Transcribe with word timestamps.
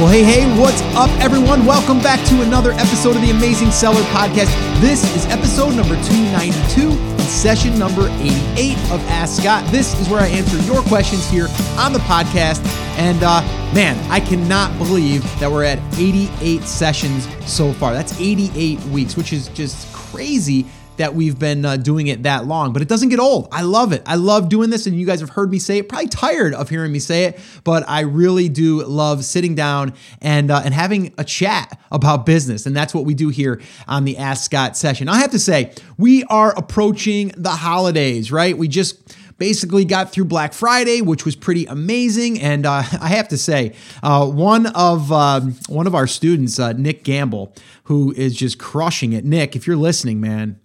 Well, 0.00 0.08
hey, 0.08 0.24
hey, 0.24 0.58
what's 0.58 0.80
up, 0.96 1.10
everyone? 1.20 1.66
Welcome 1.66 1.98
back 1.98 2.26
to 2.28 2.40
another 2.40 2.72
episode 2.72 3.16
of 3.16 3.20
the 3.20 3.32
Amazing 3.32 3.70
Seller 3.70 4.00
Podcast. 4.04 4.48
This 4.80 5.04
is 5.14 5.26
episode 5.26 5.76
number 5.76 5.94
292 6.04 6.88
and 6.88 7.20
session 7.20 7.78
number 7.78 8.08
88 8.08 8.78
of 8.92 9.06
Ask 9.10 9.42
Scott. 9.42 9.62
This 9.70 10.00
is 10.00 10.08
where 10.08 10.20
I 10.20 10.28
answer 10.28 10.56
your 10.62 10.80
questions 10.84 11.28
here 11.28 11.48
on 11.76 11.92
the 11.92 11.98
podcast. 11.98 12.64
And 12.96 13.22
uh, 13.22 13.42
man, 13.74 13.98
I 14.10 14.20
cannot 14.20 14.74
believe 14.78 15.22
that 15.38 15.50
we're 15.52 15.64
at 15.64 15.78
88 15.98 16.62
sessions 16.62 17.28
so 17.46 17.70
far. 17.74 17.92
That's 17.92 18.18
88 18.18 18.82
weeks, 18.84 19.18
which 19.18 19.34
is 19.34 19.48
just 19.48 19.92
crazy 19.92 20.64
that 21.00 21.14
we've 21.14 21.38
been 21.38 21.64
uh, 21.64 21.76
doing 21.76 22.08
it 22.08 22.24
that 22.24 22.44
long, 22.44 22.74
but 22.74 22.82
it 22.82 22.88
doesn't 22.88 23.08
get 23.08 23.18
old. 23.18 23.48
I 23.50 23.62
love 23.62 23.92
it. 23.92 24.02
I 24.04 24.16
love 24.16 24.50
doing 24.50 24.68
this, 24.68 24.86
and 24.86 24.94
you 24.98 25.06
guys 25.06 25.20
have 25.20 25.30
heard 25.30 25.50
me 25.50 25.58
say 25.58 25.78
it. 25.78 25.88
Probably 25.88 26.08
tired 26.08 26.52
of 26.52 26.68
hearing 26.68 26.92
me 26.92 26.98
say 26.98 27.24
it, 27.24 27.40
but 27.64 27.88
I 27.88 28.00
really 28.00 28.50
do 28.50 28.84
love 28.84 29.24
sitting 29.24 29.54
down 29.54 29.94
and 30.20 30.50
uh, 30.50 30.60
and 30.62 30.74
having 30.74 31.14
a 31.16 31.24
chat 31.24 31.80
about 31.90 32.26
business, 32.26 32.66
and 32.66 32.76
that's 32.76 32.92
what 32.92 33.06
we 33.06 33.14
do 33.14 33.30
here 33.30 33.62
on 33.88 34.04
the 34.04 34.18
Ask 34.18 34.44
Scott 34.44 34.76
session. 34.76 35.08
I 35.08 35.18
have 35.18 35.30
to 35.30 35.38
say, 35.38 35.72
we 35.96 36.22
are 36.24 36.56
approaching 36.56 37.32
the 37.36 37.50
holidays, 37.50 38.30
right? 38.30 38.56
We 38.56 38.68
just 38.68 39.16
basically 39.38 39.86
got 39.86 40.12
through 40.12 40.26
Black 40.26 40.52
Friday, 40.52 41.00
which 41.00 41.24
was 41.24 41.34
pretty 41.34 41.64
amazing. 41.64 42.38
And 42.40 42.66
uh, 42.66 42.82
I 43.00 43.08
have 43.08 43.28
to 43.28 43.38
say, 43.38 43.72
uh, 44.02 44.26
one 44.26 44.66
of 44.66 45.10
um, 45.10 45.56
one 45.68 45.88
of 45.88 45.94
our 45.96 46.06
students, 46.06 46.60
uh, 46.60 46.74
Nick 46.74 47.02
Gamble, 47.02 47.52
who 47.84 48.12
is 48.12 48.36
just 48.36 48.58
crushing 48.60 49.14
it. 49.14 49.24
Nick, 49.24 49.56
if 49.56 49.66
you're 49.66 49.76
listening, 49.76 50.20
man, 50.20 50.60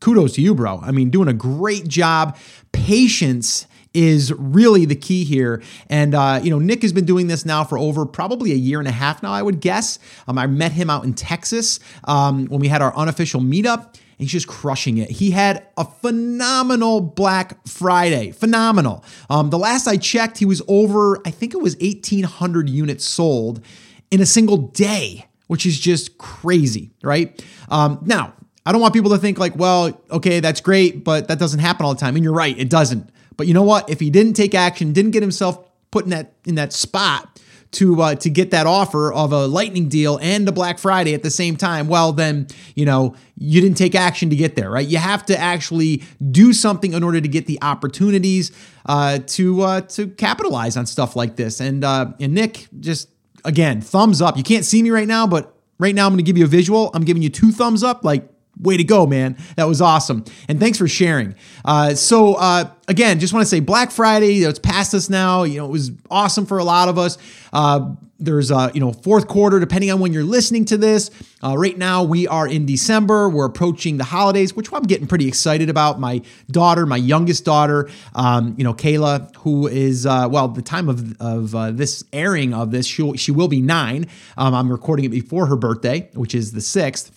kudos 0.00 0.34
to 0.34 0.42
you, 0.42 0.54
bro. 0.54 0.80
I 0.82 0.90
mean, 0.90 1.10
doing 1.10 1.28
a 1.28 1.32
great 1.32 1.88
job. 1.88 2.36
Patience 2.72 3.66
is 3.94 4.32
really 4.34 4.84
the 4.84 4.94
key 4.94 5.24
here. 5.24 5.62
And, 5.88 6.14
uh, 6.14 6.40
you 6.42 6.50
know, 6.50 6.58
Nick 6.58 6.82
has 6.82 6.92
been 6.92 7.04
doing 7.04 7.26
this 7.26 7.44
now 7.44 7.64
for 7.64 7.78
over 7.78 8.06
probably 8.06 8.52
a 8.52 8.56
year 8.56 8.78
and 8.78 8.88
a 8.88 8.92
half 8.92 9.22
now, 9.22 9.32
I 9.32 9.42
would 9.42 9.60
guess. 9.60 9.98
Um, 10.26 10.38
I 10.38 10.46
met 10.46 10.72
him 10.72 10.90
out 10.90 11.04
in 11.04 11.14
Texas 11.14 11.80
um, 12.04 12.46
when 12.46 12.60
we 12.60 12.68
had 12.68 12.82
our 12.82 12.94
unofficial 12.96 13.40
meetup. 13.40 13.96
He's 14.18 14.32
just 14.32 14.48
crushing 14.48 14.98
it. 14.98 15.10
He 15.10 15.30
had 15.30 15.66
a 15.76 15.84
phenomenal 15.84 17.00
Black 17.00 17.66
Friday. 17.68 18.32
Phenomenal. 18.32 19.04
Um, 19.30 19.50
the 19.50 19.58
last 19.58 19.86
I 19.86 19.96
checked, 19.96 20.38
he 20.38 20.44
was 20.44 20.60
over, 20.66 21.20
I 21.24 21.30
think 21.30 21.54
it 21.54 21.62
was 21.62 21.76
1,800 21.76 22.68
units 22.68 23.04
sold 23.04 23.64
in 24.10 24.20
a 24.20 24.26
single 24.26 24.56
day, 24.56 25.26
which 25.46 25.64
is 25.64 25.78
just 25.78 26.18
crazy, 26.18 26.90
right? 27.02 27.44
Um, 27.68 28.00
now, 28.04 28.34
I 28.68 28.72
don't 28.72 28.82
want 28.82 28.92
people 28.92 29.12
to 29.12 29.18
think 29.18 29.38
like, 29.38 29.56
well, 29.56 29.98
okay, 30.10 30.40
that's 30.40 30.60
great, 30.60 31.02
but 31.02 31.28
that 31.28 31.38
doesn't 31.38 31.60
happen 31.60 31.86
all 31.86 31.94
the 31.94 32.00
time. 32.00 32.16
And 32.16 32.22
you're 32.22 32.34
right, 32.34 32.56
it 32.58 32.68
doesn't. 32.68 33.08
But 33.38 33.46
you 33.46 33.54
know 33.54 33.62
what? 33.62 33.88
If 33.88 33.98
he 33.98 34.10
didn't 34.10 34.34
take 34.34 34.54
action, 34.54 34.92
didn't 34.92 35.12
get 35.12 35.22
himself 35.22 35.58
put 35.90 36.04
in 36.04 36.10
that 36.10 36.34
in 36.44 36.56
that 36.56 36.74
spot 36.74 37.40
to 37.70 38.02
uh, 38.02 38.14
to 38.16 38.28
get 38.28 38.50
that 38.50 38.66
offer 38.66 39.10
of 39.10 39.32
a 39.32 39.46
lightning 39.46 39.88
deal 39.88 40.18
and 40.20 40.46
a 40.46 40.52
Black 40.52 40.78
Friday 40.78 41.14
at 41.14 41.22
the 41.22 41.30
same 41.30 41.56
time, 41.56 41.88
well 41.88 42.12
then, 42.12 42.46
you 42.74 42.84
know, 42.84 43.16
you 43.38 43.62
didn't 43.62 43.78
take 43.78 43.94
action 43.94 44.28
to 44.28 44.36
get 44.36 44.54
there, 44.54 44.70
right? 44.70 44.86
You 44.86 44.98
have 44.98 45.24
to 45.26 45.38
actually 45.38 46.02
do 46.30 46.52
something 46.52 46.92
in 46.92 47.02
order 47.02 47.22
to 47.22 47.28
get 47.28 47.46
the 47.46 47.58
opportunities 47.62 48.52
uh, 48.84 49.20
to 49.28 49.62
uh, 49.62 49.80
to 49.80 50.08
capitalize 50.08 50.76
on 50.76 50.84
stuff 50.84 51.16
like 51.16 51.36
this. 51.36 51.58
And 51.58 51.84
uh, 51.84 52.12
and 52.20 52.34
Nick, 52.34 52.68
just 52.80 53.08
again, 53.46 53.80
thumbs 53.80 54.20
up. 54.20 54.36
You 54.36 54.42
can't 54.42 54.66
see 54.66 54.82
me 54.82 54.90
right 54.90 55.08
now, 55.08 55.26
but 55.26 55.56
right 55.78 55.94
now 55.94 56.04
I'm 56.04 56.12
going 56.12 56.18
to 56.18 56.22
give 56.22 56.36
you 56.36 56.44
a 56.44 56.48
visual. 56.48 56.90
I'm 56.92 57.04
giving 57.04 57.22
you 57.22 57.30
two 57.30 57.50
thumbs 57.50 57.82
up, 57.82 58.04
like 58.04 58.28
way 58.60 58.76
to 58.76 58.84
go, 58.84 59.06
man. 59.06 59.36
That 59.56 59.64
was 59.64 59.80
awesome. 59.80 60.24
And 60.48 60.60
thanks 60.60 60.78
for 60.78 60.88
sharing. 60.88 61.34
Uh, 61.64 61.94
so, 61.94 62.34
uh, 62.34 62.70
again, 62.88 63.20
just 63.20 63.32
want 63.32 63.44
to 63.44 63.48
say 63.48 63.60
Black 63.60 63.90
Friday, 63.90 64.32
you 64.34 64.44
know, 64.44 64.50
it's 64.50 64.58
past 64.58 64.94
us 64.94 65.08
now. 65.08 65.44
You 65.44 65.58
know, 65.58 65.66
it 65.66 65.72
was 65.72 65.92
awesome 66.10 66.46
for 66.46 66.58
a 66.58 66.64
lot 66.64 66.88
of 66.88 66.98
us. 66.98 67.18
Uh, 67.52 67.94
there's, 68.20 68.50
a 68.50 68.70
you 68.74 68.80
know, 68.80 68.92
fourth 68.92 69.28
quarter, 69.28 69.60
depending 69.60 69.92
on 69.92 70.00
when 70.00 70.12
you're 70.12 70.24
listening 70.24 70.64
to 70.66 70.76
this. 70.76 71.10
Uh, 71.42 71.56
right 71.56 71.78
now, 71.78 72.02
we 72.02 72.26
are 72.26 72.48
in 72.48 72.66
December. 72.66 73.28
We're 73.28 73.46
approaching 73.46 73.96
the 73.96 74.04
holidays, 74.04 74.56
which 74.56 74.72
I'm 74.72 74.82
getting 74.82 75.06
pretty 75.06 75.28
excited 75.28 75.70
about. 75.70 76.00
My 76.00 76.22
daughter, 76.50 76.84
my 76.84 76.96
youngest 76.96 77.44
daughter, 77.44 77.88
um, 78.16 78.56
you 78.58 78.64
know, 78.64 78.74
Kayla, 78.74 79.34
who 79.36 79.68
is, 79.68 80.04
uh, 80.04 80.26
well, 80.28 80.48
the 80.48 80.62
time 80.62 80.88
of, 80.88 81.20
of 81.20 81.54
uh, 81.54 81.70
this 81.70 82.02
airing 82.12 82.52
of 82.54 82.72
this, 82.72 82.86
she, 82.86 83.16
she 83.16 83.30
will 83.30 83.48
be 83.48 83.62
nine. 83.62 84.06
Um, 84.36 84.52
I'm 84.52 84.70
recording 84.72 85.04
it 85.04 85.10
before 85.10 85.46
her 85.46 85.56
birthday, 85.56 86.10
which 86.14 86.34
is 86.34 86.50
the 86.50 86.60
6th 86.60 87.12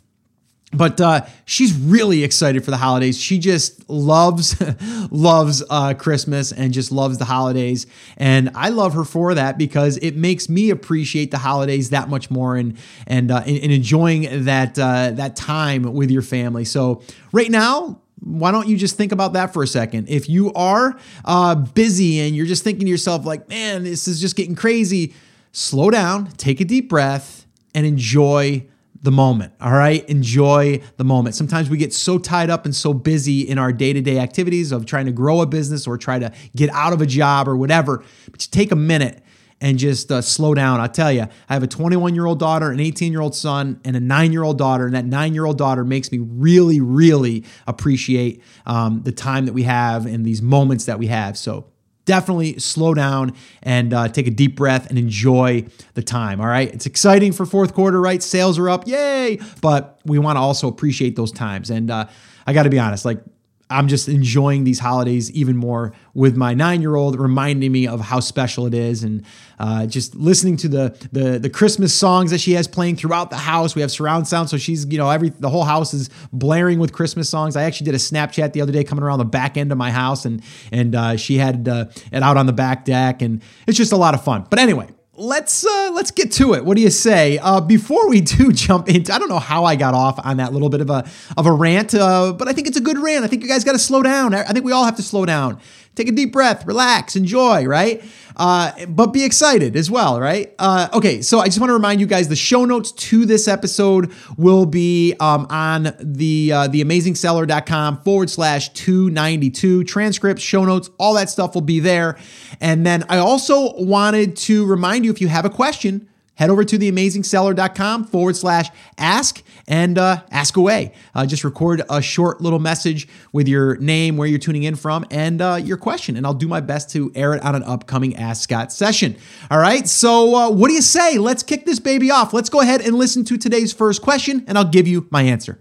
but 0.73 1.01
uh, 1.01 1.25
she's 1.45 1.73
really 1.73 2.23
excited 2.23 2.63
for 2.63 2.71
the 2.71 2.77
holidays. 2.77 3.19
She 3.19 3.39
just 3.39 3.89
loves, 3.89 4.61
loves 5.11 5.63
uh, 5.69 5.93
Christmas 5.95 6.51
and 6.51 6.73
just 6.73 6.91
loves 6.91 7.17
the 7.17 7.25
holidays. 7.25 7.87
And 8.17 8.51
I 8.55 8.69
love 8.69 8.93
her 8.93 9.03
for 9.03 9.33
that 9.33 9.57
because 9.57 9.97
it 9.97 10.15
makes 10.15 10.47
me 10.47 10.69
appreciate 10.69 11.31
the 11.31 11.37
holidays 11.37 11.89
that 11.89 12.09
much 12.09 12.31
more 12.31 12.55
and 12.55 12.77
and 13.05 13.31
uh, 13.31 13.43
and, 13.45 13.71
enjoying 13.71 14.45
that 14.45 14.79
uh, 14.79 15.11
that 15.11 15.35
time 15.35 15.93
with 15.93 16.09
your 16.09 16.21
family. 16.21 16.65
So 16.65 17.01
right 17.31 17.51
now, 17.51 17.99
why 18.21 18.51
don't 18.51 18.67
you 18.67 18.77
just 18.77 18.95
think 18.95 19.11
about 19.11 19.33
that 19.33 19.53
for 19.53 19.63
a 19.63 19.67
second? 19.67 20.07
If 20.07 20.29
you 20.29 20.53
are 20.53 20.97
uh, 21.25 21.55
busy 21.55 22.19
and 22.19 22.35
you're 22.35 22.45
just 22.45 22.63
thinking 22.63 22.85
to 22.85 22.89
yourself 22.89 23.25
like, 23.25 23.49
man, 23.49 23.83
this 23.83 24.07
is 24.07 24.21
just 24.21 24.35
getting 24.35 24.55
crazy, 24.55 25.13
slow 25.51 25.89
down, 25.89 26.27
take 26.38 26.61
a 26.61 26.65
deep 26.65 26.88
breath, 26.88 27.45
and 27.73 27.85
enjoy 27.85 28.65
the 29.01 29.12
moment. 29.12 29.53
All 29.59 29.72
right. 29.72 30.07
Enjoy 30.07 30.81
the 30.97 31.03
moment. 31.03 31.35
Sometimes 31.35 31.69
we 31.69 31.78
get 31.78 31.94
so 31.94 32.17
tied 32.17 32.50
up 32.50 32.66
and 32.66 32.75
so 32.75 32.94
busy 32.94 33.41
in 33.41 33.57
our 33.57 33.73
day 33.73 33.94
to 33.94 34.01
day 34.01 34.19
activities 34.19 34.72
of 34.72 34.85
trying 34.85 35.07
to 35.07 35.12
grow 35.12 35.41
a 35.41 35.45
business 35.45 35.88
or 35.88 35.97
try 35.97 36.19
to 36.19 36.31
get 36.56 36.69
out 36.69 36.94
of 36.94 37.01
a 37.01 37.06
job 37.06 37.47
or 37.47 37.57
whatever. 37.57 38.03
But 38.29 38.47
take 38.51 38.72
a 38.72 38.75
minute 38.75 39.23
and 39.59 39.78
just 39.78 40.12
uh, 40.12 40.22
slow 40.22 40.53
down. 40.53 40.79
I'll 40.79 40.89
tell 40.89 41.12
you, 41.12 41.28
I 41.50 41.53
have 41.53 41.63
a 41.63 41.67
21 41.67 42.16
year 42.16 42.25
old 42.25 42.39
daughter, 42.39 42.72
an 42.72 42.79
18 42.79 43.12
year 43.12 43.22
old 43.22 43.35
son, 43.35 43.79
and 43.85 43.95
a 43.95 44.00
nine 44.00 44.31
year 44.31 44.44
old 44.44 44.57
daughter. 44.57 44.85
And 44.85 44.95
that 44.95 45.06
nine 45.06 45.33
year 45.33 45.45
old 45.45 45.57
daughter 45.57 45.83
makes 45.83 46.12
me 46.12 46.19
really, 46.19 46.81
really 46.81 47.45
appreciate 47.68 48.44
um, 48.66 49.03
the 49.03 49.12
time 49.12 49.45
that 49.45 49.53
we 49.53 49.63
have 49.63 50.06
and 50.06 50.25
these 50.25 50.41
moments 50.41 50.85
that 50.85 51.00
we 51.00 51.07
have. 51.07 51.38
So 51.38 51.70
definitely 52.06 52.59
slow 52.59 52.94
down 52.94 53.34
and 53.63 53.94
uh, 53.94 54.07
take 54.07 54.28
a 54.28 54.31
deep 54.31 54.56
breath 54.56 54.89
and 54.89 54.97
enjoy 54.97 55.66
the 55.94 56.01
time. 56.03 56.41
All 56.41 56.47
right. 56.47 56.73
It's 56.73 56.85
exciting 56.85 57.31
for 57.31 57.45
fourth 57.45 57.73
quarter, 57.73 58.01
right? 58.01 58.22
Sales 58.22 58.57
are 58.57 58.69
up. 58.69 58.88
Yay. 58.88 59.39
But 59.62 60.00
we 60.06 60.19
want 60.19 60.38
to 60.38 60.41
also 60.41 60.67
appreciate 60.67 61.16
those 61.16 61.31
times. 61.31 61.69
And 61.69 61.91
uh, 61.91 62.07
I 62.47 62.53
got 62.53 62.63
to 62.63 62.69
be 62.69 62.79
honest, 62.79 63.06
like 63.06 63.23
I'm 63.71 63.87
just 63.87 64.07
enjoying 64.07 64.63
these 64.63 64.79
holidays 64.79 65.31
even 65.31 65.55
more 65.57 65.93
with 66.13 66.35
my 66.35 66.53
nine 66.53 66.81
year 66.81 66.95
old, 66.95 67.19
reminding 67.19 67.71
me 67.71 67.87
of 67.87 68.01
how 68.01 68.19
special 68.19 68.65
it 68.65 68.73
is, 68.73 69.03
and 69.03 69.23
uh, 69.59 69.85
just 69.85 70.15
listening 70.15 70.57
to 70.57 70.67
the, 70.67 71.07
the 71.11 71.39
the 71.39 71.49
Christmas 71.49 71.93
songs 71.93 72.31
that 72.31 72.39
she 72.39 72.53
has 72.53 72.67
playing 72.67 72.97
throughout 72.97 73.29
the 73.29 73.37
house. 73.37 73.75
We 73.75 73.81
have 73.81 73.91
surround 73.91 74.27
sound, 74.27 74.49
so 74.49 74.57
she's 74.57 74.85
you 74.85 74.97
know 74.97 75.09
every 75.09 75.29
the 75.29 75.49
whole 75.49 75.63
house 75.63 75.93
is 75.93 76.09
blaring 76.33 76.79
with 76.79 76.93
Christmas 76.93 77.29
songs. 77.29 77.55
I 77.55 77.63
actually 77.63 77.85
did 77.85 77.95
a 77.95 77.99
Snapchat 77.99 78.53
the 78.53 78.61
other 78.61 78.73
day 78.73 78.83
coming 78.83 79.03
around 79.03 79.19
the 79.19 79.25
back 79.25 79.57
end 79.57 79.71
of 79.71 79.77
my 79.77 79.91
house, 79.91 80.25
and 80.25 80.43
and 80.71 80.93
uh, 80.93 81.17
she 81.17 81.38
had 81.38 81.67
uh, 81.67 81.85
it 82.11 82.21
out 82.21 82.38
on 82.38 82.45
the 82.45 82.53
back 82.53 82.85
deck, 82.85 83.21
and 83.21 83.41
it's 83.67 83.77
just 83.77 83.93
a 83.93 83.97
lot 83.97 84.13
of 84.13 84.23
fun. 84.23 84.45
But 84.49 84.59
anyway, 84.59 84.89
let's 85.21 85.65
uh, 85.65 85.91
let's 85.93 86.11
get 86.11 86.31
to 86.33 86.53
it. 86.55 86.65
What 86.65 86.75
do 86.75 86.81
you 86.83 86.89
say? 86.89 87.37
Uh, 87.37 87.61
before 87.61 88.09
we 88.09 88.21
do 88.21 88.51
jump 88.51 88.89
into, 88.89 89.13
I 89.13 89.19
don't 89.19 89.29
know 89.29 89.39
how 89.39 89.65
I 89.65 89.75
got 89.75 89.93
off 89.93 90.19
on 90.23 90.37
that 90.37 90.51
little 90.51 90.69
bit 90.69 90.81
of 90.81 90.89
a 90.89 91.07
of 91.37 91.45
a 91.45 91.51
rant, 91.51 91.93
uh, 91.93 92.33
but 92.33 92.47
I 92.47 92.53
think 92.53 92.67
it's 92.67 92.77
a 92.77 92.81
good 92.81 92.97
rant. 92.97 93.23
I 93.23 93.27
think 93.27 93.43
you 93.43 93.47
guys 93.47 93.63
got 93.63 93.73
to 93.73 93.79
slow 93.79 94.01
down. 94.01 94.33
I 94.33 94.43
think 94.45 94.65
we 94.65 94.71
all 94.71 94.85
have 94.85 94.95
to 94.97 95.03
slow 95.03 95.25
down. 95.25 95.59
Take 95.96 96.07
a 96.07 96.12
deep 96.13 96.31
breath, 96.31 96.66
relax, 96.66 97.18
enjoy, 97.18 97.66
right? 97.66 98.02
Uh, 98.38 98.85
but 98.85 99.07
be 99.07 99.25
excited 99.25 99.75
as 99.75 99.91
well, 99.91 100.22
right? 100.22 100.53
Uh, 100.57 100.88
okay, 100.94 101.22
so 101.22 101.40
I 101.40 101.46
just 101.46 101.59
want 101.59 101.69
to 101.69 101.74
remind 101.74 102.00
you 102.00 102.07
guys 102.07 102.29
the 102.29 102.35
show 102.35 102.63
notes 102.63 102.94
to 102.94 103.25
this 103.25 103.47
episode 103.47 104.12
will 104.38 104.66
be 104.66 105.13
um, 105.19 105.47
on 105.50 105.94
the 106.00 106.53
uh, 106.53 106.68
theamazingseller.com 106.69 108.03
forward 108.03 108.30
slash 108.30 108.69
292. 108.69 109.84
Transcripts, 109.84 110.41
show 110.41 110.63
notes, 110.63 110.90
all 110.97 111.13
that 111.16 111.30
stuff 111.30 111.56
will 111.56 111.62
be 111.62 111.81
there. 111.81 112.18
And 112.62 112.85
then 112.85 113.03
I 113.09 113.18
also 113.18 113.74
wanted 113.75 114.38
to 114.38 114.66
remind 114.66 115.03
you 115.03 115.12
if 115.12 115.19
you 115.19 115.28
have 115.28 115.44
a 115.44 115.50
question, 115.50 116.07
head 116.41 116.49
over 116.49 116.63
to 116.65 116.79
theamazingseller.com 116.79 118.05
forward 118.05 118.35
slash 118.35 118.67
ask 118.97 119.43
and 119.67 119.99
uh, 119.99 120.23
ask 120.31 120.57
away. 120.57 120.91
Uh, 121.13 121.23
just 121.23 121.43
record 121.43 121.83
a 121.88 122.01
short 122.01 122.41
little 122.41 122.57
message 122.57 123.07
with 123.31 123.47
your 123.47 123.77
name, 123.77 124.17
where 124.17 124.27
you're 124.27 124.39
tuning 124.39 124.63
in 124.63 124.75
from, 124.75 125.05
and 125.11 125.39
uh, 125.39 125.59
your 125.63 125.77
question, 125.77 126.17
and 126.17 126.25
I'll 126.25 126.33
do 126.33 126.47
my 126.47 126.59
best 126.59 126.89
to 126.91 127.11
air 127.13 127.35
it 127.35 127.43
on 127.43 127.53
an 127.53 127.61
upcoming 127.61 128.15
Ask 128.15 128.41
Scott 128.41 128.71
session. 128.71 129.15
All 129.51 129.59
right, 129.59 129.88
so 129.88 130.35
uh, 130.35 130.49
what 130.49 130.69
do 130.69 130.73
you 130.73 130.81
say? 130.81 131.19
Let's 131.19 131.43
kick 131.43 131.65
this 131.65 131.79
baby 131.79 132.09
off. 132.09 132.33
Let's 132.33 132.49
go 132.49 132.59
ahead 132.59 132.81
and 132.81 132.95
listen 132.95 133.23
to 133.25 133.38
today's 133.38 133.71
first 133.71 134.01
question, 134.01 134.43
and 134.47 134.57
I'll 134.57 134.65
give 134.65 134.88
you 134.88 135.07
my 135.11 135.21
answer. 135.21 135.59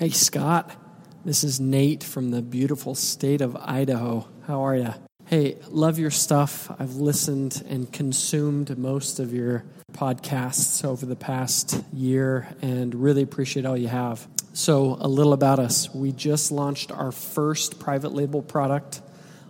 Hey, 0.00 0.10
Scott. 0.10 0.76
This 1.24 1.44
is 1.44 1.60
Nate 1.60 2.02
from 2.02 2.32
the 2.32 2.42
beautiful 2.42 2.96
state 2.96 3.42
of 3.42 3.56
Idaho. 3.56 4.26
How 4.48 4.62
are 4.62 4.74
you? 4.74 4.94
Hey, 5.30 5.58
love 5.68 6.00
your 6.00 6.10
stuff. 6.10 6.68
I've 6.80 6.96
listened 6.96 7.62
and 7.68 7.92
consumed 7.92 8.76
most 8.76 9.20
of 9.20 9.32
your 9.32 9.62
podcasts 9.92 10.84
over 10.84 11.06
the 11.06 11.14
past 11.14 11.84
year 11.92 12.48
and 12.62 12.92
really 12.96 13.22
appreciate 13.22 13.64
all 13.64 13.76
you 13.76 13.86
have. 13.86 14.26
So, 14.54 14.96
a 14.98 15.06
little 15.06 15.32
about 15.32 15.60
us. 15.60 15.94
We 15.94 16.10
just 16.10 16.50
launched 16.50 16.90
our 16.90 17.12
first 17.12 17.78
private 17.78 18.12
label 18.12 18.42
product 18.42 19.02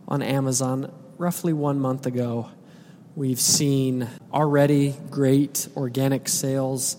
on 0.06 0.20
Amazon 0.20 0.92
roughly 1.16 1.54
one 1.54 1.80
month 1.80 2.04
ago. 2.04 2.50
We've 3.16 3.40
seen 3.40 4.06
already 4.34 4.94
great 5.08 5.66
organic 5.78 6.28
sales 6.28 6.98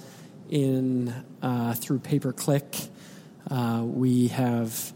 in 0.49 1.13
uh, 1.43 1.75
through 1.75 1.99
pay 1.99 2.17
per 2.17 2.33
click. 2.33 2.75
Uh, 3.47 3.83
we 3.85 4.29
have 4.29 4.91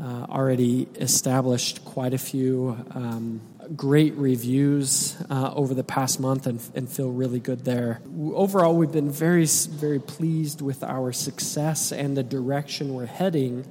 uh, 0.00 0.26
already 0.28 0.88
established 0.96 1.84
quite 1.84 2.14
a 2.14 2.18
few 2.18 2.76
um, 2.92 3.40
great 3.76 4.14
reviews 4.14 5.16
uh, 5.28 5.52
over 5.54 5.74
the 5.74 5.84
past 5.84 6.20
month 6.20 6.46
and, 6.46 6.60
and, 6.74 6.88
feel 6.88 7.10
really 7.10 7.40
good 7.40 7.64
there. 7.64 8.00
Overall, 8.32 8.76
we've 8.76 8.92
been 8.92 9.10
very, 9.10 9.44
very 9.44 9.98
pleased 9.98 10.62
with 10.62 10.82
our 10.82 11.12
success 11.12 11.92
and 11.92 12.16
the 12.16 12.22
direction 12.22 12.94
we're 12.94 13.06
heading 13.06 13.66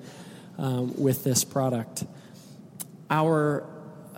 um, 0.57 0.93
with 1.01 1.23
this 1.23 1.43
product. 1.43 2.03
Our 3.09 3.67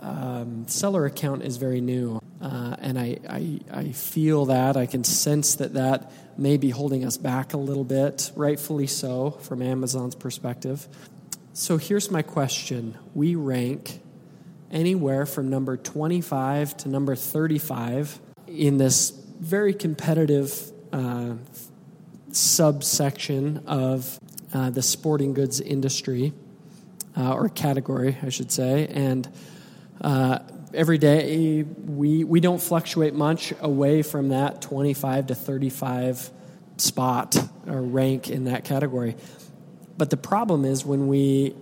um, 0.00 0.66
seller 0.66 1.06
account 1.06 1.44
is 1.44 1.56
very 1.56 1.80
new, 1.80 2.20
uh, 2.42 2.76
and 2.78 2.98
I, 2.98 3.18
I, 3.28 3.60
I 3.72 3.92
feel 3.92 4.46
that. 4.46 4.76
I 4.76 4.86
can 4.86 5.04
sense 5.04 5.54
that 5.56 5.74
that 5.74 6.12
may 6.36 6.56
be 6.56 6.70
holding 6.70 7.04
us 7.04 7.16
back 7.16 7.52
a 7.52 7.58
little 7.58 7.84
bit, 7.84 8.32
rightfully 8.34 8.86
so, 8.86 9.30
from 9.30 9.62
Amazon's 9.62 10.14
perspective. 10.14 10.88
So 11.52 11.78
here's 11.78 12.10
my 12.10 12.22
question 12.22 12.96
We 13.12 13.34
rank 13.34 14.00
anywhere 14.70 15.26
from 15.26 15.48
number 15.48 15.76
25 15.76 16.76
to 16.78 16.88
number 16.88 17.16
35 17.16 18.20
in 18.46 18.78
this 18.78 19.10
very 19.10 19.74
competitive 19.74 20.70
uh, 20.92 21.34
subsection 22.30 23.64
of 23.66 24.20
uh, 24.54 24.70
the 24.70 24.82
sporting 24.82 25.34
goods 25.34 25.60
industry, 25.60 26.32
uh, 27.16 27.32
or 27.32 27.48
category, 27.48 28.16
I 28.22 28.28
should 28.28 28.52
say. 28.52 28.86
And 28.86 29.28
uh, 30.00 30.40
every 30.72 30.98
day 30.98 31.62
we, 31.62 32.22
we 32.22 32.38
don't 32.38 32.62
fluctuate 32.62 33.14
much 33.14 33.52
away 33.60 34.02
from 34.02 34.28
that 34.28 34.62
25 34.62 35.28
to 35.28 35.34
35 35.34 36.30
spot 36.76 37.36
or 37.66 37.82
rank 37.82 38.30
in 38.30 38.44
that 38.44 38.64
category. 38.64 39.16
But 40.00 40.08
the 40.08 40.16
problem 40.16 40.64
is 40.64 40.82
when 40.82 41.08
we 41.08 41.54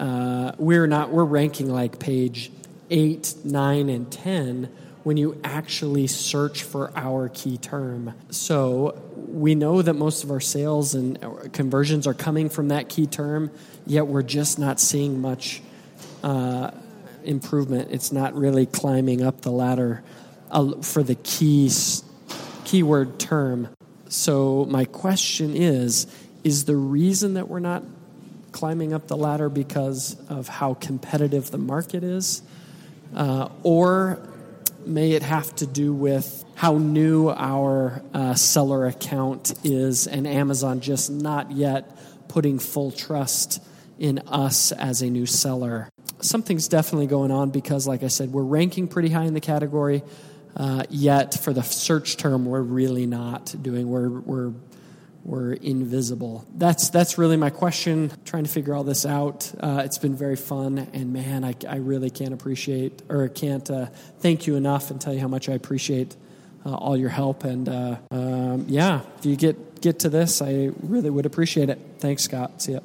uh, 0.00 0.50
we're 0.58 0.88
not 0.88 1.12
we're 1.12 1.22
ranking 1.22 1.70
like 1.70 2.00
page 2.00 2.50
eight, 2.90 3.36
nine, 3.44 3.88
and 3.88 4.10
ten 4.10 4.68
when 5.04 5.16
you 5.16 5.40
actually 5.44 6.08
search 6.08 6.64
for 6.64 6.90
our 6.96 7.28
key 7.28 7.56
term. 7.56 8.12
So 8.30 9.00
we 9.28 9.54
know 9.54 9.80
that 9.80 9.94
most 9.94 10.24
of 10.24 10.32
our 10.32 10.40
sales 10.40 10.96
and 10.96 11.52
conversions 11.52 12.08
are 12.08 12.14
coming 12.14 12.48
from 12.48 12.66
that 12.68 12.88
key 12.88 13.06
term, 13.06 13.52
yet 13.86 14.08
we're 14.08 14.22
just 14.22 14.58
not 14.58 14.80
seeing 14.80 15.20
much 15.20 15.62
uh, 16.24 16.72
improvement. 17.22 17.92
It's 17.92 18.10
not 18.10 18.34
really 18.34 18.66
climbing 18.66 19.22
up 19.22 19.42
the 19.42 19.52
ladder 19.52 20.02
uh, 20.50 20.82
for 20.82 21.04
the 21.04 21.14
key 21.14 21.70
keyword 22.64 23.20
term. 23.20 23.68
So 24.08 24.64
my 24.68 24.84
question 24.84 25.56
is 25.56 26.08
is 26.44 26.66
the 26.66 26.76
reason 26.76 27.34
that 27.34 27.48
we're 27.48 27.58
not 27.58 27.82
climbing 28.52 28.92
up 28.92 29.08
the 29.08 29.16
ladder 29.16 29.48
because 29.48 30.16
of 30.28 30.46
how 30.46 30.74
competitive 30.74 31.50
the 31.50 31.58
market 31.58 32.04
is? 32.04 32.42
Uh, 33.14 33.48
or 33.62 34.18
may 34.86 35.12
it 35.12 35.22
have 35.22 35.54
to 35.56 35.66
do 35.66 35.92
with 35.92 36.44
how 36.54 36.78
new 36.78 37.30
our 37.30 38.02
uh, 38.12 38.34
seller 38.34 38.86
account 38.86 39.54
is 39.64 40.06
and 40.06 40.26
Amazon 40.26 40.80
just 40.80 41.10
not 41.10 41.50
yet 41.50 41.96
putting 42.28 42.58
full 42.58 42.92
trust 42.92 43.62
in 43.98 44.18
us 44.26 44.70
as 44.72 45.02
a 45.02 45.06
new 45.06 45.26
seller? 45.26 45.88
Something's 46.20 46.68
definitely 46.68 47.06
going 47.06 47.30
on 47.30 47.50
because, 47.50 47.86
like 47.86 48.02
I 48.02 48.08
said, 48.08 48.32
we're 48.32 48.42
ranking 48.42 48.88
pretty 48.88 49.08
high 49.08 49.24
in 49.24 49.34
the 49.34 49.40
category. 49.40 50.02
Uh, 50.56 50.84
yet 50.88 51.34
for 51.34 51.52
the 51.52 51.62
search 51.62 52.16
term, 52.16 52.46
we're 52.46 52.60
really 52.60 53.06
not 53.06 53.54
doing. 53.60 53.88
We're 53.90 54.08
we're 54.08 54.52
we're 55.24 55.54
invisible. 55.54 56.46
That's 56.54 56.90
that's 56.90 57.16
really 57.16 57.38
my 57.38 57.50
question. 57.50 58.12
Trying 58.24 58.44
to 58.44 58.50
figure 58.50 58.74
all 58.74 58.84
this 58.84 59.06
out. 59.06 59.50
Uh, 59.58 59.82
it's 59.84 59.98
been 59.98 60.14
very 60.14 60.36
fun, 60.36 60.86
and 60.92 61.12
man, 61.12 61.44
I, 61.44 61.54
I 61.68 61.76
really 61.76 62.10
can't 62.10 62.34
appreciate 62.34 63.02
or 63.08 63.28
can't 63.28 63.68
uh, 63.70 63.86
thank 64.18 64.46
you 64.46 64.56
enough 64.56 64.90
and 64.90 65.00
tell 65.00 65.14
you 65.14 65.20
how 65.20 65.28
much 65.28 65.48
I 65.48 65.54
appreciate 65.54 66.14
uh, 66.66 66.74
all 66.74 66.96
your 66.96 67.08
help. 67.08 67.44
And 67.44 67.68
uh, 67.68 67.96
um, 68.10 68.66
yeah, 68.68 69.00
if 69.18 69.26
you 69.26 69.36
get 69.36 69.80
get 69.80 70.00
to 70.00 70.10
this, 70.10 70.42
I 70.42 70.70
really 70.82 71.10
would 71.10 71.26
appreciate 71.26 71.70
it. 71.70 71.78
Thanks, 71.98 72.24
Scott. 72.24 72.60
See 72.60 72.72
ya. 72.72 72.80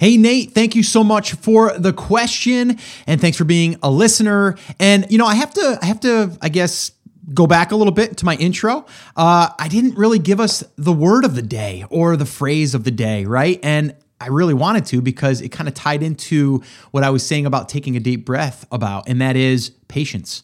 Hey, 0.00 0.16
Nate, 0.16 0.52
thank 0.52 0.74
you 0.74 0.82
so 0.82 1.04
much 1.04 1.34
for 1.34 1.78
the 1.78 1.92
question 1.92 2.78
and 3.06 3.20
thanks 3.20 3.38
for 3.38 3.44
being 3.44 3.76
a 3.82 3.90
listener. 3.90 4.56
And, 4.80 5.06
you 5.10 5.18
know, 5.18 5.26
I 5.26 5.36
have 5.36 5.54
to, 5.54 5.78
I 5.80 5.86
have 5.86 6.00
to, 6.00 6.36
I 6.42 6.48
guess, 6.48 6.90
go 7.34 7.46
back 7.46 7.70
a 7.72 7.76
little 7.76 7.92
bit 7.92 8.16
to 8.18 8.24
my 8.24 8.36
intro, 8.36 8.86
uh, 9.16 9.50
I 9.58 9.68
didn't 9.68 9.96
really 9.96 10.18
give 10.18 10.40
us 10.40 10.64
the 10.76 10.92
word 10.92 11.24
of 11.24 11.34
the 11.34 11.42
day 11.42 11.84
or 11.90 12.16
the 12.16 12.26
phrase 12.26 12.74
of 12.74 12.84
the 12.84 12.90
day, 12.90 13.24
right? 13.24 13.60
And 13.62 13.94
I 14.20 14.28
really 14.28 14.54
wanted 14.54 14.84
to 14.86 15.00
because 15.00 15.40
it 15.40 15.50
kind 15.50 15.68
of 15.68 15.74
tied 15.74 16.02
into 16.02 16.62
what 16.90 17.04
I 17.04 17.10
was 17.10 17.26
saying 17.26 17.46
about 17.46 17.68
taking 17.68 17.96
a 17.96 18.00
deep 18.00 18.24
breath 18.24 18.66
about, 18.70 19.08
and 19.08 19.20
that 19.20 19.36
is 19.36 19.70
patience. 19.88 20.42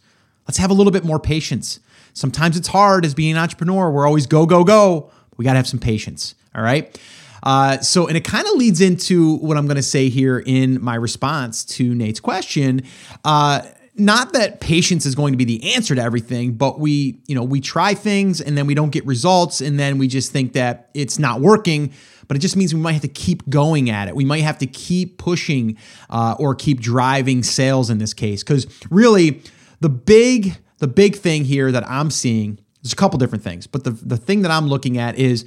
Let's 0.49 0.59
have 0.59 0.71
a 0.71 0.75
little 0.75 0.93
bit 0.93 1.05
more 1.05 1.19
patience. 1.19 1.81
Sometimes 2.15 2.57
it's 2.57 2.69
hard 2.69 3.05
as 3.05 3.15
being 3.15 3.33
an 3.33 3.39
entrepreneur. 3.39 3.91
We're 3.91 4.07
always 4.07 4.27
go, 4.27 4.47
go, 4.47 4.65
go. 4.65 5.11
We 5.37 5.45
got 5.45 5.53
to 5.53 5.59
have 5.59 5.67
some 5.67 5.81
patience. 5.81 6.35
All 6.55 6.63
right. 6.63 6.99
Uh, 7.43 7.79
so, 7.79 8.07
and 8.07 8.17
it 8.17 8.25
kind 8.25 8.47
of 8.47 8.55
leads 8.55 8.81
into 8.81 9.37
what 9.37 9.57
I'm 9.57 9.67
going 9.67 9.77
to 9.77 9.83
say 9.83 10.09
here 10.09 10.39
in 10.39 10.83
my 10.83 10.95
response 10.95 11.65
to 11.67 11.95
Nate's 11.95 12.21
question. 12.21 12.83
Uh, 13.25 13.61
not 13.99 14.33
that 14.35 14.61
patience 14.61 15.07
is 15.07 15.15
going 15.15 15.33
to 15.33 15.37
be 15.37 15.45
the 15.45 15.75
answer 15.75 15.95
to 15.95 16.03
everything 16.03 16.53
but 16.53 16.79
we 16.79 17.19
you 17.27 17.35
know 17.35 17.43
we 17.43 17.61
try 17.61 17.95
things 17.95 18.41
and 18.41 18.57
then 18.57 18.67
we 18.67 18.75
don't 18.75 18.91
get 18.91 19.05
results 19.07 19.61
and 19.61 19.79
then 19.79 19.99
we 19.99 20.07
just 20.07 20.33
think 20.33 20.53
that 20.53 20.91
it's 20.95 21.19
not 21.19 21.41
working 21.41 21.93
but 22.29 22.37
it 22.37 22.41
just 22.41 22.57
means 22.57 22.75
we 22.75 22.81
might 22.81 22.93
have 22.93 23.03
to 23.03 23.09
keep 23.09 23.49
going 23.49 23.89
at 23.89 24.09
it. 24.09 24.17
We 24.17 24.25
might 24.25 24.43
have 24.43 24.59
to 24.59 24.67
keep 24.67 25.17
pushing 25.17 25.79
uh, 26.11 26.35
or 26.41 26.57
keep 26.57 26.81
driving 26.81 27.45
sales 27.45 27.89
in 27.89 27.99
this 27.99 28.13
case. 28.13 28.43
Because 28.43 28.67
really 28.91 29.45
the 29.81 29.89
big 29.89 30.57
the 30.79 30.89
big 30.89 31.17
thing 31.17 31.45
here 31.45 31.73
that 31.73 31.89
i'm 31.89 32.11
seeing 32.11 32.59
there's 32.83 32.93
a 32.93 32.97
couple 32.97 33.19
different 33.19 33.45
things 33.45 33.67
but 33.67 33.85
the, 33.85 33.91
the 33.91 34.17
thing 34.17 34.43
that 34.43 34.51
i'm 34.51 34.67
looking 34.67 34.99
at 34.99 35.17
is 35.17 35.45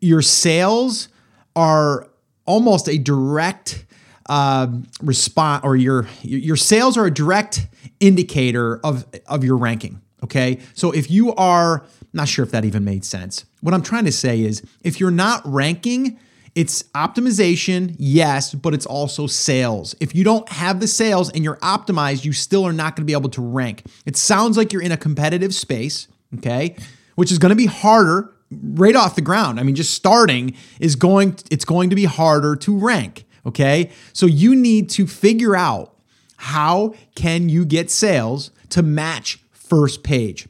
your 0.00 0.22
sales 0.22 1.08
are 1.54 2.08
almost 2.44 2.88
a 2.88 2.98
direct 2.98 3.84
uh, 4.26 4.68
response 5.02 5.64
or 5.64 5.76
your 5.76 6.06
your 6.22 6.56
sales 6.56 6.96
are 6.96 7.06
a 7.06 7.10
direct 7.12 7.66
indicator 8.00 8.78
of 8.84 9.06
of 9.26 9.44
your 9.44 9.56
ranking 9.56 10.00
okay? 10.24 10.60
So 10.74 10.92
if 10.92 11.10
you 11.10 11.34
are 11.34 11.84
not 12.12 12.28
sure 12.28 12.44
if 12.44 12.50
that 12.50 12.64
even 12.64 12.84
made 12.84 13.04
sense. 13.04 13.44
What 13.60 13.74
i'm 13.74 13.82
trying 13.82 14.04
to 14.04 14.12
say 14.12 14.42
is 14.42 14.62
if 14.82 15.00
you're 15.00 15.10
not 15.10 15.40
ranking 15.44 16.18
it's 16.54 16.82
optimization 16.94 17.96
yes 17.98 18.54
but 18.54 18.74
it's 18.74 18.86
also 18.86 19.26
sales. 19.26 19.94
If 20.00 20.14
you 20.14 20.24
don't 20.24 20.48
have 20.50 20.80
the 20.80 20.86
sales 20.86 21.30
and 21.30 21.44
you're 21.44 21.56
optimized 21.58 22.24
you 22.24 22.32
still 22.32 22.66
are 22.66 22.72
not 22.72 22.96
going 22.96 23.06
to 23.06 23.10
be 23.10 23.16
able 23.18 23.30
to 23.30 23.42
rank. 23.42 23.84
It 24.04 24.16
sounds 24.16 24.56
like 24.56 24.72
you're 24.72 24.82
in 24.82 24.92
a 24.92 24.96
competitive 24.96 25.54
space 25.54 26.08
okay 26.38 26.76
which 27.14 27.32
is 27.32 27.38
going 27.38 27.50
to 27.50 27.56
be 27.56 27.66
harder 27.66 28.30
right 28.50 28.96
off 28.96 29.14
the 29.14 29.22
ground. 29.22 29.58
I 29.58 29.62
mean 29.62 29.74
just 29.74 29.94
starting 29.94 30.54
is 30.80 30.96
going 30.96 31.36
it's 31.50 31.64
going 31.64 31.90
to 31.90 31.96
be 31.96 32.04
harder 32.04 32.56
to 32.56 32.76
rank 32.76 33.24
Okay. 33.46 33.90
So 34.12 34.26
you 34.26 34.54
need 34.54 34.90
to 34.90 35.06
figure 35.06 35.56
out 35.56 35.96
how 36.36 36.94
can 37.14 37.48
you 37.48 37.64
get 37.64 37.90
sales 37.90 38.50
to 38.70 38.82
match 38.82 39.38
first 39.52 40.02
page. 40.02 40.48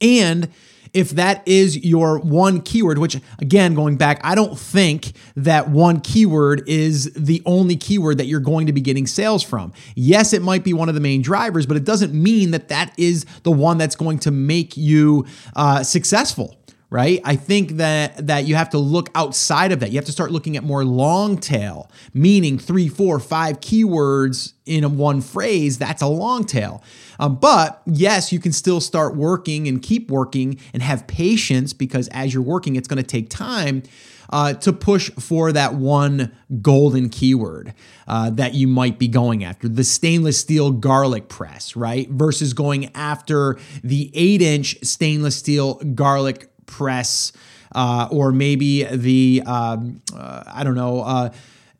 And 0.00 0.50
if 0.92 1.10
that 1.10 1.46
is 1.46 1.84
your 1.84 2.18
one 2.18 2.62
keyword, 2.62 2.98
which 2.98 3.20
again, 3.38 3.74
going 3.74 3.96
back, 3.96 4.20
I 4.24 4.34
don't 4.34 4.58
think 4.58 5.12
that 5.36 5.68
one 5.68 6.00
keyword 6.00 6.66
is 6.66 7.12
the 7.12 7.42
only 7.44 7.76
keyword 7.76 8.18
that 8.18 8.26
you're 8.26 8.40
going 8.40 8.66
to 8.66 8.72
be 8.72 8.80
getting 8.80 9.06
sales 9.06 9.42
from. 9.42 9.72
Yes, 9.94 10.32
it 10.32 10.42
might 10.42 10.64
be 10.64 10.72
one 10.72 10.88
of 10.88 10.94
the 10.94 11.00
main 11.00 11.22
drivers, 11.22 11.66
but 11.66 11.76
it 11.76 11.84
doesn't 11.84 12.14
mean 12.14 12.50
that 12.52 12.68
that 12.68 12.94
is 12.96 13.26
the 13.42 13.52
one 13.52 13.78
that's 13.78 13.96
going 13.96 14.18
to 14.20 14.30
make 14.30 14.76
you 14.76 15.26
uh, 15.54 15.82
successful 15.82 16.56
right? 16.90 17.20
I 17.24 17.36
think 17.36 17.72
that 17.72 18.26
that 18.26 18.46
you 18.46 18.54
have 18.54 18.70
to 18.70 18.78
look 18.78 19.10
outside 19.14 19.72
of 19.72 19.80
that. 19.80 19.90
You 19.90 19.96
have 19.96 20.04
to 20.04 20.12
start 20.12 20.30
looking 20.30 20.56
at 20.56 20.62
more 20.62 20.84
long 20.84 21.36
tail, 21.38 21.90
meaning 22.14 22.58
three, 22.58 22.88
four, 22.88 23.18
five 23.18 23.60
keywords 23.60 24.52
in 24.66 24.96
one 24.96 25.20
phrase. 25.20 25.78
That's 25.78 26.02
a 26.02 26.06
long 26.06 26.44
tail. 26.44 26.82
Um, 27.18 27.36
but 27.36 27.82
yes, 27.86 28.32
you 28.32 28.38
can 28.38 28.52
still 28.52 28.80
start 28.80 29.16
working 29.16 29.66
and 29.66 29.82
keep 29.82 30.10
working 30.10 30.60
and 30.72 30.82
have 30.82 31.06
patience 31.06 31.72
because 31.72 32.08
as 32.08 32.32
you're 32.32 32.42
working, 32.42 32.76
it's 32.76 32.88
going 32.88 33.02
to 33.02 33.08
take 33.08 33.30
time. 33.30 33.82
Uh, 34.28 34.52
to 34.52 34.72
push 34.72 35.08
for 35.20 35.52
that 35.52 35.74
one 35.74 36.34
golden 36.60 37.08
keyword 37.08 37.72
uh, 38.08 38.28
that 38.28 38.54
you 38.54 38.66
might 38.66 38.98
be 38.98 39.06
going 39.06 39.44
after 39.44 39.68
the 39.68 39.84
stainless 39.84 40.36
steel 40.36 40.72
garlic 40.72 41.28
press, 41.28 41.76
right? 41.76 42.10
Versus 42.10 42.52
going 42.52 42.90
after 42.96 43.56
the 43.84 44.10
eight 44.14 44.42
inch 44.42 44.76
stainless 44.82 45.36
steel 45.36 45.74
garlic 45.74 46.50
press, 46.66 47.32
uh, 47.74 48.08
or 48.10 48.32
maybe 48.32 48.84
the 48.84 49.42
um, 49.46 50.02
uh, 50.14 50.42
I 50.46 50.64
don't 50.64 50.74
know. 50.74 51.02
Uh, 51.02 51.30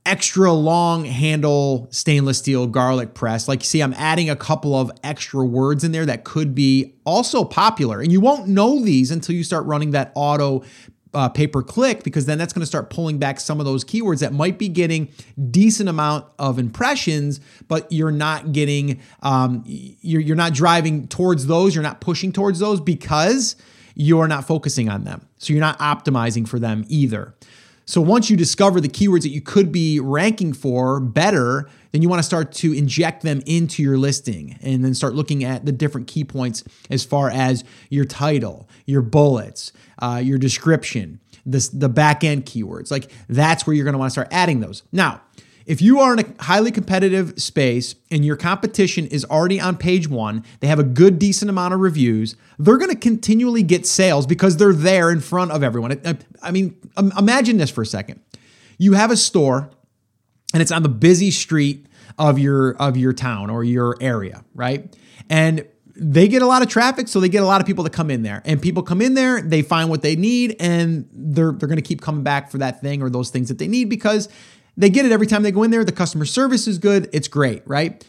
extra 0.06 0.52
long 0.52 1.04
handle 1.04 1.88
stainless 1.90 2.38
steel 2.38 2.68
garlic 2.68 3.12
press. 3.12 3.48
Like 3.48 3.60
you 3.60 3.66
see, 3.66 3.82
I'm 3.82 3.94
adding 3.94 4.30
a 4.30 4.36
couple 4.36 4.74
of 4.76 4.90
extra 5.02 5.44
words 5.44 5.82
in 5.82 5.90
there 5.90 6.06
that 6.06 6.22
could 6.22 6.54
be 6.54 6.94
also 7.04 7.44
popular. 7.44 8.00
And 8.00 8.12
you 8.12 8.20
won't 8.20 8.46
know 8.46 8.80
these 8.80 9.10
until 9.10 9.34
you 9.34 9.42
start 9.42 9.66
running 9.66 9.90
that 9.90 10.12
auto 10.14 10.62
uh, 11.16 11.28
pay 11.28 11.46
per 11.46 11.62
click 11.62 12.04
because 12.04 12.26
then 12.26 12.36
that's 12.36 12.52
going 12.52 12.60
to 12.60 12.66
start 12.66 12.90
pulling 12.90 13.18
back 13.18 13.40
some 13.40 13.58
of 13.58 13.66
those 13.66 13.84
keywords 13.84 14.20
that 14.20 14.32
might 14.32 14.58
be 14.58 14.68
getting 14.68 15.08
decent 15.50 15.88
amount 15.88 16.26
of 16.38 16.58
impressions, 16.58 17.40
but 17.68 17.90
you're 17.90 18.12
not 18.12 18.52
getting, 18.52 19.00
um, 19.22 19.62
you're, 19.66 20.20
you're 20.20 20.36
not 20.36 20.52
driving 20.52 21.08
towards 21.08 21.46
those, 21.46 21.74
you're 21.74 21.82
not 21.82 22.00
pushing 22.00 22.32
towards 22.32 22.58
those 22.58 22.80
because 22.80 23.56
you're 23.96 24.28
not 24.28 24.46
focusing 24.46 24.88
on 24.88 25.04
them. 25.04 25.26
So 25.38 25.52
you're 25.52 25.60
not 25.60 25.78
optimizing 25.78 26.46
for 26.46 26.58
them 26.60 26.84
either. 26.88 27.34
So 27.86 28.00
once 28.00 28.28
you 28.28 28.36
discover 28.36 28.80
the 28.80 28.88
keywords 28.88 29.22
that 29.22 29.30
you 29.30 29.40
could 29.40 29.72
be 29.72 30.00
ranking 30.00 30.52
for 30.52 31.00
better, 31.00 31.68
then 31.92 32.02
you 32.02 32.08
want 32.08 32.18
to 32.18 32.24
start 32.24 32.52
to 32.54 32.72
inject 32.72 33.22
them 33.22 33.42
into 33.46 33.82
your 33.82 33.96
listing 33.96 34.58
and 34.60 34.84
then 34.84 34.92
start 34.92 35.14
looking 35.14 35.44
at 35.44 35.64
the 35.64 35.72
different 35.72 36.08
key 36.08 36.24
points 36.24 36.62
as 36.90 37.04
far 37.04 37.30
as 37.30 37.64
your 37.88 38.04
title, 38.04 38.68
your 38.86 39.02
bullets, 39.02 39.72
uh, 40.00 40.20
your 40.22 40.36
description, 40.36 41.20
the, 41.46 41.68
the 41.72 41.88
back 41.88 42.24
end 42.24 42.44
keywords. 42.44 42.90
Like 42.90 43.10
that's 43.28 43.66
where 43.66 43.74
you're 43.74 43.84
going 43.84 43.94
to 43.94 43.98
want 43.98 44.10
to 44.10 44.12
start 44.12 44.28
adding 44.30 44.60
those. 44.60 44.82
Now, 44.92 45.22
if 45.66 45.82
you 45.82 45.98
are 45.98 46.12
in 46.12 46.20
a 46.20 46.42
highly 46.44 46.70
competitive 46.70 47.40
space 47.42 47.96
and 48.10 48.24
your 48.24 48.36
competition 48.36 49.06
is 49.08 49.24
already 49.24 49.60
on 49.60 49.76
page 49.76 50.08
one, 50.08 50.44
they 50.60 50.68
have 50.68 50.78
a 50.78 50.84
good, 50.84 51.18
decent 51.18 51.50
amount 51.50 51.74
of 51.74 51.80
reviews, 51.80 52.36
they're 52.58 52.78
going 52.78 52.90
to 52.90 52.96
continually 52.96 53.64
get 53.64 53.84
sales 53.84 54.26
because 54.26 54.56
they're 54.56 54.72
there 54.72 55.10
in 55.10 55.20
front 55.20 55.50
of 55.50 55.64
everyone. 55.64 56.00
I 56.40 56.50
mean, 56.52 56.76
imagine 57.18 57.56
this 57.56 57.70
for 57.70 57.82
a 57.82 57.86
second. 57.86 58.20
You 58.78 58.92
have 58.92 59.10
a 59.10 59.16
store 59.16 59.70
and 60.54 60.62
it's 60.62 60.72
on 60.72 60.82
the 60.84 60.88
busy 60.88 61.32
street 61.32 61.86
of 62.18 62.38
your 62.38 62.76
of 62.76 62.96
your 62.96 63.12
town 63.12 63.50
or 63.50 63.64
your 63.64 63.96
area, 64.00 64.44
right? 64.54 64.96
And 65.28 65.66
they 65.98 66.28
get 66.28 66.42
a 66.42 66.46
lot 66.46 66.62
of 66.62 66.68
traffic, 66.68 67.08
so 67.08 67.20
they 67.20 67.28
get 67.28 67.42
a 67.42 67.46
lot 67.46 67.60
of 67.60 67.66
people 67.66 67.84
to 67.84 67.90
come 67.90 68.10
in 68.10 68.22
there. 68.22 68.42
And 68.44 68.60
people 68.60 68.82
come 68.82 69.00
in 69.00 69.14
there, 69.14 69.40
they 69.40 69.62
find 69.62 69.88
what 69.88 70.02
they 70.02 70.14
need, 70.14 70.56
and 70.60 71.08
they're 71.12 71.52
they're 71.52 71.68
to 71.74 71.82
keep 71.82 72.00
coming 72.00 72.22
back 72.22 72.50
for 72.50 72.58
that 72.58 72.80
thing 72.80 73.02
or 73.02 73.10
those 73.10 73.30
things 73.30 73.48
that 73.48 73.58
they 73.58 73.66
need 73.66 73.88
because 73.88 74.28
they 74.76 74.90
get 74.90 75.06
it 75.06 75.12
every 75.12 75.26
time 75.26 75.42
they 75.42 75.52
go 75.52 75.62
in 75.62 75.70
there. 75.70 75.84
The 75.84 75.92
customer 75.92 76.24
service 76.24 76.66
is 76.66 76.78
good. 76.78 77.08
It's 77.12 77.28
great, 77.28 77.62
right? 77.66 78.04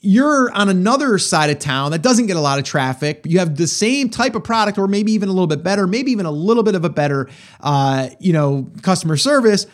You're 0.00 0.52
on 0.52 0.68
another 0.68 1.18
side 1.18 1.48
of 1.48 1.58
town 1.58 1.92
that 1.92 2.02
doesn't 2.02 2.26
get 2.26 2.36
a 2.36 2.40
lot 2.40 2.58
of 2.58 2.64
traffic. 2.64 3.22
You 3.24 3.38
have 3.38 3.56
the 3.56 3.66
same 3.66 4.10
type 4.10 4.34
of 4.34 4.44
product, 4.44 4.76
or 4.76 4.86
maybe 4.86 5.12
even 5.12 5.28
a 5.28 5.32
little 5.32 5.46
bit 5.46 5.62
better, 5.62 5.86
maybe 5.86 6.10
even 6.10 6.26
a 6.26 6.30
little 6.30 6.62
bit 6.62 6.74
of 6.74 6.84
a 6.84 6.90
better, 6.90 7.30
uh, 7.60 8.10
you 8.20 8.32
know, 8.32 8.70
customer 8.82 9.16
service, 9.16 9.66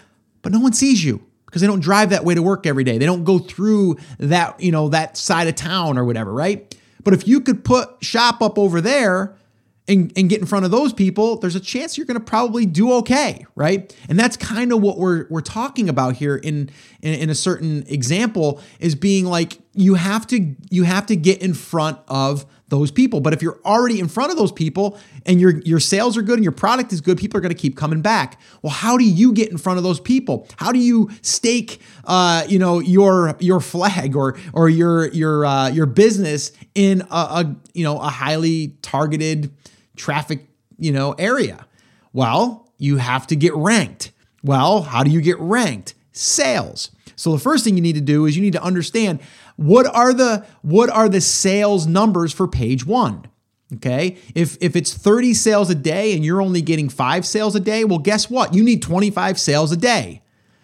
but 0.43 0.53
no 0.53 0.61
one 0.61 0.73
sees 0.73 1.05
you 1.05 1.25
because 1.47 1.63
they 1.63 1.67
don't 1.67 1.81
drive 1.81 2.11
that 2.11 2.25
way 2.25 2.35
to 2.35 2.43
work 2.43 2.65
every 2.65 2.85
day. 2.85 2.97
They 2.97 3.07
don't 3.07 3.25
go 3.25 3.41
through 3.41 3.97
that, 4.19 4.61
you 4.61 4.71
know, 4.71 4.89
that 4.91 5.17
side 5.17 5.49
of 5.49 5.57
town 5.57 5.99
or 5.99 6.05
whatever, 6.05 6.33
right? 6.33 6.77
But 7.03 7.13
if 7.13 7.27
you 7.27 7.41
could 7.41 7.65
put 7.65 8.05
shop 8.05 8.41
up 8.41 8.57
over 8.57 8.81
there 8.81 9.35
and, 9.91 10.13
and 10.17 10.31
get 10.31 10.41
in 10.41 10.47
front 10.47 10.65
of 10.65 10.71
those 10.71 10.93
people, 10.93 11.37
there's 11.37 11.57
a 11.57 11.61
chance 11.61 11.99
you're 11.99 12.07
going 12.07 12.19
to 12.19 12.25
probably 12.25 12.65
do 12.65 12.93
okay, 12.95 13.45
right? 13.57 13.95
And 14.09 14.19
that's 14.19 14.37
kind 14.37 14.73
of 14.73 14.81
what 14.81 14.99
we're 14.99 15.27
we're 15.29 15.41
talking 15.41 15.89
about 15.89 16.17
here 16.17 16.37
in, 16.37 16.71
in 17.03 17.15
in 17.15 17.31
a 17.31 17.35
certain 17.35 17.85
example 17.89 18.61
is 18.79 18.95
being 18.95 19.27
like 19.27 19.59
you 19.75 19.95
have 19.95 20.27
to 20.29 20.55
you 20.71 20.85
have 20.85 21.07
to 21.07 21.17
get 21.17 21.43
in 21.43 21.55
front 21.55 21.99
of 22.07 22.47
those 22.69 22.93
people. 22.93 23.21
But 23.21 23.33
if 23.33 23.43
you're 23.43 23.59
already 23.65 23.99
in 23.99 24.07
front 24.07 24.31
of 24.31 24.39
those 24.39 24.53
people 24.53 24.97
and 25.27 25.41
your 25.41 25.59
your 25.63 25.81
sales 25.81 26.17
are 26.17 26.23
good 26.23 26.37
and 26.37 26.45
your 26.45 26.53
product 26.53 26.93
is 26.93 27.01
good, 27.01 27.19
people 27.19 27.39
are 27.39 27.41
going 27.41 27.55
to 27.55 27.61
keep 27.61 27.77
coming 27.77 28.01
back. 28.01 28.41
Well, 28.63 28.73
how 28.73 28.97
do 28.97 29.05
you 29.05 29.33
get 29.33 29.51
in 29.51 29.59
front 29.59 29.79
of 29.79 29.83
those 29.83 29.99
people? 29.99 30.47
How 30.57 30.71
do 30.71 30.79
you 30.79 31.11
stake, 31.23 31.81
uh, 32.05 32.45
you 32.49 32.61
know, 32.61 32.79
your 32.79 33.37
your 33.41 33.59
flag 33.59 34.15
or 34.15 34.39
or 34.53 34.69
your 34.69 35.09
your 35.09 35.45
uh, 35.45 35.69
your 35.69 35.87
business 35.87 36.53
in 36.77 37.03
a, 37.11 37.15
a 37.15 37.57
you 37.75 37.83
know 37.83 37.99
a 37.99 38.09
highly 38.09 38.77
targeted 38.83 39.53
traffic, 40.01 40.47
you 40.79 40.93
know, 40.93 41.13
area? 41.13 41.67
Well, 42.13 42.73
you 42.79 42.97
have 42.97 43.27
to 43.29 43.37
get 43.37 43.55
ranked. 43.55 44.13
Well, 44.43 44.83
how 44.83 45.05
do 45.05 45.11
you 45.11 45.21
get 45.21 45.39
ranked? 45.39 45.95
Sales. 46.13 46.91
So 47.15 47.33
the 47.33 47.39
first 47.39 47.65
thing 47.65 47.77
you 47.77 47.83
need 47.83 47.97
to 47.97 48.01
do 48.01 48.25
is 48.25 48.35
you 48.35 48.43
need 48.43 48.55
to 48.55 48.63
understand 48.63 49.21
what 49.57 49.87
are 49.87 50.15
the 50.15 50.47
what 50.63 50.89
are 50.89 51.09
the 51.09 51.21
sales 51.21 51.87
numbers 51.87 52.33
for 52.33 52.49
page 52.49 52.87
1? 52.87 53.27
Okay? 53.75 54.17
If 54.35 54.57
if 54.63 54.75
it's 54.75 54.95
30 54.95 55.35
sales 55.35 55.69
a 55.69 55.75
day 55.75 56.15
and 56.15 56.25
you're 56.25 56.41
only 56.41 56.63
getting 56.63 56.89
5 56.89 57.27
sales 57.27 57.55
a 57.55 57.61
day, 57.61 57.85
well 57.85 57.99
guess 57.99 58.31
what? 58.31 58.55
You 58.55 58.65
need 58.65 58.81
25 58.81 59.39
sales 59.39 59.71
a 59.71 59.77
day. 59.77 60.20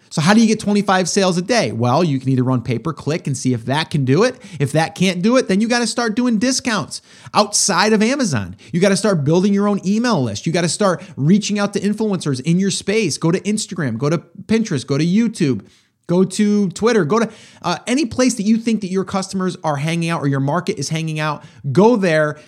So, 0.09 0.21
how 0.21 0.33
do 0.33 0.41
you 0.41 0.47
get 0.47 0.59
25 0.59 1.09
sales 1.09 1.37
a 1.37 1.41
day? 1.41 1.71
Well, 1.71 2.03
you 2.03 2.19
can 2.19 2.29
either 2.29 2.43
run 2.43 2.61
pay 2.61 2.79
per 2.79 2.93
click 2.93 3.27
and 3.27 3.37
see 3.37 3.53
if 3.53 3.65
that 3.65 3.89
can 3.89 4.05
do 4.05 4.23
it. 4.23 4.37
If 4.59 4.71
that 4.73 4.95
can't 4.95 5.21
do 5.21 5.37
it, 5.37 5.47
then 5.47 5.61
you 5.61 5.67
got 5.67 5.79
to 5.79 5.87
start 5.87 6.15
doing 6.15 6.39
discounts 6.39 7.01
outside 7.33 7.93
of 7.93 8.01
Amazon. 8.01 8.55
You 8.71 8.79
got 8.79 8.89
to 8.89 8.97
start 8.97 9.23
building 9.23 9.53
your 9.53 9.67
own 9.67 9.79
email 9.85 10.21
list. 10.21 10.45
You 10.45 10.53
got 10.53 10.61
to 10.61 10.69
start 10.69 11.03
reaching 11.15 11.59
out 11.59 11.73
to 11.73 11.79
influencers 11.79 12.41
in 12.41 12.59
your 12.59 12.71
space. 12.71 13.17
Go 13.17 13.31
to 13.31 13.39
Instagram, 13.41 13.97
go 13.97 14.09
to 14.09 14.19
Pinterest, 14.19 14.85
go 14.85 14.97
to 14.97 15.05
YouTube. 15.05 15.67
Go 16.07 16.23
to 16.23 16.69
Twitter, 16.69 17.03
go 17.03 17.19
to 17.19 17.29
uh, 17.61 17.79
any 17.85 18.05
place 18.05 18.35
that 18.35 18.43
you 18.43 18.55
think 18.55 18.79
that 18.79 18.87
your 18.87 19.03
customers 19.03 19.57
are 19.61 19.75
hanging 19.75 20.09
out 20.09 20.21
or 20.21 20.27
your 20.27 20.39
market 20.39 20.79
is 20.79 20.87
hanging 20.87 21.19
out. 21.19 21.43
Go 21.73 21.97
there 21.97 22.39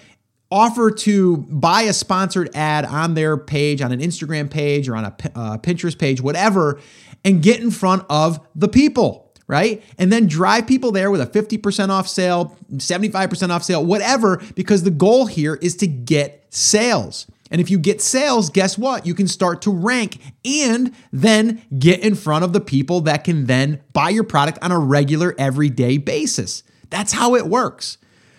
offer 0.52 0.90
to 0.90 1.38
buy 1.38 1.84
a 1.84 1.94
sponsored 1.94 2.50
ad 2.56 2.86
on 2.86 3.14
their 3.14 3.38
page, 3.38 3.82
on 3.82 3.92
an 3.92 4.00
Instagram 4.00 4.50
page 4.50 4.90
or 4.90 4.96
on 4.96 5.06
a 5.06 5.16
uh, 5.36 5.58
Pinterest 5.58 5.98
page, 5.98 6.22
whatever, 6.22 6.80
and 7.24 7.42
get 7.42 7.60
in 7.60 7.72
front 7.72 8.06
of 8.10 8.40
the 8.56 8.68
people, 8.68 9.34
right? 9.48 9.84
And 9.98 10.12
then 10.12 10.28
drive 10.28 10.68
people 10.68 10.92
there 10.92 11.12
with 11.12 11.22
a 11.22 11.28
50% 11.28 11.90
off 11.90 12.08
sale, 12.08 12.58
75% 12.74 13.50
off 13.50 13.64
sale, 13.64 13.86
whatever, 13.86 14.42
because 14.56 14.84
the 14.84 14.92
goal 14.92 15.26
here 15.26 15.56
is 15.56 15.76
to 15.78 15.88
get 15.88 16.46
sales. 16.50 17.28
And 17.52 17.60
if 17.60 17.72
you 17.72 17.80
get 17.80 18.02
sales, 18.02 18.50
guess 18.50 18.78
what? 18.78 19.06
You 19.06 19.16
can 19.16 19.28
start 19.28 19.64
to 19.64 19.72
rank 19.72 20.20
and 20.46 20.94
then 21.12 21.64
get 21.78 22.00
in 22.02 22.16
front 22.16 22.44
of 22.44 22.54
the 22.54 22.62
people 22.62 23.02
that 23.02 23.24
can 23.24 23.46
then 23.46 23.82
buy 23.92 24.10
your 24.10 24.24
product 24.24 24.60
on 24.62 24.72
a 24.72 24.80
regular, 24.80 25.34
everyday 25.38 25.98
basis. 25.98 26.64
That's 26.90 27.14
how 27.14 27.36
it 27.36 27.48
works. 27.48 27.98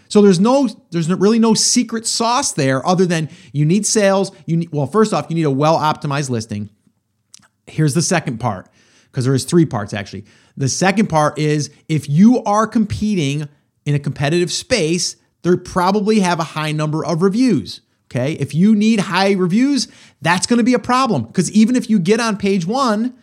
So 0.09 0.23
there's 0.23 0.41
no 0.41 0.69
there's 0.91 1.09
really 1.09 1.39
no 1.39 1.55
secret 1.55 2.07
sauce 2.07 2.53
there 2.53 2.85
other 2.87 3.07
than 3.07 3.31
you 3.53 3.65
need 3.65 3.87
sales. 3.87 4.33
You 4.45 4.57
need 4.59 4.73
well, 4.73 4.87
first 4.87 5.13
off, 5.13 5.27
you 5.29 5.37
need 5.37 5.45
a 5.45 5.51
well 5.51 5.79
optimized 5.79 6.31
listing. 6.31 6.69
Here's 7.69 7.95
the 7.95 8.03
second 8.03 8.39
part, 8.39 8.69
because 9.11 9.25
there 9.25 9.35
is 9.35 9.45
three 9.45 9.67
parts 9.67 9.93
actually. 9.93 10.25
The 10.57 10.69
second 10.69 11.09
part 11.09 11.39
is 11.39 11.71
if 11.89 12.09
you 12.09 12.43
are 12.45 12.67
competing 12.67 13.49
in 13.85 13.95
a 13.95 13.99
competitive 13.99 14.53
space, 14.53 15.17
they 15.43 15.57
probably 15.57 16.21
have 16.21 16.39
a 16.39 16.45
high 16.45 16.73
number 16.73 17.05
of 17.05 17.23
reviews. 17.23 17.81
Okay. 18.11 18.33
If 18.35 18.55
you 18.55 18.75
need 18.75 19.01
high 19.01 19.33
reviews, 19.33 19.87
that's 20.21 20.47
going 20.47 20.59
to 20.59 20.65
be 20.65 20.75
a 20.75 20.81
problem 20.81 21.25
because 21.25 21.51
even 21.53 21.77
if 21.77 21.89
you 21.89 21.99
get 21.99 22.19
on 22.19 22.37
page 22.37 22.67
one 22.67 23.15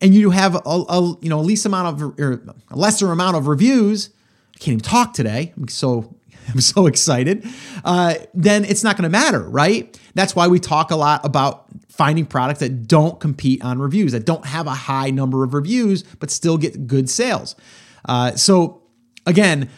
and 0.00 0.14
you 0.14 0.30
have 0.30 0.54
a, 0.54 0.60
a 0.64 1.18
you 1.20 1.28
know 1.28 1.40
a 1.40 1.42
least 1.42 1.66
amount 1.66 2.02
of 2.02 2.18
or 2.18 2.42
a 2.70 2.76
lesser 2.76 3.12
amount 3.12 3.36
of 3.36 3.46
reviews, 3.46 4.08
I 4.54 4.58
can't 4.58 4.68
even 4.74 4.80
talk 4.80 5.12
today. 5.12 5.52
I'm 5.56 5.68
so 5.68 6.16
I'm 6.54 6.60
so 6.60 6.86
excited. 6.86 7.46
Uh, 7.84 8.14
then 8.34 8.64
it's 8.64 8.82
not 8.82 8.96
going 8.96 9.04
to 9.04 9.10
matter, 9.10 9.48
right? 9.48 9.98
That's 10.14 10.34
why 10.34 10.48
we 10.48 10.58
talk 10.58 10.90
a 10.90 10.96
lot 10.96 11.24
about 11.24 11.66
finding 11.88 12.26
products 12.26 12.60
that 12.60 12.88
don't 12.88 13.20
compete 13.20 13.62
on 13.62 13.78
reviews, 13.78 14.12
that 14.12 14.24
don't 14.24 14.46
have 14.46 14.66
a 14.66 14.74
high 14.74 15.10
number 15.10 15.44
of 15.44 15.54
reviews, 15.54 16.02
but 16.18 16.30
still 16.30 16.56
get 16.56 16.86
good 16.86 17.08
sales. 17.08 17.54
Uh, 18.06 18.34
so, 18.34 18.82
again, 19.26 19.68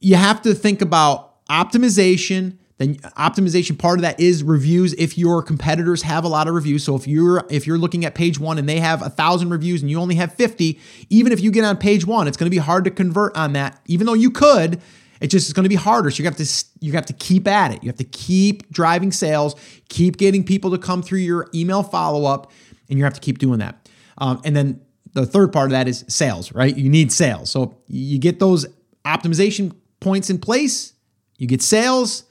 you 0.00 0.16
have 0.16 0.42
to 0.42 0.54
think 0.54 0.82
about 0.82 1.46
optimization. 1.46 2.58
Then 2.78 2.96
optimization 2.96 3.78
part 3.78 3.98
of 3.98 4.02
that 4.02 4.18
is 4.18 4.42
reviews. 4.42 4.92
If 4.94 5.16
your 5.16 5.42
competitors 5.42 6.02
have 6.02 6.24
a 6.24 6.28
lot 6.28 6.48
of 6.48 6.54
reviews, 6.54 6.82
so 6.82 6.96
if 6.96 7.06
you're 7.06 7.46
if 7.48 7.66
you're 7.66 7.78
looking 7.78 8.04
at 8.04 8.14
page 8.14 8.40
one 8.40 8.58
and 8.58 8.68
they 8.68 8.80
have 8.80 9.02
a 9.02 9.10
thousand 9.10 9.50
reviews 9.50 9.82
and 9.82 9.90
you 9.90 10.00
only 10.00 10.16
have 10.16 10.34
50, 10.34 10.80
even 11.10 11.32
if 11.32 11.40
you 11.40 11.52
get 11.52 11.64
on 11.64 11.76
page 11.76 12.04
one, 12.04 12.26
it's 12.26 12.36
going 12.36 12.50
to 12.50 12.54
be 12.54 12.58
hard 12.58 12.84
to 12.84 12.90
convert 12.90 13.36
on 13.36 13.52
that, 13.52 13.80
even 13.86 14.06
though 14.06 14.14
you 14.14 14.30
could 14.30 14.82
it 15.22 15.28
just 15.28 15.46
is 15.46 15.52
going 15.52 15.62
to 15.62 15.68
be 15.68 15.76
harder. 15.76 16.10
So 16.10 16.22
you 16.22 16.28
have 16.28 16.36
to 16.36 16.64
you 16.80 16.92
have 16.92 17.06
to 17.06 17.12
keep 17.12 17.46
at 17.46 17.72
it. 17.72 17.82
You 17.82 17.88
have 17.88 17.96
to 17.98 18.04
keep 18.04 18.68
driving 18.70 19.12
sales, 19.12 19.54
keep 19.88 20.16
getting 20.16 20.44
people 20.44 20.70
to 20.72 20.78
come 20.78 21.00
through 21.02 21.20
your 21.20 21.48
email 21.54 21.82
follow 21.82 22.24
up, 22.24 22.50
and 22.88 22.98
you 22.98 23.04
have 23.04 23.14
to 23.14 23.20
keep 23.20 23.38
doing 23.38 23.60
that. 23.60 23.88
Um, 24.18 24.40
and 24.44 24.54
then 24.54 24.80
the 25.14 25.24
third 25.24 25.52
part 25.52 25.66
of 25.66 25.70
that 25.70 25.86
is 25.86 26.04
sales, 26.08 26.52
right? 26.52 26.76
You 26.76 26.90
need 26.90 27.12
sales. 27.12 27.50
So 27.50 27.76
you 27.86 28.18
get 28.18 28.40
those 28.40 28.66
optimization 29.04 29.74
points 30.00 30.28
in 30.28 30.38
place, 30.38 30.92
you 31.38 31.46
get 31.46 31.62
sales, 31.62 32.24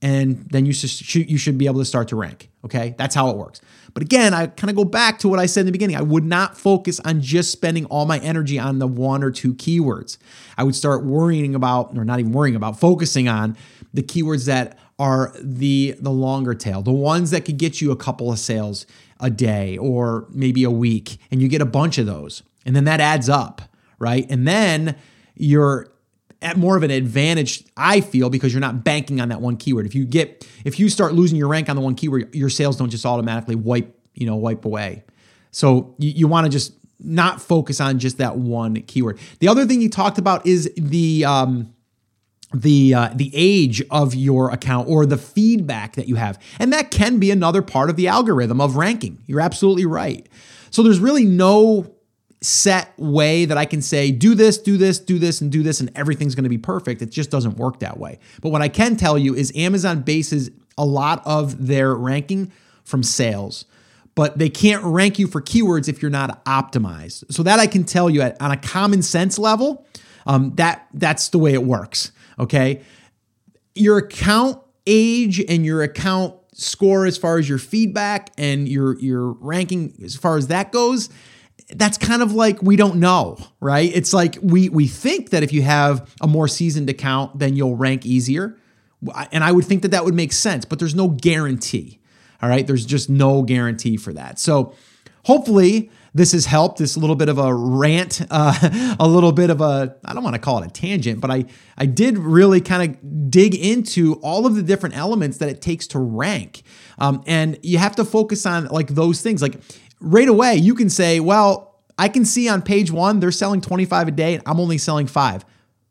and 0.00 0.48
then 0.50 0.66
you 0.66 0.72
should 0.72 1.28
you 1.28 1.38
should 1.38 1.58
be 1.58 1.66
able 1.66 1.80
to 1.80 1.84
start 1.84 2.08
to 2.08 2.16
rank. 2.16 2.48
Okay, 2.64 2.94
that's 2.96 3.14
how 3.14 3.28
it 3.30 3.36
works. 3.36 3.60
But 3.96 4.02
again, 4.02 4.34
I 4.34 4.48
kind 4.48 4.68
of 4.68 4.76
go 4.76 4.84
back 4.84 5.20
to 5.20 5.28
what 5.28 5.38
I 5.38 5.46
said 5.46 5.60
in 5.60 5.66
the 5.66 5.72
beginning. 5.72 5.96
I 5.96 6.02
would 6.02 6.22
not 6.22 6.58
focus 6.58 7.00
on 7.00 7.22
just 7.22 7.50
spending 7.50 7.86
all 7.86 8.04
my 8.04 8.18
energy 8.18 8.58
on 8.58 8.78
the 8.78 8.86
one 8.86 9.22
or 9.22 9.30
two 9.30 9.54
keywords. 9.54 10.18
I 10.58 10.64
would 10.64 10.74
start 10.74 11.02
worrying 11.02 11.54
about, 11.54 11.96
or 11.96 12.04
not 12.04 12.20
even 12.20 12.32
worrying 12.32 12.56
about, 12.56 12.78
focusing 12.78 13.26
on 13.26 13.56
the 13.94 14.02
keywords 14.02 14.44
that 14.48 14.76
are 14.98 15.32
the 15.40 15.96
the 15.98 16.10
longer 16.10 16.52
tail, 16.52 16.82
the 16.82 16.92
ones 16.92 17.30
that 17.30 17.46
could 17.46 17.56
get 17.56 17.80
you 17.80 17.90
a 17.90 17.96
couple 17.96 18.30
of 18.30 18.38
sales 18.38 18.84
a 19.18 19.30
day 19.30 19.78
or 19.78 20.26
maybe 20.28 20.62
a 20.64 20.70
week, 20.70 21.16
and 21.30 21.40
you 21.40 21.48
get 21.48 21.62
a 21.62 21.66
bunch 21.66 21.96
of 21.96 22.04
those. 22.04 22.42
And 22.66 22.76
then 22.76 22.84
that 22.84 23.00
adds 23.00 23.30
up, 23.30 23.62
right? 23.98 24.26
And 24.28 24.46
then 24.46 24.94
you're 25.36 25.88
at 26.42 26.56
more 26.56 26.76
of 26.76 26.82
an 26.82 26.90
advantage, 26.90 27.64
I 27.76 28.00
feel, 28.00 28.30
because 28.30 28.52
you're 28.52 28.60
not 28.60 28.84
banking 28.84 29.20
on 29.20 29.30
that 29.30 29.40
one 29.40 29.56
keyword. 29.56 29.86
If 29.86 29.94
you 29.94 30.04
get, 30.04 30.46
if 30.64 30.78
you 30.78 30.88
start 30.88 31.14
losing 31.14 31.38
your 31.38 31.48
rank 31.48 31.68
on 31.68 31.76
the 31.76 31.82
one 31.82 31.94
keyword, 31.94 32.34
your 32.34 32.50
sales 32.50 32.76
don't 32.76 32.90
just 32.90 33.06
automatically 33.06 33.54
wipe, 33.54 33.98
you 34.14 34.26
know, 34.26 34.36
wipe 34.36 34.64
away. 34.64 35.04
So 35.50 35.94
you, 35.98 36.10
you 36.10 36.28
want 36.28 36.44
to 36.44 36.50
just 36.50 36.74
not 36.98 37.40
focus 37.40 37.80
on 37.80 37.98
just 37.98 38.18
that 38.18 38.36
one 38.36 38.82
keyword. 38.82 39.18
The 39.40 39.48
other 39.48 39.66
thing 39.66 39.80
you 39.80 39.88
talked 39.88 40.18
about 40.18 40.46
is 40.46 40.70
the 40.76 41.24
um, 41.24 41.72
the 42.54 42.94
uh, 42.94 43.10
the 43.14 43.30
age 43.34 43.82
of 43.90 44.14
your 44.14 44.50
account 44.50 44.88
or 44.88 45.04
the 45.04 45.16
feedback 45.16 45.96
that 45.96 46.08
you 46.08 46.14
have, 46.16 46.40
and 46.58 46.72
that 46.72 46.90
can 46.90 47.18
be 47.18 47.30
another 47.30 47.62
part 47.62 47.90
of 47.90 47.96
the 47.96 48.08
algorithm 48.08 48.60
of 48.60 48.76
ranking. 48.76 49.22
You're 49.26 49.40
absolutely 49.40 49.86
right. 49.86 50.28
So 50.70 50.82
there's 50.82 51.00
really 51.00 51.24
no 51.24 51.95
set 52.46 52.92
way 52.96 53.44
that 53.44 53.58
I 53.58 53.64
can 53.64 53.82
say, 53.82 54.12
do 54.12 54.36
this, 54.36 54.56
do 54.56 54.76
this, 54.76 55.00
do 55.00 55.18
this, 55.18 55.40
and 55.40 55.50
do 55.50 55.64
this, 55.64 55.80
and 55.80 55.90
everything's 55.96 56.36
going 56.36 56.44
to 56.44 56.50
be 56.50 56.58
perfect. 56.58 57.02
It 57.02 57.10
just 57.10 57.28
doesn't 57.28 57.56
work 57.56 57.80
that 57.80 57.98
way. 57.98 58.20
But 58.40 58.50
what 58.50 58.62
I 58.62 58.68
can 58.68 58.96
tell 58.96 59.18
you 59.18 59.34
is 59.34 59.52
Amazon 59.56 60.02
bases 60.02 60.50
a 60.78 60.84
lot 60.84 61.22
of 61.26 61.66
their 61.66 61.94
ranking 61.94 62.52
from 62.84 63.02
sales, 63.02 63.64
but 64.14 64.38
they 64.38 64.48
can't 64.48 64.84
rank 64.84 65.18
you 65.18 65.26
for 65.26 65.42
keywords 65.42 65.88
if 65.88 66.00
you're 66.00 66.10
not 66.10 66.44
optimized. 66.44 67.24
So 67.32 67.42
that 67.42 67.58
I 67.58 67.66
can 67.66 67.82
tell 67.82 68.08
you 68.08 68.22
at, 68.22 68.40
on 68.40 68.52
a 68.52 68.56
common 68.56 69.02
sense 69.02 69.40
level, 69.40 69.84
um, 70.24 70.54
that 70.54 70.86
that's 70.94 71.30
the 71.30 71.38
way 71.38 71.52
it 71.52 71.64
works. 71.64 72.12
Okay, 72.38 72.82
your 73.74 73.98
account 73.98 74.62
age 74.86 75.42
and 75.48 75.66
your 75.66 75.82
account 75.82 76.34
score 76.52 77.06
as 77.06 77.18
far 77.18 77.38
as 77.38 77.48
your 77.48 77.58
feedback 77.58 78.30
and 78.38 78.68
your 78.68 78.98
your 79.00 79.32
ranking 79.32 79.94
as 80.04 80.14
far 80.14 80.36
as 80.36 80.46
that 80.46 80.70
goes 80.70 81.10
that's 81.74 81.98
kind 81.98 82.22
of 82.22 82.32
like 82.32 82.62
we 82.62 82.76
don't 82.76 82.96
know, 82.96 83.38
right? 83.60 83.90
It's 83.92 84.12
like 84.12 84.38
we 84.40 84.68
we 84.68 84.86
think 84.86 85.30
that 85.30 85.42
if 85.42 85.52
you 85.52 85.62
have 85.62 86.14
a 86.20 86.26
more 86.26 86.48
seasoned 86.48 86.88
account, 86.88 87.38
then 87.38 87.56
you'll 87.56 87.76
rank 87.76 88.06
easier, 88.06 88.56
and 89.32 89.42
I 89.42 89.52
would 89.52 89.64
think 89.64 89.82
that 89.82 89.90
that 89.90 90.04
would 90.04 90.14
make 90.14 90.32
sense, 90.32 90.64
but 90.64 90.78
there's 90.78 90.94
no 90.94 91.08
guarantee. 91.08 92.00
All 92.42 92.48
right, 92.48 92.66
there's 92.66 92.86
just 92.86 93.08
no 93.08 93.42
guarantee 93.42 93.96
for 93.96 94.12
that. 94.12 94.38
So 94.38 94.74
hopefully 95.24 95.90
this 96.14 96.32
has 96.32 96.46
helped. 96.46 96.78
This 96.78 96.96
little 96.96 97.16
bit 97.16 97.28
of 97.28 97.38
a 97.38 97.52
rant, 97.52 98.22
uh, 98.30 98.96
a 98.98 99.06
little 99.06 99.32
bit 99.32 99.50
of 99.50 99.60
a 99.60 99.96
I 100.04 100.14
don't 100.14 100.22
want 100.22 100.34
to 100.34 100.40
call 100.40 100.62
it 100.62 100.66
a 100.66 100.70
tangent, 100.70 101.20
but 101.20 101.30
I 101.30 101.46
I 101.76 101.86
did 101.86 102.18
really 102.18 102.60
kind 102.60 102.90
of 102.90 103.30
dig 103.30 103.54
into 103.54 104.14
all 104.22 104.46
of 104.46 104.54
the 104.54 104.62
different 104.62 104.96
elements 104.96 105.38
that 105.38 105.48
it 105.48 105.60
takes 105.60 105.86
to 105.88 105.98
rank, 105.98 106.62
um, 106.98 107.22
and 107.26 107.58
you 107.62 107.78
have 107.78 107.96
to 107.96 108.04
focus 108.04 108.46
on 108.46 108.66
like 108.66 108.88
those 108.88 109.20
things 109.20 109.42
like 109.42 109.60
right 110.00 110.28
away 110.28 110.56
you 110.56 110.74
can 110.74 110.90
say, 110.90 111.20
well, 111.20 111.80
I 111.98 112.08
can 112.08 112.24
see 112.24 112.48
on 112.48 112.62
page 112.62 112.90
one 112.90 113.20
they're 113.20 113.32
selling 113.32 113.60
25 113.60 114.08
a 114.08 114.10
day 114.10 114.34
and 114.34 114.42
I'm 114.46 114.60
only 114.60 114.78
selling 114.78 115.06
five. 115.06 115.44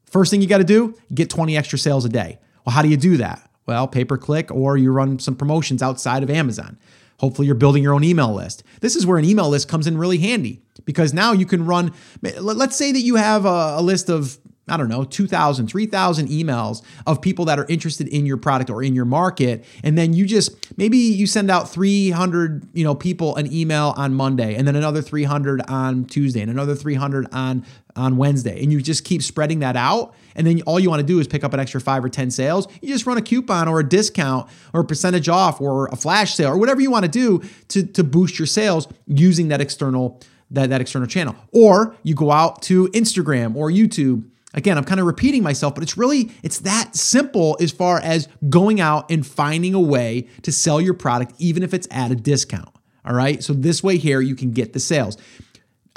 First 0.06 0.32
thing 0.32 0.42
you 0.42 0.48
got 0.48 0.60
to 0.60 0.64
do, 0.64 0.96
get 1.14 1.30
20 1.30 1.58
extra 1.58 1.78
sales 1.78 2.06
a 2.06 2.10
day. 2.10 2.40
Well, 2.66 2.74
how 2.74 2.82
do 2.82 2.90
you 2.90 2.98
do 2.98 3.18
that? 3.18 3.50
Well, 3.66 3.88
pay 3.88 4.06
per 4.06 4.18
click 4.18 4.52
or 4.52 4.78
you 4.78 4.92
run 4.92 5.20
some 5.20 5.36
promotions 5.36 5.82
outside 5.82 6.24
of 6.24 6.30
Amazon. 6.30 6.78
Hopefully, 7.20 7.48
you're 7.48 7.56
building 7.56 7.82
your 7.82 7.94
own 7.94 8.04
email 8.04 8.34
list. 8.34 8.64
This 8.82 8.96
is 8.96 9.06
where 9.06 9.18
an 9.18 9.26
email 9.26 9.50
list 9.50 9.70
comes 9.70 9.88
in 9.88 9.98
really 9.98 10.18
handy 10.18 10.62
because 10.84 11.14
now 11.14 11.32
you 11.32 11.46
can 11.46 11.66
run. 11.66 11.94
Let's 12.22 12.76
say 12.76 12.92
that 12.92 13.00
you 13.00 13.16
have 13.16 13.46
a, 13.46 13.82
list 13.82 14.10
of 14.10 14.38
I 14.68 14.78
don't 14.78 14.90
know, 14.90 15.04
2,000, 15.04 15.68
3,000 15.68 16.28
emails 16.28 16.82
of 17.06 17.22
people 17.22 17.46
that 17.46 17.60
are 17.60 17.68
interested 17.70 18.08
in 18.08 18.26
your 18.26 18.38
product 18.38 18.72
or 18.72 18.82
in 18.82 18.96
your 18.96 19.06
market. 19.06 19.64
And 19.84 19.96
then 19.96 20.14
you 20.14 20.26
just, 20.26 20.76
maybe 20.76 20.98
you 20.98 21.28
send 21.28 21.52
out 21.52 21.70
300, 21.70 22.68
you 22.74 22.84
know, 22.84 22.96
people 22.96 23.36
an 23.36 23.52
email 23.54 23.94
on 23.96 24.16
Monday 24.16 24.56
and 24.56 24.68
then 24.68 24.76
another 24.76 25.04
300 25.04 25.62
on 25.70 26.06
Tuesday 26.06 26.42
and 26.42 26.50
another 26.50 26.74
300 26.74 27.28
on, 27.32 27.64
on 27.96 28.18
Wednesday. 28.18 28.62
And 28.64 28.74
you 28.74 28.82
just 28.82 29.06
keep 29.06 29.22
spreading 29.22 29.60
that 29.60 29.76
out. 29.76 30.16
And 30.36 30.48
then 30.48 30.60
all 30.64 30.80
you 30.80 30.90
want 30.90 31.00
to 31.00 31.06
do 31.06 31.20
is 31.20 31.28
pick 31.28 31.44
up 31.44 31.54
an 31.54 31.60
extra 31.60 31.80
five 31.80 32.04
or 32.04 32.10
10 32.10 32.32
sales. 32.32 32.68
You 32.82 32.88
just 32.88 33.06
run 33.06 33.18
a 33.18 33.22
coupon 33.22 33.68
or 33.68 33.80
a 33.80 33.88
discount 33.88 34.50
or 34.74 34.82
a 34.82 34.86
percentage 34.86 35.30
off 35.30 35.62
or 35.62 35.88
a 35.90 35.96
flash 35.96 36.34
sale 36.34 36.50
or 36.50 36.58
whatever 36.58 36.82
you 36.82 36.90
want 36.90 37.06
to 37.06 37.12
do 37.12 37.44
to, 37.68 37.86
to 37.86 38.04
boost 38.04 38.40
your 38.40 38.48
sales 38.48 38.88
using 39.06 39.50
that 39.50 39.62
external 39.62 40.20
that, 40.52 40.70
that 40.70 40.82
external 40.82 41.08
channel. 41.08 41.36
Or 41.52 41.96
you 42.04 42.14
go 42.14 42.32
out 42.32 42.62
to 42.64 42.88
Instagram 42.90 43.56
or 43.56 43.70
YouTube 43.70 44.30
Again, 44.56 44.78
I'm 44.78 44.86
kind 44.86 45.00
of 45.00 45.06
repeating 45.06 45.44
myself, 45.44 45.76
but 45.76 45.84
it's 45.84 45.98
really 45.98 46.32
it's 46.42 46.60
that 46.60 46.96
simple 46.96 47.58
as 47.60 47.72
far 47.72 48.00
as 48.00 48.28
going 48.50 48.80
out 48.80 49.12
and 49.12 49.26
finding 49.26 49.74
a 49.74 49.80
way 49.80 50.28
to 50.42 50.52
sell 50.52 50.82
your 50.82 50.94
product 50.94 51.34
even 51.38 51.62
if 51.62 51.74
it's 51.74 51.88
at 51.92 52.10
a 52.10 52.16
discount. 52.16 52.70
All 53.06 53.14
right? 53.14 53.44
So 53.44 53.54
this 53.54 53.84
way 53.84 53.98
here 53.98 54.22
you 54.22 54.36
can 54.36 54.52
get 54.52 54.74
the 54.74 54.80
sales. 54.80 55.18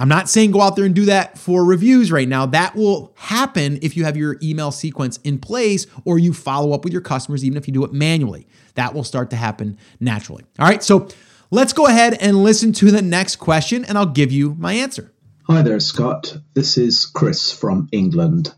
I'm 0.00 0.08
not 0.08 0.28
saying 0.28 0.52
go 0.52 0.60
out 0.60 0.76
there 0.76 0.84
and 0.84 0.94
do 0.94 1.06
that 1.06 1.38
for 1.38 1.64
reviews 1.64 2.12
right 2.12 2.28
now. 2.28 2.46
That 2.46 2.76
will 2.76 3.12
happen 3.16 3.78
if 3.82 3.96
you 3.96 4.04
have 4.04 4.16
your 4.16 4.36
email 4.42 4.70
sequence 4.70 5.16
in 5.18 5.38
place 5.38 5.86
or 6.04 6.18
you 6.18 6.32
follow 6.32 6.72
up 6.72 6.84
with 6.84 6.92
your 6.92 7.02
customers, 7.02 7.44
even 7.44 7.56
if 7.56 7.66
you 7.66 7.74
do 7.74 7.84
it 7.84 7.92
manually. 7.92 8.46
That 8.74 8.94
will 8.94 9.02
start 9.02 9.30
to 9.30 9.36
happen 9.36 9.76
naturally. 9.98 10.44
All 10.58 10.68
right, 10.68 10.84
so 10.84 11.08
let's 11.50 11.72
go 11.72 11.86
ahead 11.86 12.16
and 12.20 12.44
listen 12.44 12.72
to 12.74 12.92
the 12.92 13.02
next 13.02 13.36
question 13.36 13.84
and 13.84 13.98
I'll 13.98 14.06
give 14.06 14.30
you 14.30 14.54
my 14.56 14.74
answer. 14.74 15.12
Hi 15.50 15.62
there, 15.62 15.80
Scott. 15.80 16.36
This 16.52 16.76
is 16.76 17.06
Chris 17.06 17.50
from 17.50 17.88
England. 17.90 18.52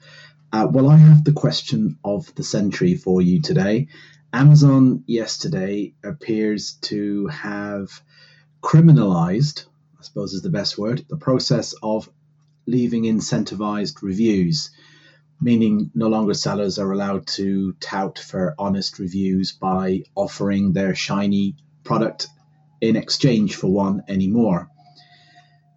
Uh, 0.53 0.67
well, 0.69 0.89
I 0.91 0.97
have 0.97 1.23
the 1.23 1.31
question 1.31 1.97
of 2.03 2.35
the 2.35 2.43
century 2.43 2.97
for 2.97 3.23
you 3.23 3.41
today. 3.41 3.87
Amazon 4.33 5.05
yesterday 5.07 5.95
appears 6.03 6.73
to 6.91 7.29
have 7.29 8.03
criminalized, 8.61 9.67
I 10.01 10.03
suppose 10.03 10.33
is 10.33 10.43
the 10.43 10.51
best 10.51 10.79
word, 10.79 11.05
the 11.09 11.17
process 11.17 11.77
of 11.81 12.11
leaving 12.67 13.05
incentivized 13.05 14.03
reviews, 14.03 14.73
meaning 15.41 15.93
no 15.95 16.09
longer 16.09 16.35
sellers 16.35 16.81
are 16.81 16.91
allowed 16.91 17.25
to 17.39 17.73
tout 17.75 18.19
for 18.19 18.57
honest 18.59 18.99
reviews 18.99 19.53
by 19.53 20.03
offering 20.17 20.73
their 20.73 20.97
shiny 20.97 21.55
product 21.85 22.27
in 22.81 22.97
exchange 22.97 23.55
for 23.55 23.69
one 23.69 24.03
anymore. 24.09 24.69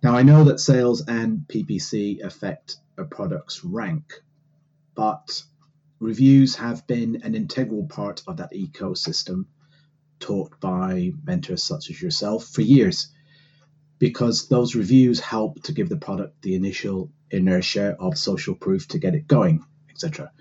Now, 0.03 0.17
I 0.17 0.23
know 0.23 0.43
that 0.43 0.59
sales 0.59 1.01
and 1.07 1.45
PPC 1.47 2.21
affect 2.21 2.75
a 2.97 3.05
product's 3.05 3.63
rank, 3.63 4.21
but 4.95 5.41
reviews 6.01 6.55
have 6.55 6.85
been 6.87 7.21
an 7.23 7.35
integral 7.35 7.87
part 7.87 8.21
of 8.27 8.35
that 8.37 8.51
ecosystem 8.51 9.45
taught 10.19 10.59
by 10.59 11.13
mentors 11.23 11.63
such 11.63 11.89
as 11.89 12.01
yourself 12.01 12.45
for 12.45 12.61
years 12.61 13.13
because 13.97 14.49
those 14.49 14.75
reviews 14.75 15.21
help 15.21 15.63
to 15.63 15.71
give 15.71 15.87
the 15.87 15.95
product 15.95 16.41
the 16.41 16.55
initial 16.55 17.09
inertia 17.31 17.95
of 17.97 18.17
social 18.17 18.55
proof 18.55 18.85
to 18.89 18.99
get 18.99 19.15
it 19.15 19.25
going, 19.25 19.63
etc. 19.89 20.33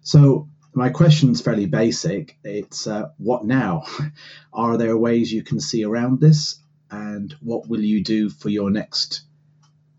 So, 0.00 0.48
my 0.72 0.88
question 0.88 1.30
is 1.30 1.42
fairly 1.42 1.66
basic. 1.66 2.38
It's 2.42 2.86
uh, 2.86 3.10
what 3.18 3.44
now? 3.44 3.84
Are 4.54 4.78
there 4.78 4.96
ways 4.96 5.30
you 5.30 5.42
can 5.42 5.60
see 5.60 5.84
around 5.84 6.20
this? 6.20 6.63
And 6.90 7.34
what 7.40 7.68
will 7.68 7.82
you 7.82 8.02
do 8.02 8.30
for 8.30 8.48
your 8.48 8.70
next 8.70 9.22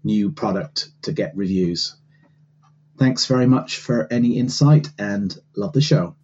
new 0.05 0.31
product 0.31 0.89
to 1.01 1.11
get 1.11 1.35
reviews. 1.35 1.95
Thanks 2.97 3.25
very 3.25 3.47
much 3.47 3.77
for 3.77 4.07
any 4.11 4.37
insight 4.37 4.89
and 4.97 5.37
love 5.57 5.73
the 5.73 5.81
show. 5.81 6.15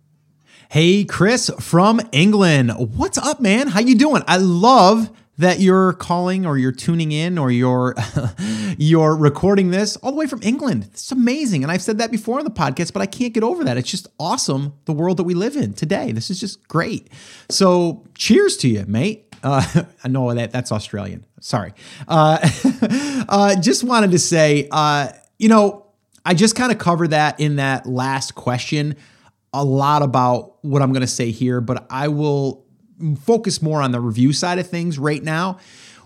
Hey 0.70 1.04
Chris 1.04 1.52
from 1.60 2.00
England. 2.14 2.72
What's 2.96 3.18
up 3.18 3.42
man? 3.42 3.68
How 3.68 3.82
you 3.82 3.96
doing? 3.96 4.24
I 4.28 4.38
love 4.38 5.10
that 5.38 5.60
you're 5.60 5.94
calling 5.94 6.46
or 6.46 6.58
you're 6.58 6.72
tuning 6.72 7.12
in 7.12 7.38
or 7.38 7.52
you're 7.52 7.96
you're 8.78 9.16
recording 9.18 9.72
this 9.72 9.98
all 9.98 10.12
the 10.12 10.18
way 10.18 10.28
from 10.28 10.42
England. 10.44 10.86
It's 10.86 11.12
amazing. 11.12 11.64
And 11.64 11.72
I've 11.72 11.82
said 11.82 11.98
that 11.98 12.12
before 12.12 12.38
on 12.38 12.46
the 12.46 12.52
podcast, 12.52 12.94
but 12.94 13.02
I 13.02 13.06
can't 13.06 13.34
get 13.34 13.44
over 13.44 13.64
that. 13.66 13.76
It's 13.76 13.90
just 13.90 14.08
awesome 14.18 14.74
the 14.86 14.94
world 14.94 15.18
that 15.18 15.24
we 15.24 15.34
live 15.34 15.58
in 15.58 15.74
today. 15.74 16.12
This 16.14 16.30
is 16.30 16.40
just 16.40 16.66
great. 16.70 17.10
So, 17.50 18.06
cheers 18.14 18.56
to 18.58 18.70
you, 18.70 18.86
mate. 18.88 19.31
Uh, 19.44 19.84
know 20.08 20.34
that 20.34 20.52
that's 20.52 20.72
Australian. 20.72 21.26
Sorry. 21.40 21.74
Uh, 22.08 22.38
uh, 23.30 23.60
just 23.60 23.84
wanted 23.84 24.12
to 24.12 24.20
say, 24.20 24.68
uh, 24.72 25.10
you 25.38 25.50
know, 25.50 25.86
I 26.26 26.34
just 26.34 26.56
kind 26.56 26.72
of 26.72 26.78
covered 26.78 27.12
that 27.12 27.40
in 27.40 27.56
that 27.56 27.86
last 27.86 28.36
question 28.36 28.96
a 29.54 29.64
lot 29.66 30.02
about 30.02 30.64
what 30.64 30.82
I'm 30.82 30.94
going 30.94 31.02
to 31.02 31.08
say 31.08 31.32
here, 31.32 31.60
but 31.62 31.86
I 31.90 32.08
will 32.08 32.66
focus 33.24 33.62
more 33.62 33.82
on 33.82 33.92
the 33.92 34.00
review 34.00 34.32
side 34.34 34.60
of 34.60 34.68
things 34.70 34.98
right 35.00 35.22
now. 35.22 35.58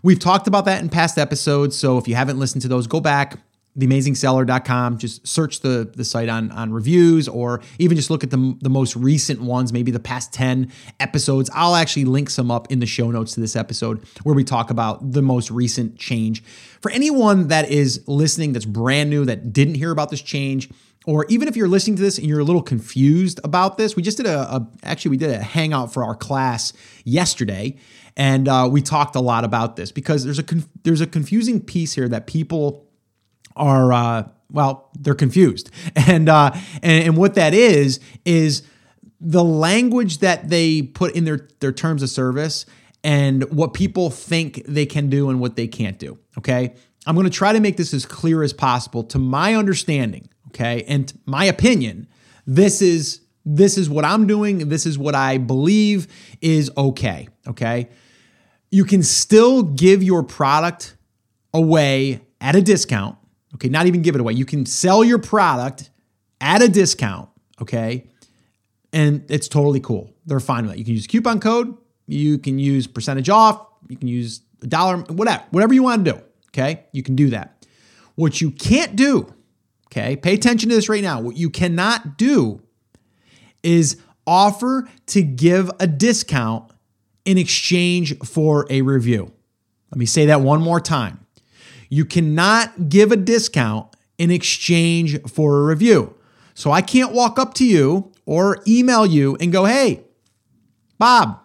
We've 0.02 0.20
talked 0.20 0.48
about 0.48 0.66
that 0.66 0.82
in 0.82 0.90
past 0.90 1.18
episodes. 1.18 1.76
So 1.76 1.98
if 1.98 2.08
you 2.08 2.16
haven't 2.16 2.40
listened 2.40 2.62
to 2.64 2.68
those, 2.68 2.88
go 2.88 3.00
back, 3.00 3.40
theamazingseller.com. 3.78 4.98
Just 4.98 5.28
search 5.28 5.60
the, 5.60 5.92
the 5.96 6.06
site 6.06 6.30
on, 6.30 6.52
on 6.52 6.72
reviews 6.72 7.28
or 7.28 7.62
even 7.80 7.98
just 7.98 8.10
look 8.10 8.24
at 8.24 8.32
the, 8.32 8.58
the 8.62 8.70
most 8.70 8.96
recent 8.96 9.42
ones, 9.42 9.74
maybe 9.74 9.92
the 9.92 10.00
past 10.00 10.34
10 10.34 10.72
episodes. 11.00 11.50
I'll 11.54 11.76
actually 11.76 12.06
link 12.06 12.30
some 12.30 12.52
up 12.52 12.72
in 12.72 12.80
the 12.80 12.86
show 12.86 13.12
notes 13.12 13.34
to 13.36 13.42
this 13.42 13.56
episode 13.56 14.06
where 14.24 14.36
we 14.36 14.44
talk 14.44 14.70
about 14.70 15.12
the 15.12 15.22
most 15.22 15.52
recent 15.52 15.98
change. 15.98 16.44
For 16.82 16.92
anyone 16.92 17.50
that 17.50 17.70
is 17.70 18.04
listening 18.08 18.54
that's 18.54 18.66
brand 18.66 19.10
new, 19.10 19.26
that 19.26 19.52
didn't 19.54 19.76
hear 19.76 19.92
about 19.92 20.10
this 20.10 20.22
change, 20.22 20.70
or 21.06 21.26
even 21.30 21.48
if 21.48 21.56
you're 21.56 21.68
listening 21.68 21.96
to 21.98 22.02
this 22.02 22.18
and 22.18 22.28
you're 22.28 22.40
a 22.40 22.44
little 22.44 22.64
confused 22.64 23.40
about 23.44 23.78
this, 23.78 23.96
we 23.96 24.02
just 24.02 24.18
did 24.18 24.26
a, 24.26 24.56
a 24.56 24.68
actually 24.84 25.12
we 25.12 25.18
did 25.18 25.30
a 25.30 25.42
hangout 25.42 25.94
for 25.94 26.04
our 26.04 26.16
class 26.16 26.74
yesterday, 27.04 27.76
and 28.18 28.48
uh, 28.48 28.68
we 28.72 28.82
talked 28.82 29.16
a 29.16 29.20
lot 29.20 29.44
about 29.44 29.76
this 29.76 29.92
because 29.92 30.24
there's 30.24 30.40
a 30.40 30.44
conf- 30.44 30.68
there's 30.84 31.02
a 31.02 31.08
confusing 31.08 31.62
piece 31.62 31.94
here 31.94 32.08
that 32.10 32.28
people 32.28 32.85
are 33.56 33.94
uh, 33.94 34.28
well, 34.52 34.90
they're 35.00 35.16
confused, 35.16 35.72
and 35.96 36.30
uh, 36.30 36.52
and 36.82 37.06
and 37.06 37.18
what 37.18 37.36
that 37.36 37.54
is 37.54 38.00
is 38.24 38.64
the 39.20 39.44
language 39.44 40.20
that 40.20 40.50
they 40.50 40.82
put 40.82 41.16
in 41.16 41.26
their 41.26 41.48
their 41.60 41.72
terms 41.72 42.04
of 42.04 42.10
service 42.10 42.66
and 43.04 43.44
what 43.52 43.74
people 43.74 44.10
think 44.10 44.64
they 44.68 44.86
can 44.86 45.10
do 45.10 45.30
and 45.30 45.40
what 45.40 45.56
they 45.56 45.68
can't 45.68 46.00
do. 46.00 46.18
Okay, 46.38 46.74
I'm 47.06 47.16
going 47.16 47.26
to 47.26 47.32
try 47.32 47.54
to 47.54 47.60
make 47.60 47.78
this 47.78 47.94
as 47.94 48.06
clear 48.06 48.44
as 48.44 48.54
possible 48.54 49.04
to 49.06 49.20
my 49.20 49.56
understanding. 49.56 50.30
Okay, 50.48 50.84
and 50.88 51.12
my 51.26 51.46
opinion. 51.46 52.08
This 52.48 52.82
is 52.82 53.22
this 53.46 53.78
is 53.78 53.90
what 53.90 54.06
I'm 54.06 54.26
doing. 54.26 54.70
This 54.70 54.86
is 54.86 54.98
what 54.98 55.16
I 55.16 55.38
believe 55.38 56.08
is 56.42 56.72
okay. 56.76 57.28
Okay. 57.48 57.90
You 58.72 58.84
can 58.84 59.04
still 59.04 59.64
give 59.64 60.02
your 60.02 60.24
product 60.24 60.98
away 61.54 62.22
at 62.42 62.56
a 62.56 62.62
discount. 62.62 63.18
Okay. 63.56 63.70
Not 63.70 63.88
even 63.88 64.02
give 64.02 64.16
it 64.16 64.22
away. 64.22 64.34
You 64.34 64.46
can 64.46 64.66
sell 64.66 65.04
your 65.04 65.20
product 65.20 65.90
at 66.40 66.62
a 66.62 66.68
discount. 66.68 67.30
Okay. 67.62 68.10
And 68.94 69.26
it's 69.30 69.48
totally 69.48 69.80
cool. 69.80 70.14
They're 70.26 70.40
fine 70.40 70.64
with 70.64 70.72
that. 70.74 70.78
You 70.80 70.86
can 70.86 70.94
use 70.94 71.08
coupon 71.08 71.40
code. 71.40 71.76
You 72.08 72.38
can 72.38 72.60
use 72.60 72.88
percentage 72.88 73.30
off. 73.30 73.66
You 73.90 73.98
can 73.98 74.08
use 74.08 74.42
a 74.62 74.68
dollar, 74.68 74.98
whatever, 74.98 75.44
whatever 75.52 75.74
you 75.74 75.84
want 75.84 76.06
to 76.06 76.12
do. 76.14 76.22
Okay. 76.50 76.86
You 76.92 77.04
can 77.04 77.16
do 77.16 77.30
that. 77.32 77.56
What 78.16 78.40
you 78.40 78.52
can't 78.52 78.96
do, 78.96 79.34
okay, 79.88 80.16
pay 80.16 80.34
attention 80.34 80.70
to 80.70 80.76
this 80.76 80.88
right 80.88 81.04
now. 81.04 81.20
What 81.20 81.36
you 81.36 81.50
cannot 81.50 82.18
do 82.18 82.62
is 83.62 83.98
offer 84.26 84.88
to 85.08 85.22
give 85.22 85.70
a 85.80 85.88
discount 85.88 86.72
in 87.26 87.38
exchange 87.38 88.18
for 88.20 88.66
a 88.70 88.82
review. 88.84 89.34
Let 89.92 90.00
me 90.00 90.06
say 90.06 90.28
that 90.28 90.40
one 90.42 90.62
more 90.62 90.80
time. 90.80 91.25
You 91.96 92.04
cannot 92.04 92.90
give 92.90 93.14
a 93.14 93.16
discount 93.16 93.96
in 94.18 94.30
exchange 94.30 95.18
for 95.30 95.62
a 95.62 95.66
review. 95.66 96.14
So 96.54 96.70
I 96.70 96.82
can't 96.82 97.14
walk 97.14 97.40
up 97.40 97.54
to 97.54 97.66
you 97.66 98.12
or 98.26 98.62
email 98.68 99.06
you 99.06 99.38
and 99.40 99.50
go, 99.50 99.64
hey, 99.64 100.04
Bob, 100.98 101.40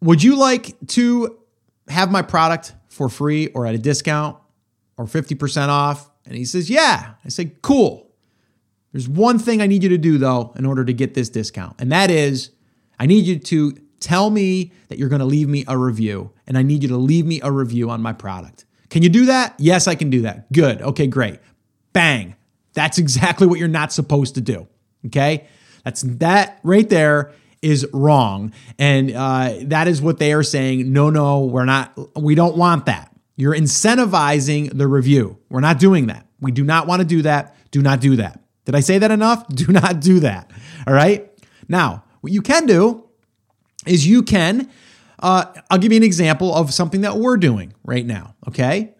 would 0.00 0.24
you 0.24 0.36
like 0.36 0.74
to 0.88 1.38
have 1.86 2.10
my 2.10 2.20
product 2.20 2.74
for 2.88 3.08
free 3.08 3.46
or 3.54 3.64
at 3.64 3.76
a 3.76 3.78
discount 3.78 4.38
or 4.96 5.04
50% 5.04 5.68
off? 5.68 6.10
And 6.24 6.34
he 6.34 6.44
says, 6.44 6.68
yeah. 6.68 7.14
I 7.24 7.28
say, 7.28 7.52
cool. 7.62 8.10
There's 8.90 9.08
one 9.08 9.38
thing 9.38 9.62
I 9.62 9.68
need 9.68 9.84
you 9.84 9.88
to 9.90 9.98
do 9.98 10.18
though 10.18 10.52
in 10.56 10.66
order 10.66 10.84
to 10.84 10.92
get 10.92 11.14
this 11.14 11.28
discount, 11.28 11.76
and 11.78 11.92
that 11.92 12.10
is 12.10 12.50
I 12.98 13.06
need 13.06 13.24
you 13.24 13.38
to 13.38 13.76
tell 14.00 14.30
me 14.30 14.72
that 14.88 14.98
you're 14.98 15.08
going 15.08 15.20
to 15.20 15.26
leave 15.26 15.48
me 15.48 15.64
a 15.68 15.78
review, 15.78 16.32
and 16.46 16.58
I 16.58 16.62
need 16.62 16.82
you 16.82 16.88
to 16.88 16.96
leave 16.96 17.24
me 17.24 17.40
a 17.42 17.52
review 17.52 17.88
on 17.90 18.02
my 18.02 18.12
product. 18.12 18.64
Can 18.90 19.02
you 19.02 19.08
do 19.08 19.26
that? 19.26 19.54
Yes, 19.58 19.88
I 19.88 19.94
can 19.94 20.10
do 20.10 20.22
that. 20.22 20.52
Good. 20.52 20.82
Okay, 20.82 21.06
great. 21.06 21.40
Bang. 21.92 22.36
That's 22.74 22.98
exactly 22.98 23.46
what 23.46 23.58
you're 23.58 23.68
not 23.68 23.92
supposed 23.92 24.34
to 24.34 24.40
do. 24.40 24.68
Okay? 25.06 25.46
That's 25.84 26.02
that 26.02 26.60
right 26.62 26.88
there 26.88 27.32
is 27.62 27.86
wrong. 27.92 28.52
And 28.78 29.12
uh, 29.12 29.54
that 29.62 29.88
is 29.88 30.02
what 30.02 30.18
they 30.18 30.32
are 30.32 30.42
saying. 30.42 30.92
No, 30.92 31.10
no, 31.10 31.44
we're 31.44 31.64
not, 31.64 31.96
we 32.16 32.34
don't 32.34 32.56
want 32.56 32.86
that. 32.86 33.12
You're 33.36 33.54
incentivizing 33.54 34.76
the 34.76 34.86
review. 34.86 35.38
We're 35.48 35.60
not 35.60 35.78
doing 35.78 36.06
that. 36.06 36.26
We 36.40 36.52
do 36.52 36.64
not 36.64 36.86
want 36.86 37.00
to 37.00 37.06
do 37.06 37.22
that. 37.22 37.56
Do 37.70 37.82
not 37.82 38.00
do 38.00 38.16
that. 38.16 38.40
Did 38.64 38.74
I 38.74 38.80
say 38.80 38.98
that 38.98 39.10
enough? 39.10 39.46
Do 39.54 39.72
not 39.72 40.00
do 40.00 40.20
that. 40.20 40.50
All 40.86 40.94
right. 40.94 41.30
Now, 41.68 42.02
what 42.20 42.32
you 42.32 42.42
can 42.42 42.66
do 42.66 43.04
is 43.86 44.06
you 44.06 44.22
can, 44.22 44.68
uh, 45.18 45.46
I'll 45.70 45.78
give 45.78 45.92
you 45.92 45.96
an 45.96 46.02
example 46.02 46.54
of 46.54 46.72
something 46.72 47.02
that 47.02 47.16
we're 47.16 47.36
doing 47.36 47.72
right 47.84 48.04
now. 48.04 48.34
Okay. 48.48 48.94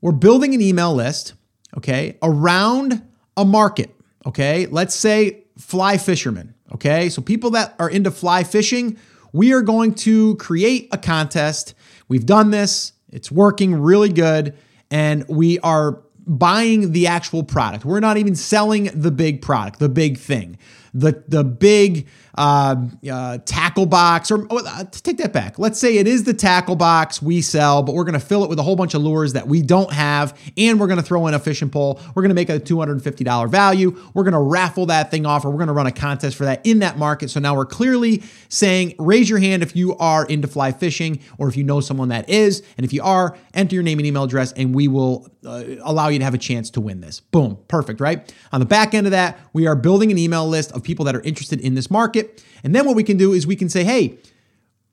We're 0.00 0.12
building 0.12 0.54
an 0.54 0.60
email 0.60 0.94
list, 0.94 1.34
okay, 1.76 2.18
around 2.22 3.02
a 3.36 3.44
market. 3.44 3.94
Okay. 4.26 4.66
Let's 4.66 4.94
say 4.94 5.44
fly 5.58 5.96
fishermen. 5.96 6.54
Okay. 6.72 7.08
So 7.08 7.22
people 7.22 7.50
that 7.50 7.74
are 7.78 7.88
into 7.88 8.10
fly 8.10 8.44
fishing, 8.44 8.98
we 9.32 9.52
are 9.52 9.62
going 9.62 9.94
to 9.94 10.36
create 10.36 10.88
a 10.92 10.98
contest. 10.98 11.74
We've 12.08 12.26
done 12.26 12.50
this, 12.50 12.92
it's 13.10 13.30
working 13.30 13.74
really 13.74 14.10
good. 14.10 14.56
And 14.90 15.24
we 15.28 15.58
are 15.60 16.02
buying 16.26 16.92
the 16.92 17.06
actual 17.06 17.42
product. 17.42 17.84
We're 17.84 18.00
not 18.00 18.16
even 18.16 18.34
selling 18.34 18.90
the 18.94 19.10
big 19.10 19.42
product, 19.42 19.78
the 19.78 19.88
big 19.88 20.18
thing, 20.18 20.58
the 20.94 21.24
the 21.26 21.44
big 21.44 22.06
uh, 22.36 22.76
uh, 23.10 23.38
tackle 23.44 23.86
box, 23.86 24.30
or 24.30 24.46
oh, 24.50 24.64
uh, 24.64 24.84
take 24.90 25.18
that 25.18 25.32
back. 25.32 25.58
Let's 25.58 25.78
say 25.78 25.98
it 25.98 26.06
is 26.06 26.24
the 26.24 26.32
tackle 26.32 26.76
box 26.76 27.20
we 27.20 27.42
sell, 27.42 27.82
but 27.82 27.94
we're 27.94 28.04
going 28.04 28.14
to 28.14 28.20
fill 28.20 28.42
it 28.44 28.50
with 28.50 28.58
a 28.58 28.62
whole 28.62 28.76
bunch 28.76 28.94
of 28.94 29.02
lures 29.02 29.34
that 29.34 29.46
we 29.46 29.62
don't 29.62 29.92
have, 29.92 30.38
and 30.56 30.80
we're 30.80 30.86
going 30.86 30.98
to 30.98 31.04
throw 31.04 31.26
in 31.26 31.34
a 31.34 31.38
fishing 31.38 31.68
pole. 31.68 32.00
We're 32.14 32.22
going 32.22 32.30
to 32.30 32.34
make 32.34 32.48
a 32.48 32.58
$250 32.58 33.50
value. 33.50 33.98
We're 34.14 34.24
going 34.24 34.32
to 34.32 34.40
raffle 34.40 34.86
that 34.86 35.10
thing 35.10 35.26
off, 35.26 35.44
or 35.44 35.50
we're 35.50 35.58
going 35.58 35.68
to 35.68 35.74
run 35.74 35.86
a 35.86 35.92
contest 35.92 36.36
for 36.36 36.44
that 36.44 36.64
in 36.64 36.78
that 36.78 36.98
market. 36.98 37.30
So 37.30 37.40
now 37.40 37.54
we're 37.54 37.66
clearly 37.66 38.22
saying, 38.48 38.94
raise 38.98 39.28
your 39.28 39.38
hand 39.38 39.62
if 39.62 39.76
you 39.76 39.96
are 39.98 40.24
into 40.26 40.48
fly 40.48 40.72
fishing, 40.72 41.20
or 41.38 41.48
if 41.48 41.56
you 41.56 41.64
know 41.64 41.80
someone 41.80 42.08
that 42.08 42.28
is, 42.30 42.62
and 42.76 42.84
if 42.84 42.92
you 42.92 43.02
are, 43.02 43.36
enter 43.54 43.74
your 43.74 43.84
name 43.84 43.98
and 43.98 44.06
email 44.06 44.24
address, 44.24 44.52
and 44.52 44.74
we 44.74 44.88
will 44.88 45.28
uh, 45.44 45.64
allow 45.82 46.08
you 46.08 46.18
to 46.18 46.24
have 46.24 46.34
a 46.34 46.38
chance 46.38 46.70
to 46.70 46.80
win 46.80 47.00
this. 47.00 47.20
Boom, 47.20 47.58
perfect, 47.68 48.00
right? 48.00 48.32
On 48.52 48.60
the 48.60 48.66
back 48.66 48.94
end 48.94 49.06
of 49.06 49.10
that, 49.10 49.38
we 49.52 49.66
are 49.66 49.74
building 49.74 50.10
an 50.10 50.18
email 50.18 50.46
list 50.46 50.72
of 50.72 50.82
people 50.82 51.04
that 51.04 51.14
are 51.14 51.20
interested 51.22 51.60
in 51.60 51.74
this 51.74 51.90
market 51.90 52.21
market. 52.22 52.44
And 52.64 52.74
then 52.74 52.86
what 52.86 52.96
we 52.96 53.02
can 53.02 53.16
do 53.16 53.32
is 53.32 53.46
we 53.46 53.56
can 53.56 53.68
say, 53.68 53.84
hey, 53.84 54.18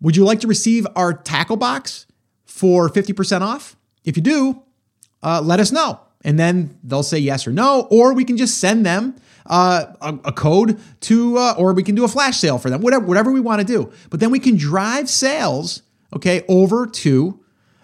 would 0.01 0.15
you 0.15 0.23
like 0.23 0.39
to 0.41 0.47
receive 0.47 0.87
our 0.95 1.13
tackle 1.13 1.57
box 1.57 2.05
for 2.45 2.89
50% 2.89 3.41
off? 3.41 3.75
If 4.03 4.17
you 4.17 4.23
do, 4.23 4.63
uh, 5.21 5.41
let 5.43 5.59
us 5.59 5.71
know. 5.71 5.99
And 6.23 6.37
then 6.37 6.77
they'll 6.83 7.03
say 7.03 7.19
yes 7.19 7.47
or 7.47 7.51
no, 7.51 7.87
or 7.89 8.13
we 8.13 8.25
can 8.25 8.37
just 8.37 8.59
send 8.59 8.85
them 8.85 9.15
uh, 9.45 9.93
a, 10.01 10.19
a, 10.25 10.31
code 10.31 10.79
to, 11.01 11.37
uh, 11.37 11.55
or 11.57 11.73
we 11.73 11.81
can 11.81 11.95
do 11.95 12.03
a 12.03 12.07
flash 12.07 12.37
sale 12.37 12.57
for 12.57 12.69
them, 12.69 12.81
whatever, 12.81 13.05
whatever 13.05 13.31
we 13.31 13.39
want 13.39 13.61
to 13.61 13.65
do. 13.65 13.91
But 14.09 14.19
then 14.19 14.29
we 14.29 14.39
can 14.39 14.57
drive 14.57 15.09
sales, 15.09 15.81
okay, 16.13 16.43
over 16.47 16.85
to 16.85 17.39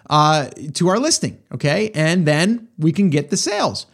uh, 0.08 0.48
to 0.74 0.86
our 0.86 1.00
listing, 1.00 1.36
okay, 1.52 1.90
and 1.92 2.26
then 2.26 2.68
we 2.78 2.92
can 2.92 3.10
get 3.10 3.30
the 3.30 3.36
sales. 3.36 3.86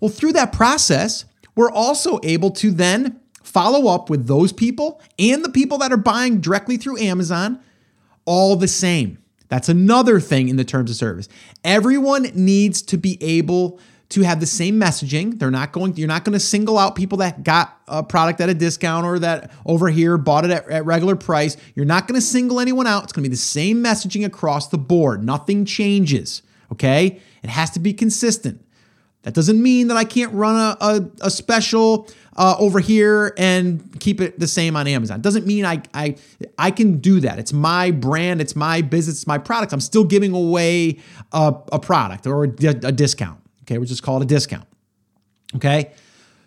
Well, 0.00 0.10
through 0.10 0.32
that 0.32 0.52
process, 0.52 1.24
we're 1.54 1.70
also 1.70 2.18
able 2.24 2.50
to 2.52 2.72
then 2.72 3.19
follow 3.42 3.92
up 3.92 4.10
with 4.10 4.26
those 4.26 4.52
people 4.52 5.00
and 5.18 5.44
the 5.44 5.50
people 5.50 5.78
that 5.78 5.92
are 5.92 5.96
buying 5.96 6.40
directly 6.40 6.76
through 6.76 6.98
Amazon 6.98 7.60
all 8.24 8.56
the 8.56 8.68
same. 8.68 9.18
That's 9.48 9.68
another 9.68 10.20
thing 10.20 10.48
in 10.48 10.56
the 10.56 10.64
terms 10.64 10.90
of 10.90 10.96
service. 10.96 11.28
Everyone 11.64 12.22
needs 12.34 12.82
to 12.82 12.96
be 12.96 13.18
able 13.20 13.80
to 14.10 14.22
have 14.22 14.40
the 14.40 14.46
same 14.46 14.78
messaging. 14.78 15.38
They're 15.38 15.50
not 15.50 15.72
going, 15.72 15.96
you're 15.96 16.08
not 16.08 16.24
going 16.24 16.34
to 16.34 16.40
single 16.40 16.78
out 16.78 16.96
people 16.96 17.18
that 17.18 17.44
got 17.44 17.80
a 17.88 18.02
product 18.02 18.40
at 18.40 18.48
a 18.48 18.54
discount 18.54 19.06
or 19.06 19.18
that 19.20 19.50
over 19.64 19.88
here 19.88 20.18
bought 20.18 20.44
it 20.44 20.50
at, 20.50 20.68
at 20.68 20.84
regular 20.84 21.16
price. 21.16 21.56
You're 21.74 21.86
not 21.86 22.06
going 22.06 22.20
to 22.20 22.24
single 22.24 22.60
anyone 22.60 22.86
out. 22.86 23.04
It's 23.04 23.12
going 23.12 23.22
to 23.22 23.28
be 23.28 23.34
the 23.34 23.40
same 23.40 23.82
messaging 23.82 24.24
across 24.24 24.68
the 24.68 24.78
board. 24.78 25.24
Nothing 25.24 25.64
changes. 25.64 26.42
Okay. 26.72 27.20
It 27.42 27.50
has 27.50 27.70
to 27.70 27.80
be 27.80 27.92
consistent. 27.92 28.64
That 29.22 29.34
doesn't 29.34 29.62
mean 29.62 29.88
that 29.88 29.96
I 29.96 30.04
can't 30.04 30.32
run 30.32 30.56
a, 30.56 30.76
a, 30.80 31.10
a 31.26 31.30
special 31.30 32.08
uh, 32.36 32.56
over 32.58 32.80
here 32.80 33.34
and 33.36 34.00
keep 34.00 34.20
it 34.20 34.38
the 34.38 34.46
same 34.46 34.76
on 34.76 34.86
Amazon. 34.86 35.20
Doesn't 35.20 35.46
mean 35.46 35.66
I, 35.66 35.82
I 35.92 36.16
I 36.56 36.70
can 36.70 36.98
do 36.98 37.20
that. 37.20 37.38
It's 37.38 37.52
my 37.52 37.90
brand, 37.90 38.40
it's 38.40 38.56
my 38.56 38.80
business, 38.80 39.16
it's 39.16 39.26
my 39.26 39.36
product. 39.36 39.72
I'm 39.74 39.80
still 39.80 40.04
giving 40.04 40.32
away 40.32 41.00
a, 41.32 41.54
a 41.70 41.78
product 41.78 42.26
or 42.26 42.44
a, 42.44 42.48
a 42.48 42.92
discount. 42.92 43.40
Okay, 43.64 43.76
we'll 43.76 43.86
just 43.86 44.02
call 44.02 44.16
it 44.18 44.22
a 44.22 44.26
discount. 44.26 44.66
Okay, 45.56 45.92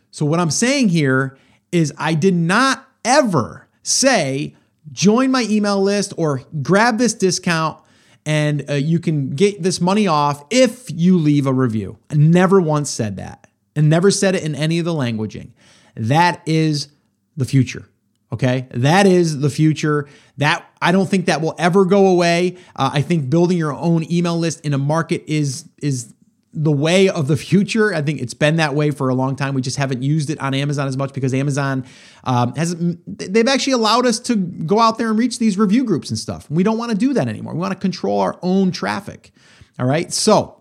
so 0.09 0.25
what 0.25 0.39
I'm 0.39 0.49
saying 0.49 0.89
here 0.89 1.37
is 1.71 1.93
I 1.97 2.15
did 2.15 2.33
not 2.33 2.87
ever 3.05 3.67
say 3.83 4.55
join 4.91 5.29
my 5.29 5.45
email 5.49 5.81
list 5.81 6.13
or 6.17 6.41
grab 6.61 6.97
this 6.97 7.13
discount 7.13 7.82
and 8.25 8.69
uh, 8.69 8.73
you 8.73 8.99
can 8.99 9.31
get 9.31 9.61
this 9.61 9.81
money 9.81 10.07
off 10.07 10.43
if 10.49 10.89
you 10.89 11.17
leave 11.17 11.45
a 11.45 11.53
review. 11.53 11.97
I 12.09 12.15
never 12.15 12.61
once 12.61 12.89
said 12.89 13.17
that 13.17 13.47
and 13.75 13.89
never 13.89 14.11
said 14.11 14.35
it 14.35 14.43
in 14.43 14.55
any 14.55 14.79
of 14.79 14.85
the 14.85 14.93
languaging. 14.93 15.51
That 15.95 16.41
is 16.45 16.89
the 17.35 17.45
future. 17.45 17.85
Okay, 18.31 18.67
that 18.71 19.05
is 19.05 19.41
the 19.41 19.49
future. 19.49 20.07
That 20.37 20.65
I 20.81 20.91
don't 20.91 21.07
think 21.07 21.27
that 21.27 21.41
will 21.41 21.53
ever 21.59 21.85
go 21.85 22.07
away. 22.07 22.57
Uh, 22.75 22.89
I 22.93 23.01
think 23.03 23.29
building 23.29 23.59
your 23.59 23.73
own 23.73 24.11
email 24.11 24.37
list 24.37 24.61
in 24.65 24.73
a 24.73 24.77
market 24.79 25.23
is 25.27 25.65
is 25.81 26.13
the 26.53 26.71
way 26.71 27.09
of 27.09 27.27
the 27.27 27.35
future. 27.35 27.93
I 27.93 28.01
think 28.01 28.21
it's 28.21 28.35
been 28.35 28.57
that 28.57 28.75
way 28.75 28.91
for 28.91 29.09
a 29.09 29.15
long 29.15 29.35
time. 29.35 29.55
We 29.55 29.61
just 29.61 29.77
haven't 29.77 30.03
used 30.03 30.29
it 30.29 30.39
on 30.39 30.53
Amazon 30.53 30.87
as 30.87 30.95
much 30.95 31.13
because 31.13 31.33
Amazon 31.33 31.85
um, 32.23 32.55
has 32.55 32.75
they've 33.07 33.47
actually 33.47 33.73
allowed 33.73 34.05
us 34.05 34.19
to 34.21 34.35
go 34.35 34.79
out 34.79 34.97
there 34.97 35.09
and 35.09 35.17
reach 35.17 35.39
these 35.39 35.57
review 35.57 35.83
groups 35.83 36.09
and 36.09 36.19
stuff. 36.19 36.49
We 36.51 36.63
don't 36.63 36.77
want 36.77 36.91
to 36.91 36.97
do 36.97 37.13
that 37.13 37.27
anymore. 37.27 37.53
We 37.53 37.59
want 37.59 37.73
to 37.73 37.79
control 37.79 38.19
our 38.19 38.37
own 38.41 38.71
traffic. 38.71 39.31
All 39.79 39.85
right, 39.85 40.11
so. 40.13 40.59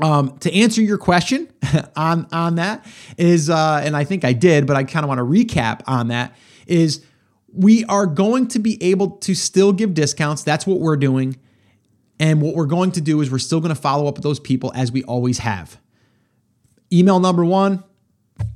Um, 0.00 0.38
to 0.38 0.54
answer 0.54 0.80
your 0.80 0.96
question 0.96 1.52
on 1.96 2.28
on 2.30 2.54
that 2.54 2.86
is, 3.16 3.50
uh, 3.50 3.80
and 3.82 3.96
I 3.96 4.04
think 4.04 4.24
I 4.24 4.32
did, 4.32 4.64
but 4.64 4.76
I 4.76 4.84
kind 4.84 5.02
of 5.02 5.08
want 5.08 5.18
to 5.18 5.24
recap 5.24 5.80
on 5.88 6.06
that. 6.08 6.36
Is 6.68 7.04
we 7.52 7.84
are 7.86 8.06
going 8.06 8.46
to 8.48 8.60
be 8.60 8.80
able 8.80 9.10
to 9.16 9.34
still 9.34 9.72
give 9.72 9.94
discounts. 9.94 10.44
That's 10.44 10.68
what 10.68 10.78
we're 10.78 10.96
doing 10.96 11.36
And 12.20 12.42
what 12.42 12.54
we're 12.54 12.66
going 12.66 12.92
to 12.92 13.00
do 13.00 13.20
is 13.20 13.30
we're 13.30 13.38
still 13.38 13.60
going 13.60 13.74
to 13.74 13.80
follow 13.80 14.06
up 14.06 14.14
with 14.14 14.24
those 14.24 14.40
people 14.40 14.72
as 14.74 14.90
we 14.90 15.02
always 15.04 15.38
have. 15.38 15.78
Email 16.92 17.20
number 17.20 17.44
one, 17.44 17.84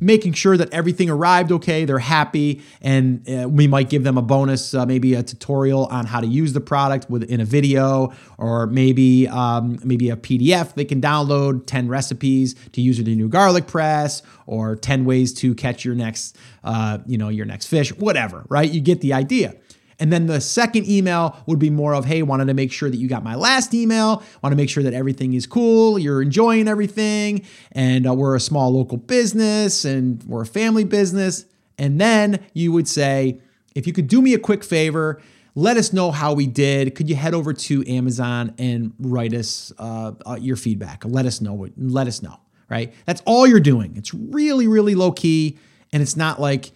making 0.01 0.33
sure 0.33 0.57
that 0.57 0.72
everything 0.72 1.09
arrived 1.11 1.53
okay, 1.53 1.85
they're 1.85 1.98
happy, 1.98 2.62
and 2.81 3.29
uh, 3.29 3.48
we 3.48 3.66
might 3.66 3.88
give 3.88 4.05
them 4.05 4.18
a 4.18 4.22
bonus, 4.22 4.75
uh, 4.75 4.87
maybe 4.87 5.14
a 5.14 5.22
tutorial 5.22 5.87
on 5.87 6.07
how 6.07 6.20
to 6.20 6.27
use 6.27 6.53
the 6.53 6.61
product 6.61 7.09
within 7.11 7.40
a 7.40 7.44
video, 7.44 8.12
or 8.38 8.66
maybe 8.66 9.29
um, 9.29 9.79
maybe 9.85 10.11
a 10.11 10.16
PDF 10.16 10.75
they 10.75 10.85
can 10.85 11.01
download, 11.01 11.66
ten 11.66 11.88
recipes 11.88 12.55
to 12.72 12.81
use 12.81 12.98
with 12.98 13.07
your 13.07 13.16
new 13.16 13.29
garlic 13.29 13.66
press, 13.66 14.22
or 14.46 14.77
ten 14.77 15.05
ways 15.05 15.33
to 15.35 15.55
catch 15.55 15.85
your 15.85 15.94
next 15.94 16.37
uh, 16.64 16.98
you 17.07 17.18
know 17.18 17.29
your 17.29 17.46
next 17.46 17.66
fish, 17.66 17.92
whatever. 17.94 18.44
Right? 18.48 18.70
You 18.70 18.81
get 18.81 19.01
the 19.01 19.12
idea. 19.12 19.55
And 20.03 20.12
then 20.12 20.27
the 20.27 20.41
second 20.41 20.88
email 20.88 21.37
would 21.47 21.61
be 21.61 21.71
more 21.71 21.95
of, 21.95 22.07
hey, 22.07 22.25
wanted 22.25 22.47
to 22.47 22.55
make 22.55 22.73
sure 22.73 22.91
that 22.91 22.97
you 22.97 23.07
got 23.07 23.23
my 23.23 23.37
last 23.37 23.73
email, 23.73 24.21
want 24.43 24.53
to 24.53 24.57
make 24.57 24.69
sure 24.69 24.83
that 24.83 24.93
everything 24.93 25.35
is 25.35 25.47
cool, 25.47 25.97
you're 25.97 26.21
enjoying 26.21 26.67
everything, 26.67 27.47
and 27.71 28.05
uh, 28.09 28.12
we're 28.12 28.35
a 28.35 28.41
small 28.41 28.73
local 28.73 28.97
business 28.97 29.85
and 29.85 30.21
we're 30.25 30.43
a 30.43 30.47
family 30.47 30.83
business. 30.83 31.45
And 31.79 32.01
then 32.01 32.45
you 32.53 32.73
would 32.73 32.88
say, 32.88 33.41
if 33.77 33.87
you 33.87 33.93
could 33.93 34.09
do 34.09 34.21
me 34.21 34.35
a 34.35 34.41
quick 34.41 34.65
favor, 34.65 35.23
let 35.55 35.77
us 35.77 35.93
know 35.93 36.11
how 36.11 36.33
we 36.33 36.49
did. 36.49 36.97
Could 36.97 37.09
you 37.09 37.15
head 37.15 37.33
over 37.33 37.53
to 37.53 37.88
Amazon 37.88 38.55
and 38.59 38.95
write 38.99 39.33
us 39.35 39.73
uh, 39.79 40.15
uh, 40.27 40.35
your 40.35 40.57
feedback? 40.57 41.05
Let 41.07 41.27
us 41.27 41.41
know. 41.41 41.69
Let 41.77 42.09
us 42.09 42.23
know. 42.23 42.41
Right. 42.69 42.93
That's 43.07 43.23
all 43.25 43.47
you're 43.47 43.61
doing. 43.61 43.97
It's 43.97 44.12
really, 44.12 44.67
really 44.67 44.97
low 44.97 45.12
key, 45.12 45.59
and 45.93 46.03
it's 46.03 46.17
not 46.17 46.41
like 46.41 46.73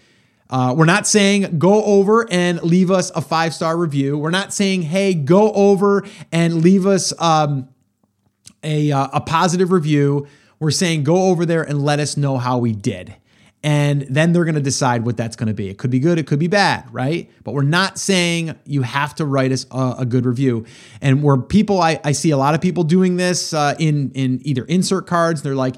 uh, 0.48 0.74
we're 0.76 0.84
not 0.84 1.06
saying 1.06 1.58
go 1.58 1.82
over 1.84 2.26
and 2.30 2.62
leave 2.62 2.90
us 2.90 3.10
a 3.10 3.20
five 3.20 3.54
star 3.54 3.76
review. 3.76 4.16
We're 4.16 4.30
not 4.30 4.52
saying, 4.52 4.82
hey, 4.82 5.14
go 5.14 5.52
over 5.52 6.04
and 6.30 6.62
leave 6.62 6.86
us 6.86 7.12
um, 7.20 7.68
a, 8.62 8.92
uh, 8.92 9.08
a 9.12 9.20
positive 9.20 9.72
review. 9.72 10.26
We're 10.58 10.70
saying 10.70 11.04
go 11.04 11.26
over 11.26 11.44
there 11.44 11.62
and 11.62 11.84
let 11.84 12.00
us 12.00 12.16
know 12.16 12.38
how 12.38 12.58
we 12.58 12.72
did. 12.72 13.16
And 13.62 14.02
then 14.02 14.32
they're 14.32 14.44
going 14.44 14.54
to 14.54 14.60
decide 14.60 15.04
what 15.04 15.16
that's 15.16 15.34
going 15.34 15.48
to 15.48 15.54
be. 15.54 15.68
It 15.68 15.76
could 15.76 15.90
be 15.90 15.98
good, 15.98 16.18
it 16.18 16.26
could 16.28 16.38
be 16.38 16.46
bad, 16.46 16.86
right? 16.92 17.28
But 17.42 17.52
we're 17.52 17.62
not 17.62 17.98
saying 17.98 18.54
you 18.64 18.82
have 18.82 19.16
to 19.16 19.24
write 19.24 19.50
us 19.50 19.66
a, 19.72 19.96
a 20.00 20.06
good 20.06 20.24
review. 20.24 20.66
And 21.00 21.20
where 21.20 21.36
people, 21.36 21.80
I, 21.80 21.98
I, 22.04 22.12
see 22.12 22.30
a 22.30 22.36
lot 22.36 22.54
of 22.54 22.60
people 22.60 22.84
doing 22.84 23.16
this 23.16 23.52
uh, 23.52 23.74
in 23.80 24.12
in 24.12 24.40
either 24.44 24.64
insert 24.66 25.08
cards. 25.08 25.42
They're 25.42 25.56
like, 25.56 25.76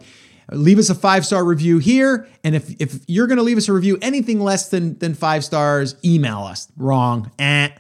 leave 0.53 0.79
us 0.79 0.91
a 0.91 0.95
five 0.95 1.27
star 1.27 1.45
review 1.45 1.79
here. 1.79 2.29
And 2.45 2.55
if, 2.55 2.71
if 2.81 3.01
you're 3.07 3.27
going 3.27 3.39
to 3.39 3.43
leave 3.43 3.59
us 3.59 3.69
a 3.69 3.73
review 3.73 3.99
anything 4.01 4.41
less 4.41 4.69
than, 4.69 4.99
than 4.99 5.15
five 5.15 5.45
stars, 5.45 5.97
email 6.05 6.41
us. 6.41 6.69
Wrong. 6.77 7.31
Eh, 7.39 7.71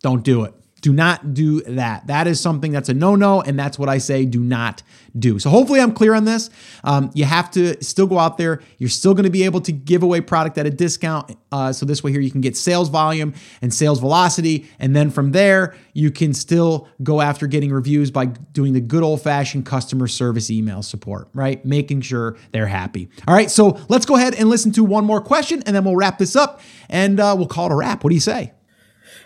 don't 0.00 0.22
do 0.22 0.44
it. 0.44 0.54
Do 0.84 0.92
not 0.92 1.32
do 1.32 1.62
that. 1.62 2.08
That 2.08 2.26
is 2.26 2.38
something 2.38 2.70
that's 2.70 2.90
a 2.90 2.92
no 2.92 3.16
no, 3.16 3.40
and 3.40 3.58
that's 3.58 3.78
what 3.78 3.88
I 3.88 3.96
say 3.96 4.26
do 4.26 4.38
not 4.38 4.82
do. 5.18 5.38
So, 5.38 5.48
hopefully, 5.48 5.80
I'm 5.80 5.92
clear 5.92 6.12
on 6.12 6.26
this. 6.26 6.50
Um, 6.84 7.10
you 7.14 7.24
have 7.24 7.50
to 7.52 7.82
still 7.82 8.06
go 8.06 8.18
out 8.18 8.36
there. 8.36 8.60
You're 8.76 8.90
still 8.90 9.14
going 9.14 9.24
to 9.24 9.30
be 9.30 9.44
able 9.44 9.62
to 9.62 9.72
give 9.72 10.02
away 10.02 10.20
product 10.20 10.58
at 10.58 10.66
a 10.66 10.70
discount. 10.70 11.34
Uh, 11.50 11.72
so, 11.72 11.86
this 11.86 12.04
way, 12.04 12.12
here 12.12 12.20
you 12.20 12.30
can 12.30 12.42
get 12.42 12.54
sales 12.54 12.90
volume 12.90 13.32
and 13.62 13.72
sales 13.72 13.98
velocity. 13.98 14.68
And 14.78 14.94
then 14.94 15.10
from 15.10 15.32
there, 15.32 15.74
you 15.94 16.10
can 16.10 16.34
still 16.34 16.86
go 17.02 17.22
after 17.22 17.46
getting 17.46 17.72
reviews 17.72 18.10
by 18.10 18.26
doing 18.26 18.74
the 18.74 18.82
good 18.82 19.02
old 19.02 19.22
fashioned 19.22 19.64
customer 19.64 20.06
service 20.06 20.50
email 20.50 20.82
support, 20.82 21.28
right? 21.32 21.64
Making 21.64 22.02
sure 22.02 22.36
they're 22.52 22.66
happy. 22.66 23.08
All 23.26 23.34
right. 23.34 23.50
So, 23.50 23.80
let's 23.88 24.04
go 24.04 24.16
ahead 24.16 24.34
and 24.34 24.50
listen 24.50 24.70
to 24.72 24.84
one 24.84 25.06
more 25.06 25.22
question, 25.22 25.62
and 25.64 25.74
then 25.74 25.82
we'll 25.82 25.96
wrap 25.96 26.18
this 26.18 26.36
up 26.36 26.60
and 26.90 27.18
uh, 27.18 27.34
we'll 27.38 27.46
call 27.46 27.70
it 27.70 27.72
a 27.72 27.74
wrap. 27.74 28.04
What 28.04 28.10
do 28.10 28.16
you 28.16 28.20
say? 28.20 28.52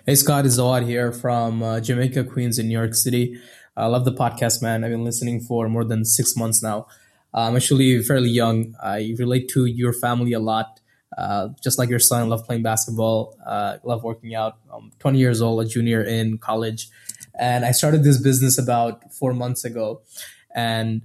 Hey, 0.08 0.14
Scott, 0.14 0.46
is 0.46 0.58
Zawad 0.58 0.86
here 0.86 1.12
from 1.12 1.62
uh, 1.62 1.80
Jamaica, 1.80 2.24
Queens, 2.24 2.58
in 2.58 2.68
New 2.68 2.78
York 2.78 2.94
City. 2.94 3.38
I 3.76 3.88
love 3.88 4.06
the 4.06 4.12
podcast, 4.14 4.62
man. 4.62 4.82
I've 4.82 4.90
been 4.90 5.04
listening 5.04 5.38
for 5.38 5.68
more 5.68 5.84
than 5.84 6.06
six 6.06 6.34
months 6.34 6.62
now. 6.62 6.86
I'm 7.34 7.54
actually 7.54 8.02
fairly 8.02 8.30
young. 8.30 8.74
I 8.82 9.14
relate 9.18 9.50
to 9.50 9.66
your 9.66 9.92
family 9.92 10.32
a 10.32 10.40
lot. 10.40 10.80
Uh, 11.18 11.50
just 11.62 11.78
like 11.78 11.90
your 11.90 11.98
son, 11.98 12.30
love 12.30 12.46
playing 12.46 12.62
basketball, 12.62 13.36
uh, 13.44 13.76
love 13.84 14.02
working 14.02 14.34
out. 14.34 14.56
I'm 14.72 14.92
20 14.98 15.18
years 15.18 15.42
old, 15.42 15.62
a 15.62 15.68
junior 15.68 16.02
in 16.02 16.38
college. 16.38 16.88
And 17.38 17.66
I 17.66 17.72
started 17.72 18.02
this 18.02 18.16
business 18.16 18.56
about 18.56 19.12
four 19.12 19.34
months 19.34 19.62
ago. 19.62 20.00
And 20.54 21.02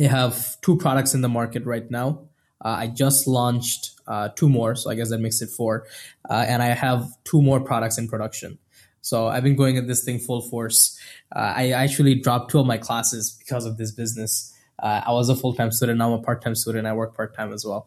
I 0.00 0.02
have 0.02 0.60
two 0.62 0.78
products 0.78 1.14
in 1.14 1.20
the 1.20 1.28
market 1.28 1.64
right 1.64 1.88
now. 1.88 2.26
Uh, 2.60 2.74
I 2.76 2.86
just 2.88 3.28
launched 3.28 3.93
uh, 4.06 4.28
two 4.30 4.48
more, 4.48 4.74
so 4.74 4.90
I 4.90 4.94
guess 4.94 5.10
that 5.10 5.18
makes 5.18 5.40
it 5.42 5.50
four. 5.50 5.86
Uh, 6.28 6.44
and 6.46 6.62
I 6.62 6.66
have 6.66 7.06
two 7.24 7.42
more 7.42 7.60
products 7.60 7.98
in 7.98 8.08
production. 8.08 8.58
So 9.00 9.28
I've 9.28 9.42
been 9.42 9.56
going 9.56 9.76
at 9.76 9.86
this 9.86 10.02
thing 10.02 10.18
full 10.18 10.40
force. 10.40 10.98
Uh, 11.34 11.52
I 11.56 11.70
actually 11.72 12.14
dropped 12.14 12.50
two 12.50 12.58
of 12.58 12.66
my 12.66 12.78
classes 12.78 13.36
because 13.38 13.66
of 13.66 13.76
this 13.76 13.92
business. 13.92 14.50
Uh, 14.82 15.02
I 15.06 15.12
was 15.12 15.28
a 15.28 15.36
full 15.36 15.54
time 15.54 15.70
student. 15.70 15.98
Now 15.98 16.14
I'm 16.14 16.20
a 16.20 16.22
part 16.22 16.42
time 16.42 16.54
student. 16.54 16.86
I 16.86 16.94
work 16.94 17.14
part 17.14 17.34
time 17.36 17.52
as 17.52 17.64
well. 17.64 17.86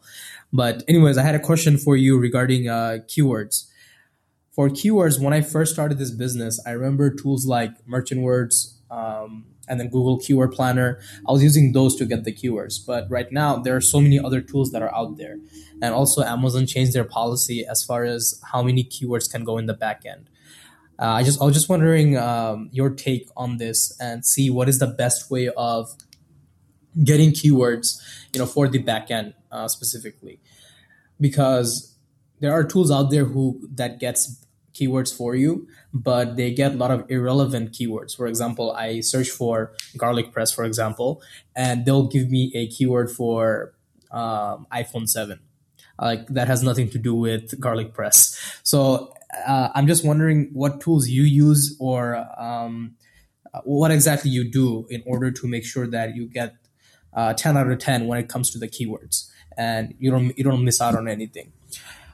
But 0.52 0.84
anyways, 0.88 1.18
I 1.18 1.22
had 1.22 1.34
a 1.34 1.40
question 1.40 1.76
for 1.76 1.96
you 1.96 2.18
regarding 2.18 2.68
uh, 2.68 2.98
keywords. 3.08 3.66
For 4.52 4.68
keywords, 4.68 5.20
when 5.20 5.32
I 5.32 5.40
first 5.40 5.72
started 5.72 5.98
this 5.98 6.10
business, 6.10 6.60
I 6.66 6.70
remember 6.70 7.14
tools 7.14 7.46
like 7.46 7.70
Merchant 7.86 8.22
Words, 8.22 8.80
um, 8.90 9.46
and 9.68 9.78
then 9.78 9.88
Google 9.88 10.18
Keyword 10.18 10.52
Planner. 10.52 11.00
I 11.28 11.32
was 11.32 11.42
using 11.42 11.72
those 11.72 11.96
to 11.96 12.06
get 12.06 12.24
the 12.24 12.32
keywords. 12.32 12.78
But 12.84 13.10
right 13.10 13.30
now, 13.30 13.56
there 13.56 13.76
are 13.76 13.80
so 13.80 14.00
many 14.00 14.18
other 14.18 14.40
tools 14.40 14.70
that 14.72 14.82
are 14.82 14.94
out 14.94 15.16
there. 15.16 15.36
And 15.82 15.94
also, 15.94 16.22
Amazon 16.22 16.66
changed 16.66 16.92
their 16.92 17.04
policy 17.04 17.66
as 17.66 17.84
far 17.84 18.04
as 18.04 18.40
how 18.52 18.62
many 18.62 18.84
keywords 18.84 19.30
can 19.30 19.44
go 19.44 19.58
in 19.58 19.66
the 19.66 19.74
back 19.74 20.04
end. 20.06 20.28
Uh, 21.00 21.06
I 21.06 21.22
just 21.22 21.40
I 21.40 21.44
was 21.44 21.54
just 21.54 21.68
wondering 21.68 22.16
um, 22.16 22.70
your 22.72 22.90
take 22.90 23.28
on 23.36 23.58
this 23.58 23.96
and 24.00 24.26
see 24.26 24.50
what 24.50 24.68
is 24.68 24.80
the 24.80 24.88
best 24.88 25.30
way 25.30 25.48
of 25.56 25.94
getting 27.04 27.30
keywords, 27.30 28.00
you 28.34 28.40
know, 28.40 28.46
for 28.46 28.66
the 28.66 28.82
backend 28.82 29.34
uh, 29.52 29.68
specifically, 29.68 30.40
because 31.20 31.94
there 32.40 32.52
are 32.52 32.64
tools 32.64 32.90
out 32.90 33.10
there 33.10 33.24
who 33.24 33.60
that 33.74 34.00
gets 34.00 34.44
keywords 34.78 35.14
for 35.14 35.34
you, 35.34 35.66
but 35.92 36.36
they 36.36 36.52
get 36.52 36.72
a 36.72 36.76
lot 36.76 36.90
of 36.90 37.10
irrelevant 37.10 37.72
keywords. 37.72 38.16
For 38.16 38.26
example, 38.26 38.72
I 38.72 39.00
search 39.00 39.30
for 39.30 39.72
garlic 39.96 40.32
press, 40.32 40.52
for 40.52 40.64
example, 40.64 41.22
and 41.56 41.84
they'll 41.84 42.06
give 42.06 42.30
me 42.30 42.52
a 42.54 42.68
keyword 42.68 43.10
for 43.10 43.74
um, 44.10 44.66
iPhone 44.72 45.08
7. 45.08 45.40
Like 46.00 46.26
that 46.28 46.46
has 46.46 46.62
nothing 46.62 46.88
to 46.90 46.98
do 46.98 47.14
with 47.14 47.58
garlic 47.58 47.92
press. 47.92 48.38
So 48.62 49.12
uh, 49.46 49.70
I'm 49.74 49.86
just 49.86 50.04
wondering 50.04 50.50
what 50.52 50.80
tools 50.80 51.08
you 51.08 51.24
use 51.24 51.76
or 51.80 52.24
um, 52.38 52.94
what 53.64 53.90
exactly 53.90 54.30
you 54.30 54.48
do 54.48 54.86
in 54.90 55.02
order 55.06 55.30
to 55.30 55.46
make 55.48 55.64
sure 55.64 55.86
that 55.88 56.14
you 56.14 56.26
get 56.26 56.54
uh, 57.14 57.34
10 57.34 57.56
out 57.56 57.70
of 57.70 57.78
10 57.78 58.06
when 58.06 58.18
it 58.18 58.28
comes 58.28 58.50
to 58.50 58.58
the 58.58 58.68
keywords 58.68 59.28
and 59.56 59.94
you 59.98 60.10
don't 60.10 60.38
you 60.38 60.44
don't 60.44 60.64
miss 60.64 60.80
out 60.80 60.94
on 60.94 61.08
anything. 61.08 61.52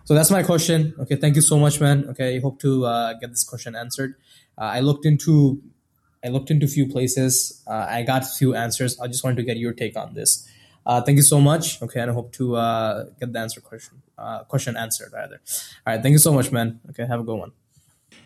So 0.05 0.15
that's 0.15 0.31
my 0.31 0.43
question. 0.43 0.95
Okay, 0.99 1.17
thank 1.17 1.35
you 1.35 1.43
so 1.43 1.59
much, 1.59 1.81
man. 1.81 2.07
Okay, 2.11 2.37
I 2.37 2.41
hope 2.41 2.61
to 2.61 2.85
uh, 2.85 3.15
get 3.15 3.31
this 3.31 3.43
question 3.43 3.75
answered. 3.75 4.17
Uh, 4.59 4.65
I 4.65 4.81
looked 4.81 5.07
into 5.07 5.63
I 6.25 6.29
looked 6.29 6.51
into 6.51 6.65
a 6.65 6.69
few 6.69 6.87
places. 6.87 7.63
Uh, 7.67 7.87
I 7.89 8.03
got 8.03 8.23
a 8.23 8.27
few 8.27 8.55
answers. 8.55 8.99
I 8.99 9.09
just 9.09 9.25
wanted 9.25 9.37
to 9.37 9.43
get 9.43 9.59
your 9.59 9.73
take 9.73 9.97
on 9.97 10.15
this. 10.15 10.49
Uh, 10.87 11.01
thank 11.01 11.17
you 11.17 11.23
so 11.23 11.41
much. 11.41 11.81
Okay, 11.83 12.01
and 12.01 12.11
I 12.11 12.15
hope 12.15 12.33
to 12.35 12.57
uh, 12.57 13.05
get 13.19 13.33
the 13.33 13.39
answer 13.39 13.61
question 13.61 14.03
uh, 14.19 14.45
question 14.45 14.77
answered 14.77 15.11
rather. 15.13 15.41
All 15.87 15.95
right, 15.95 16.03
thank 16.03 16.13
you 16.13 16.19
so 16.19 16.33
much, 16.33 16.53
man. 16.53 16.81
Okay, 16.91 17.07
have 17.07 17.21
a 17.21 17.25
good 17.25 17.39
one. 17.39 17.53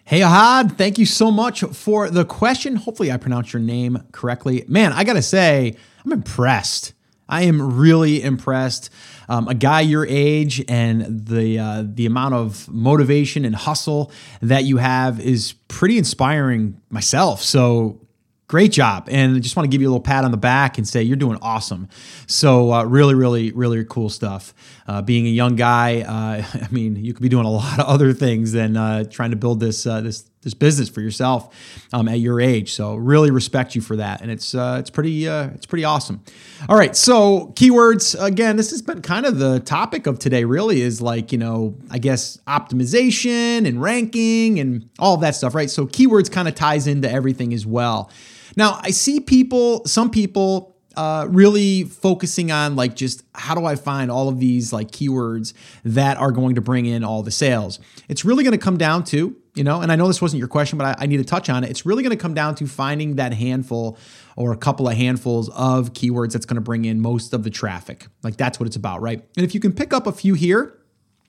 Hey 0.05 0.21
Ahad, 0.21 0.77
thank 0.77 0.99
you 0.99 1.07
so 1.07 1.31
much 1.31 1.63
for 1.63 2.11
the 2.11 2.25
question. 2.25 2.77
Hopefully, 2.77 3.13
I 3.13 3.19
pronounced 3.19 3.53
your 3.53 3.63
name 3.63 4.03
correctly. 4.11 4.65
Man, 4.67 4.93
I 4.93 5.05
gotta 5.05 5.23
say, 5.23 5.77
I'm 6.05 6.13
impressed. 6.13 6.95
I 7.29 7.43
am 7.43 7.77
really 7.77 8.23
impressed. 8.23 8.91
Um, 9.29 9.49
a 9.49 9.55
guy 9.55 9.83
your 9.83 10.07
age 10.07 10.65
and 10.69 11.27
the 11.27 11.59
uh, 11.59 11.85
the 11.87 12.07
amount 12.07 12.35
of 12.35 12.69
motivation 12.69 13.45
and 13.45 13.55
hustle 13.55 14.11
that 14.41 14.65
you 14.65 14.79
have 14.79 15.21
is 15.21 15.53
pretty 15.69 15.99
inspiring 15.99 16.81
myself. 16.91 17.43
So 17.43 18.01
great 18.49 18.73
job 18.73 19.07
and 19.11 19.37
I 19.37 19.41
just 19.41 19.57
want 19.57 19.67
to 19.67 19.69
give 19.69 19.83
you 19.83 19.89
a 19.89 19.91
little 19.91 20.03
pat 20.03 20.25
on 20.25 20.31
the 20.31 20.39
back 20.39 20.79
and 20.79 20.89
say 20.89 21.03
you're 21.03 21.19
doing 21.19 21.39
awesome 21.43 21.87
so 22.27 22.73
uh, 22.73 22.83
really 22.85 23.15
really 23.15 23.53
really 23.53 23.85
cool 23.85 24.09
stuff 24.09 24.55
uh, 24.87 25.03
being 25.03 25.27
a 25.27 25.31
young 25.31 25.55
guy 25.55 26.01
uh, 26.01 26.59
i 26.65 26.69
mean 26.71 26.97
you 26.97 27.13
could 27.13 27.23
be 27.23 27.29
doing 27.29 27.45
a 27.45 27.51
lot 27.51 27.79
of 27.79 27.85
other 27.85 28.15
things 28.15 28.53
than 28.53 28.75
uh, 28.75 29.05
trying 29.05 29.31
to 29.33 29.37
build 29.37 29.61
this 29.61 29.87
uh, 29.87 30.01
this 30.01 30.23
this 30.43 30.55
business 30.55 30.89
for 30.89 31.01
yourself 31.01 31.55
um, 31.93 32.09
at 32.09 32.21
your 32.21 32.41
age. 32.41 32.73
So 32.73 32.95
really 32.95 33.31
respect 33.31 33.75
you 33.75 33.81
for 33.81 33.97
that. 33.97 34.21
And 34.23 34.31
it's 34.31 34.55
uh, 34.55 34.77
it's 34.79 34.91
pretty 34.91 35.27
it's 35.27 35.67
pretty 35.67 35.85
awesome. 35.85 36.23
All 36.69 36.77
right. 36.77 36.97
So 36.97 37.53
keywords 37.57 38.21
again 38.23 38.57
this 38.57 38.71
has 38.71 38.83
been 38.83 39.03
kind 39.03 39.27
of 39.27 39.39
the 39.39 39.61
topic 39.61 40.07
of 40.07 40.19
today 40.19 40.45
really 40.45 40.81
is 40.81 41.01
like 41.01 41.33
you 41.33 41.39
know 41.39 41.77
i 41.91 41.99
guess 41.99 42.39
optimization 42.47 43.67
and 43.67 43.83
ranking 43.83 44.61
and 44.61 44.89
all 44.99 45.17
that 45.19 45.35
stuff 45.35 45.55
right? 45.55 45.71
So 45.71 45.87
keywords 45.87 46.31
kind 46.31 46.49
of 46.49 46.55
ties 46.55 46.87
into 46.87 47.11
everything 47.11 47.53
as 47.53 47.67
well. 47.67 48.11
Now, 48.57 48.81
I 48.83 48.91
see 48.91 49.21
people, 49.21 49.85
some 49.87 50.11
people 50.11 50.77
uh, 50.97 51.27
really 51.31 51.85
focusing 51.85 52.51
on 52.51 52.75
like 52.75 52.97
just 52.97 53.23
how 53.35 53.55
do 53.55 53.65
I 53.65 53.77
find 53.77 54.11
all 54.11 54.29
of 54.29 54.41
these 54.41 54.73
like 54.73 54.91
keywords 54.91 55.53
that 55.85 56.17
are 56.17 56.33
going 56.33 56.57
to 56.57 56.61
bring 56.61 56.87
in 56.87 57.05
all 57.05 57.23
the 57.23 57.31
sales. 57.31 57.79
It's 58.09 58.25
really 58.25 58.43
going 58.43 58.59
to 58.59 58.65
come 58.65 58.79
down 58.79 59.05
to, 59.05 59.37
you 59.55 59.65
know, 59.65 59.81
and 59.81 59.91
I 59.91 59.97
know 59.97 60.07
this 60.07 60.23
wasn't 60.23 60.39
your 60.39 60.49
question, 60.49 60.79
but 60.79 60.99
I, 60.99 61.05
I 61.05 61.07
need 61.07 61.17
to 61.17 61.25
touch 61.25 61.49
on 61.49 61.65
it. 61.65 61.71
It's 61.71 61.85
really 61.85 62.03
going 62.03 62.17
to 62.17 62.21
come 62.21 62.35
down 62.35 62.55
to 62.57 62.67
finding 62.67 63.17
that 63.17 63.33
handful 63.33 63.99
or 64.37 64.53
a 64.53 64.57
couple 64.57 64.89
of 64.89 64.97
handfuls 64.97 65.49
of 65.51 65.93
keywords 65.93 66.33
that's 66.33 66.47
going 66.47 66.57
to 66.57 66.61
bring 66.61 66.85
in 66.85 67.01
most 67.01 67.33
of 67.33 67.43
the 67.43 67.51
traffic. 67.51 68.07
Like 68.23 68.37
that's 68.37 68.61
what 68.61 68.67
it's 68.67 68.77
about, 68.77 69.03
right? 69.03 69.23
And 69.37 69.45
if 69.45 69.55
you 69.55 69.61
can 69.61 69.73
pick 69.73 69.93
up 69.93 70.07
a 70.07 70.13
few 70.13 70.35
here, 70.35 70.79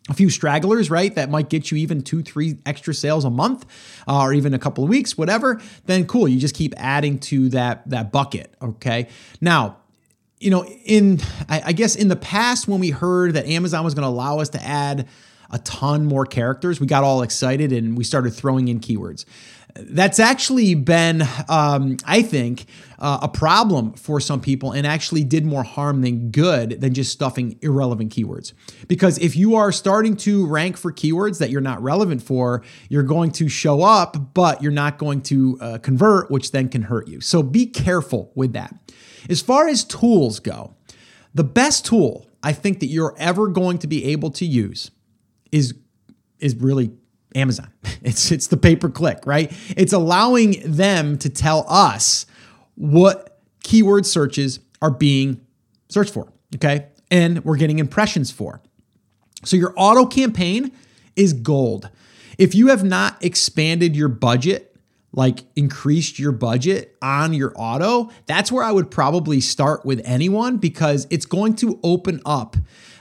a 0.10 0.14
few 0.14 0.30
stragglers, 0.30 0.90
right? 0.90 1.14
That 1.16 1.30
might 1.30 1.50
get 1.50 1.72
you 1.72 1.78
even 1.78 2.02
two, 2.02 2.22
three 2.22 2.58
extra 2.66 2.94
sales 2.94 3.26
a 3.26 3.30
month, 3.30 3.66
uh, 4.08 4.22
or 4.22 4.34
even 4.34 4.54
a 4.54 4.60
couple 4.60 4.84
of 4.84 4.90
weeks, 4.90 5.18
whatever. 5.18 5.62
Then 5.86 6.06
cool, 6.08 6.28
you 6.28 6.40
just 6.40 6.56
keep 6.56 6.74
adding 6.78 7.20
to 7.20 7.50
that 7.50 7.88
that 7.90 8.12
bucket. 8.12 8.54
Okay. 8.62 9.08
Now, 9.40 9.78
you 10.40 10.50
know, 10.50 10.66
in 10.66 11.20
I, 11.48 11.62
I 11.66 11.72
guess 11.74 11.96
in 11.96 12.08
the 12.08 12.16
past 12.16 12.68
when 12.68 12.80
we 12.80 12.90
heard 12.90 13.34
that 13.34 13.46
Amazon 13.46 13.84
was 13.84 13.94
going 13.94 14.04
to 14.04 14.10
allow 14.10 14.40
us 14.40 14.50
to 14.50 14.64
add 14.64 15.08
a 15.52 15.60
ton 15.60 16.06
more 16.06 16.26
characters, 16.26 16.80
we 16.80 16.88
got 16.88 17.04
all 17.04 17.22
excited 17.22 17.72
and 17.72 17.98
we 17.98 18.04
started 18.04 18.32
throwing 18.34 18.68
in 18.68 18.80
keywords 18.80 19.26
that's 19.76 20.20
actually 20.20 20.76
been, 20.76 21.24
um, 21.48 21.98
I 22.06 22.22
think, 22.22 22.66
uh, 22.98 23.20
a 23.22 23.28
problem 23.28 23.94
for 23.94 24.20
some 24.20 24.42
people 24.42 24.72
and 24.72 24.86
actually 24.86 25.24
did 25.24 25.46
more 25.46 25.64
harm 25.64 26.02
than 26.02 26.32
good 26.32 26.82
than 26.82 26.94
just 26.94 27.12
stuffing 27.12 27.58
irrelevant 27.62 28.14
keywords. 28.14 28.54
Because 28.88 29.18
if 29.20 29.36
you 29.36 29.56
are 29.56 29.72
starting 29.72 30.18
to 30.18 30.46
rank 30.48 30.76
for 30.76 30.92
keywords 30.92 31.40
that 31.40 31.50
you're 31.50 31.62
not 31.62 31.82
relevant 31.82 32.22
for, 32.22 32.64
you're 32.90 33.04
going 33.04 33.32
to 33.34 33.48
show 33.48 33.84
up, 33.84 34.34
but 34.34 34.62
you're 34.62 34.72
not 34.72 34.98
going 34.98 35.22
to 35.24 35.58
uh, 35.62 35.78
convert, 35.78 36.30
which 36.32 36.52
then 36.52 36.68
can 36.68 36.84
hurt 36.84 37.08
you. 37.08 37.22
So 37.22 37.44
be 37.44 37.66
careful 37.66 38.32
with 38.36 38.54
that. 38.54 38.76
As 39.30 39.42
far 39.42 39.68
as 39.68 39.84
tools 39.84 40.40
go, 40.40 40.76
the 41.34 41.44
best 41.44 41.86
tool 41.86 42.28
I 42.42 42.54
think 42.54 42.80
that 42.80 42.88
you're 42.88 43.16
ever 43.18 43.48
going 43.48 43.78
to 43.80 43.88
be 43.88 44.06
able 44.06 44.32
to 44.32 44.46
use 44.46 44.92
is 45.52 45.74
is 46.40 46.56
really 46.56 46.92
Amazon. 47.36 47.72
It's 48.02 48.32
it's 48.32 48.48
the 48.48 48.56
pay 48.56 48.78
per 48.78 48.90
click, 48.90 49.26
right? 49.26 49.52
It's 49.76 49.92
allowing 49.92 50.62
them 50.64 51.18
to 51.18 51.30
tell 51.30 51.66
us 51.68 52.26
what 52.76 53.42
keyword 53.62 54.06
searches 54.06 54.60
are 54.82 54.90
being 54.90 55.42
searched 55.90 56.14
for, 56.14 56.32
okay? 56.56 56.88
And 57.12 57.44
we're 57.44 57.58
getting 57.58 57.80
impressions 57.80 58.32
for. 58.32 58.62
So 59.44 59.58
your 59.58 59.74
auto 59.76 60.06
campaign 60.06 60.72
is 61.18 61.34
gold. 61.34 61.90
If 62.38 62.56
you 62.56 62.68
have 62.68 62.86
not 62.86 63.24
expanded 63.24 63.98
your 63.98 64.08
budget, 64.08 64.78
like 65.12 65.44
increased 65.56 66.20
your 66.20 66.32
budget 66.32 66.96
on 67.02 67.34
your 67.34 67.52
auto, 67.56 68.10
that's 68.28 68.52
where 68.52 68.64
I 68.64 68.72
would 68.72 68.90
probably 68.90 69.42
start 69.42 69.86
with 69.86 70.02
anyone 70.06 70.58
because 70.58 71.08
it's 71.10 71.26
going 71.26 71.56
to 71.58 71.80
open 71.84 72.22
up 72.26 72.56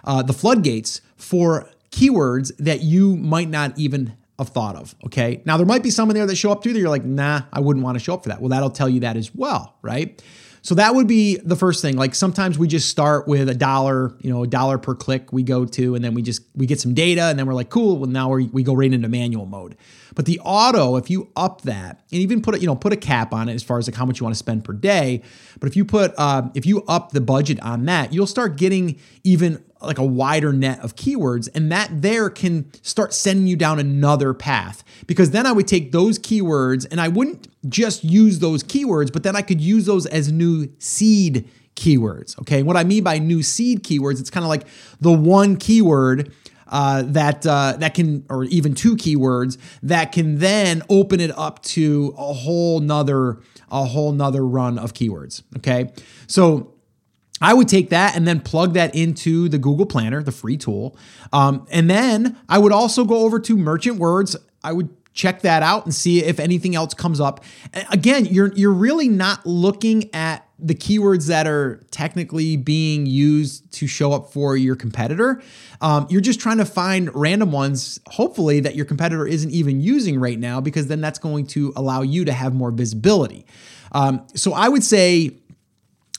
uh, 0.04 0.22
the 0.22 0.32
floodgates 0.32 1.00
for 1.16 1.68
keywords 1.90 2.52
that 2.58 2.82
you 2.82 3.16
might 3.16 3.48
not 3.48 3.78
even 3.78 4.16
have 4.38 4.50
thought 4.50 4.76
of. 4.76 4.94
Okay. 5.06 5.42
Now, 5.44 5.56
there 5.56 5.66
might 5.66 5.82
be 5.82 5.90
some 5.90 6.10
in 6.10 6.16
there 6.16 6.26
that 6.26 6.36
show 6.36 6.52
up 6.52 6.62
too 6.62 6.72
that 6.72 6.78
you're 6.78 6.88
like, 6.88 7.04
nah, 7.04 7.42
I 7.52 7.60
wouldn't 7.60 7.84
want 7.84 7.98
to 7.98 8.04
show 8.04 8.14
up 8.14 8.22
for 8.22 8.28
that. 8.28 8.40
Well, 8.40 8.50
that'll 8.50 8.70
tell 8.70 8.88
you 8.88 9.00
that 9.00 9.16
as 9.16 9.34
well. 9.34 9.76
Right. 9.82 10.22
So 10.62 10.74
that 10.74 10.94
would 10.94 11.06
be 11.06 11.36
the 11.36 11.56
first 11.56 11.82
thing. 11.82 11.96
Like 11.96 12.14
sometimes 12.14 12.58
we 12.58 12.68
just 12.68 12.88
start 12.88 13.26
with 13.28 13.48
a 13.48 13.54
dollar, 13.54 14.14
you 14.20 14.30
know, 14.30 14.42
a 14.42 14.46
dollar 14.46 14.78
per 14.78 14.94
click 14.94 15.32
we 15.32 15.42
go 15.42 15.64
to, 15.64 15.94
and 15.94 16.04
then 16.04 16.14
we 16.14 16.22
just 16.22 16.42
we 16.54 16.66
get 16.66 16.80
some 16.80 16.94
data, 16.94 17.22
and 17.22 17.38
then 17.38 17.46
we're 17.46 17.54
like, 17.54 17.70
cool. 17.70 17.98
Well, 17.98 18.10
now 18.10 18.30
we 18.30 18.46
we 18.46 18.62
go 18.62 18.74
right 18.74 18.92
into 18.92 19.08
manual 19.08 19.46
mode. 19.46 19.76
But 20.14 20.26
the 20.26 20.40
auto, 20.42 20.96
if 20.96 21.10
you 21.10 21.30
up 21.36 21.62
that 21.62 22.00
and 22.10 22.20
even 22.20 22.42
put 22.42 22.54
it, 22.54 22.60
you 22.60 22.66
know 22.66 22.76
put 22.76 22.92
a 22.92 22.96
cap 22.96 23.32
on 23.32 23.48
it 23.48 23.54
as 23.54 23.62
far 23.62 23.78
as 23.78 23.88
like 23.88 23.94
how 23.94 24.04
much 24.04 24.20
you 24.20 24.24
want 24.24 24.34
to 24.34 24.38
spend 24.38 24.64
per 24.64 24.72
day, 24.72 25.22
but 25.60 25.68
if 25.68 25.76
you 25.76 25.84
put 25.84 26.12
uh, 26.18 26.48
if 26.54 26.66
you 26.66 26.82
up 26.84 27.12
the 27.12 27.20
budget 27.20 27.60
on 27.60 27.84
that, 27.86 28.12
you'll 28.12 28.26
start 28.26 28.56
getting 28.56 28.98
even 29.24 29.64
like 29.80 29.98
a 29.98 30.04
wider 30.04 30.52
net 30.52 30.80
of 30.80 30.96
keywords 30.96 31.48
and 31.54 31.70
that 31.70 32.02
there 32.02 32.30
can 32.30 32.70
start 32.82 33.14
sending 33.14 33.46
you 33.46 33.56
down 33.56 33.78
another 33.78 34.34
path 34.34 34.82
because 35.06 35.30
then 35.30 35.46
I 35.46 35.52
would 35.52 35.68
take 35.68 35.92
those 35.92 36.18
keywords 36.18 36.86
and 36.90 37.00
I 37.00 37.08
wouldn't 37.08 37.47
just 37.68 38.04
use 38.04 38.38
those 38.38 38.62
keywords 38.62 39.12
but 39.12 39.22
then 39.22 39.36
I 39.36 39.42
could 39.42 39.60
use 39.60 39.86
those 39.86 40.06
as 40.06 40.32
new 40.32 40.68
seed 40.78 41.48
keywords 41.76 42.38
okay 42.40 42.62
what 42.62 42.76
I 42.76 42.84
mean 42.84 43.04
by 43.04 43.18
new 43.18 43.42
seed 43.42 43.82
keywords 43.84 44.20
it's 44.20 44.30
kind 44.30 44.44
of 44.44 44.48
like 44.48 44.66
the 45.00 45.12
one 45.12 45.56
keyword 45.56 46.32
uh, 46.66 47.02
that 47.06 47.46
uh, 47.46 47.76
that 47.78 47.94
can 47.94 48.24
or 48.28 48.44
even 48.44 48.74
two 48.74 48.96
keywords 48.96 49.56
that 49.82 50.12
can 50.12 50.38
then 50.38 50.82
open 50.90 51.20
it 51.20 51.36
up 51.36 51.62
to 51.62 52.14
a 52.18 52.32
whole 52.32 52.80
nother 52.80 53.38
a 53.70 53.84
whole 53.84 54.12
nother 54.12 54.46
run 54.46 54.78
of 54.78 54.92
keywords 54.92 55.42
okay 55.56 55.92
so 56.26 56.74
I 57.40 57.54
would 57.54 57.68
take 57.68 57.90
that 57.90 58.16
and 58.16 58.26
then 58.26 58.40
plug 58.40 58.74
that 58.74 58.94
into 58.94 59.48
the 59.48 59.58
Google 59.58 59.86
Planner, 59.86 60.22
the 60.22 60.32
free 60.32 60.56
tool. 60.56 60.96
Um, 61.32 61.66
and 61.70 61.88
then 61.88 62.36
I 62.48 62.58
would 62.58 62.72
also 62.72 63.04
go 63.04 63.18
over 63.18 63.38
to 63.40 63.56
Merchant 63.56 63.96
Words. 63.96 64.36
I 64.64 64.72
would 64.72 64.97
check 65.18 65.42
that 65.42 65.64
out 65.64 65.84
and 65.84 65.92
see 65.92 66.22
if 66.22 66.38
anything 66.38 66.76
else 66.76 66.94
comes 66.94 67.20
up. 67.20 67.44
Again, 67.90 68.24
you're 68.26 68.52
you're 68.54 68.72
really 68.72 69.08
not 69.08 69.44
looking 69.44 70.08
at 70.14 70.48
the 70.60 70.74
keywords 70.74 71.26
that 71.26 71.46
are 71.46 71.84
technically 71.90 72.56
being 72.56 73.04
used 73.04 73.70
to 73.72 73.86
show 73.88 74.12
up 74.12 74.32
for 74.32 74.56
your 74.56 74.76
competitor. 74.76 75.42
Um, 75.80 76.06
you're 76.08 76.20
just 76.20 76.40
trying 76.40 76.58
to 76.58 76.64
find 76.64 77.12
random 77.14 77.50
ones, 77.50 78.00
hopefully, 78.06 78.60
that 78.60 78.76
your 78.76 78.84
competitor 78.84 79.26
isn't 79.26 79.50
even 79.50 79.80
using 79.80 80.20
right 80.20 80.38
now, 80.38 80.60
because 80.60 80.86
then 80.86 81.00
that's 81.00 81.18
going 81.18 81.46
to 81.48 81.72
allow 81.74 82.02
you 82.02 82.24
to 82.24 82.32
have 82.32 82.54
more 82.54 82.70
visibility. 82.70 83.44
Um, 83.90 84.24
so 84.34 84.52
I 84.52 84.68
would 84.68 84.84
say 84.84 85.38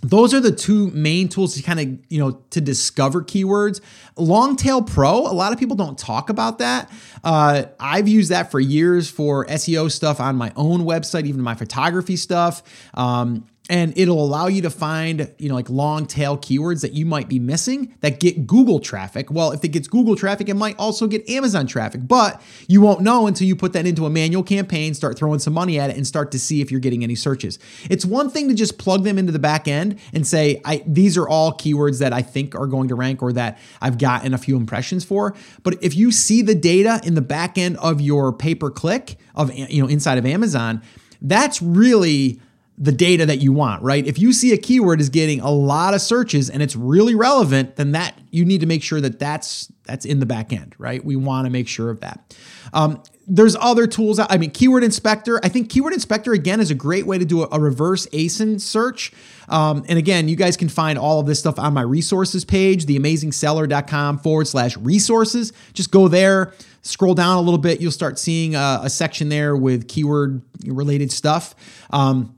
those 0.01 0.33
are 0.33 0.39
the 0.39 0.51
two 0.51 0.89
main 0.91 1.27
tools 1.27 1.55
to 1.55 1.63
kind 1.63 1.79
of 1.79 1.87
you 2.09 2.19
know 2.19 2.41
to 2.51 2.61
discover 2.61 3.21
keywords. 3.21 3.81
Longtail 4.15 4.83
pro 4.83 5.27
a 5.27 5.33
lot 5.33 5.51
of 5.51 5.59
people 5.59 5.75
don't 5.75 5.97
talk 5.97 6.29
about 6.29 6.59
that. 6.59 6.91
Uh, 7.23 7.63
i've 7.79 8.07
used 8.07 8.31
that 8.31 8.49
for 8.51 8.59
years 8.59 9.09
for 9.09 9.45
seo 9.47 9.91
stuff 9.91 10.19
on 10.19 10.35
my 10.35 10.51
own 10.55 10.81
website 10.81 11.25
even 11.25 11.41
my 11.41 11.55
photography 11.55 12.15
stuff. 12.15 12.63
Um, 12.93 13.45
and 13.69 13.95
it'll 13.95 14.21
allow 14.21 14.47
you 14.47 14.63
to 14.63 14.69
find 14.69 15.31
you 15.37 15.47
know 15.47 15.55
like 15.55 15.69
long 15.69 16.05
tail 16.05 16.37
keywords 16.37 16.81
that 16.81 16.93
you 16.93 17.05
might 17.05 17.29
be 17.29 17.39
missing 17.39 17.95
that 18.01 18.19
get 18.19 18.47
google 18.47 18.79
traffic. 18.79 19.31
Well 19.31 19.51
if 19.51 19.63
it 19.63 19.69
gets 19.69 19.87
google 19.87 20.15
traffic 20.15 20.49
it 20.49 20.55
might 20.55 20.77
also 20.77 21.07
get 21.07 21.29
amazon 21.29 21.67
traffic 21.67 22.07
but 22.07 22.41
you 22.67 22.81
won't 22.81 23.01
know 23.01 23.27
until 23.27 23.47
you 23.47 23.55
put 23.55 23.73
that 23.73 23.85
into 23.85 24.05
a 24.05 24.09
manual 24.09 24.43
campaign 24.43 24.93
start 24.93 25.17
throwing 25.17 25.39
some 25.39 25.53
money 25.53 25.79
at 25.79 25.89
it 25.89 25.95
and 25.95 26.05
start 26.05 26.31
to 26.31 26.39
see 26.39 26.61
if 26.61 26.71
you're 26.71 26.79
getting 26.79 27.03
any 27.03 27.15
searches. 27.15 27.59
It's 27.89 28.05
one 28.05 28.29
thing 28.29 28.47
to 28.49 28.55
just 28.55 28.77
plug 28.77 29.03
them 29.03 29.17
into 29.17 29.31
the 29.31 29.39
back 29.39 29.67
end 29.67 29.99
and 30.13 30.25
say 30.25 30.61
I, 30.65 30.83
these 30.85 31.17
are 31.17 31.27
all 31.27 31.53
keywords 31.53 31.99
that 31.99 32.11
i 32.11 32.21
think 32.21 32.55
are 32.55 32.67
going 32.67 32.87
to 32.87 32.95
rank 32.95 33.21
or 33.21 33.31
that 33.33 33.59
i've 33.81 33.97
gotten 33.99 34.33
a 34.33 34.37
few 34.37 34.57
impressions 34.57 35.05
for. 35.05 35.35
But 35.63 35.83
if 35.83 35.95
you 35.95 36.11
see 36.11 36.41
the 36.41 36.55
data 36.55 36.99
in 37.03 37.13
the 37.13 37.21
back 37.21 37.57
end 37.57 37.77
of 37.77 38.01
your 38.01 38.33
pay 38.33 38.55
per 38.55 38.71
click 38.71 39.17
of 39.35 39.53
you 39.53 39.81
know 39.81 39.87
inside 39.87 40.17
of 40.17 40.25
amazon 40.25 40.81
that's 41.21 41.61
really 41.61 42.39
the 42.81 42.93
data 42.93 43.25
that 43.25 43.39
you 43.39 43.51
want, 43.51 43.83
right? 43.83 44.07
If 44.07 44.17
you 44.17 44.31
see 44.31 44.53
a 44.53 44.57
keyword 44.57 45.01
is 45.01 45.09
getting 45.09 45.41
a 45.41 45.51
lot 45.51 45.93
of 45.93 46.01
searches 46.01 46.49
and 46.49 46.63
it's 46.63 46.77
really 46.77 47.13
relevant, 47.13 47.75
then 47.75 47.91
that 47.91 48.17
you 48.31 48.45
need 48.45 48.61
to 48.61 48.67
make 48.67 48.81
sure 48.81 49.01
that 49.01 49.19
that's 49.19 49.71
that's 49.85 50.05
in 50.05 50.19
the 50.19 50.25
back 50.25 50.53
end, 50.53 50.75
right? 50.77 51.03
We 51.03 51.17
want 51.17 51.45
to 51.45 51.49
make 51.49 51.67
sure 51.67 51.89
of 51.89 51.99
that. 51.99 52.37
Um, 52.73 53.03
there's 53.27 53.55
other 53.59 53.85
tools. 53.85 54.19
I 54.19 54.37
mean, 54.37 54.51
Keyword 54.51 54.83
Inspector. 54.83 55.39
I 55.43 55.49
think 55.49 55.69
Keyword 55.69 55.93
Inspector 55.93 56.31
again 56.31 56.59
is 56.59 56.71
a 56.71 56.75
great 56.75 57.05
way 57.05 57.17
to 57.17 57.25
do 57.25 57.43
a, 57.43 57.49
a 57.51 57.59
reverse 57.59 58.07
ASIN 58.07 58.61
search. 58.61 59.11
Um, 59.49 59.83
and 59.89 59.99
again, 59.99 60.29
you 60.29 60.35
guys 60.35 60.55
can 60.55 60.69
find 60.69 60.97
all 60.97 61.19
of 61.19 61.25
this 61.25 61.39
stuff 61.39 61.59
on 61.59 61.73
my 61.73 61.81
resources 61.81 62.45
page, 62.45 62.85
theamazingseller.com 62.85 64.19
forward 64.19 64.47
slash 64.47 64.77
resources. 64.77 65.51
Just 65.73 65.91
go 65.91 66.07
there, 66.07 66.53
scroll 66.81 67.13
down 67.13 67.37
a 67.37 67.41
little 67.41 67.59
bit. 67.59 67.81
You'll 67.81 67.91
start 67.91 68.17
seeing 68.17 68.55
a, 68.55 68.79
a 68.83 68.89
section 68.89 69.29
there 69.29 69.55
with 69.55 69.87
keyword 69.87 70.41
related 70.65 71.11
stuff. 71.11 71.55
Um, 71.91 72.35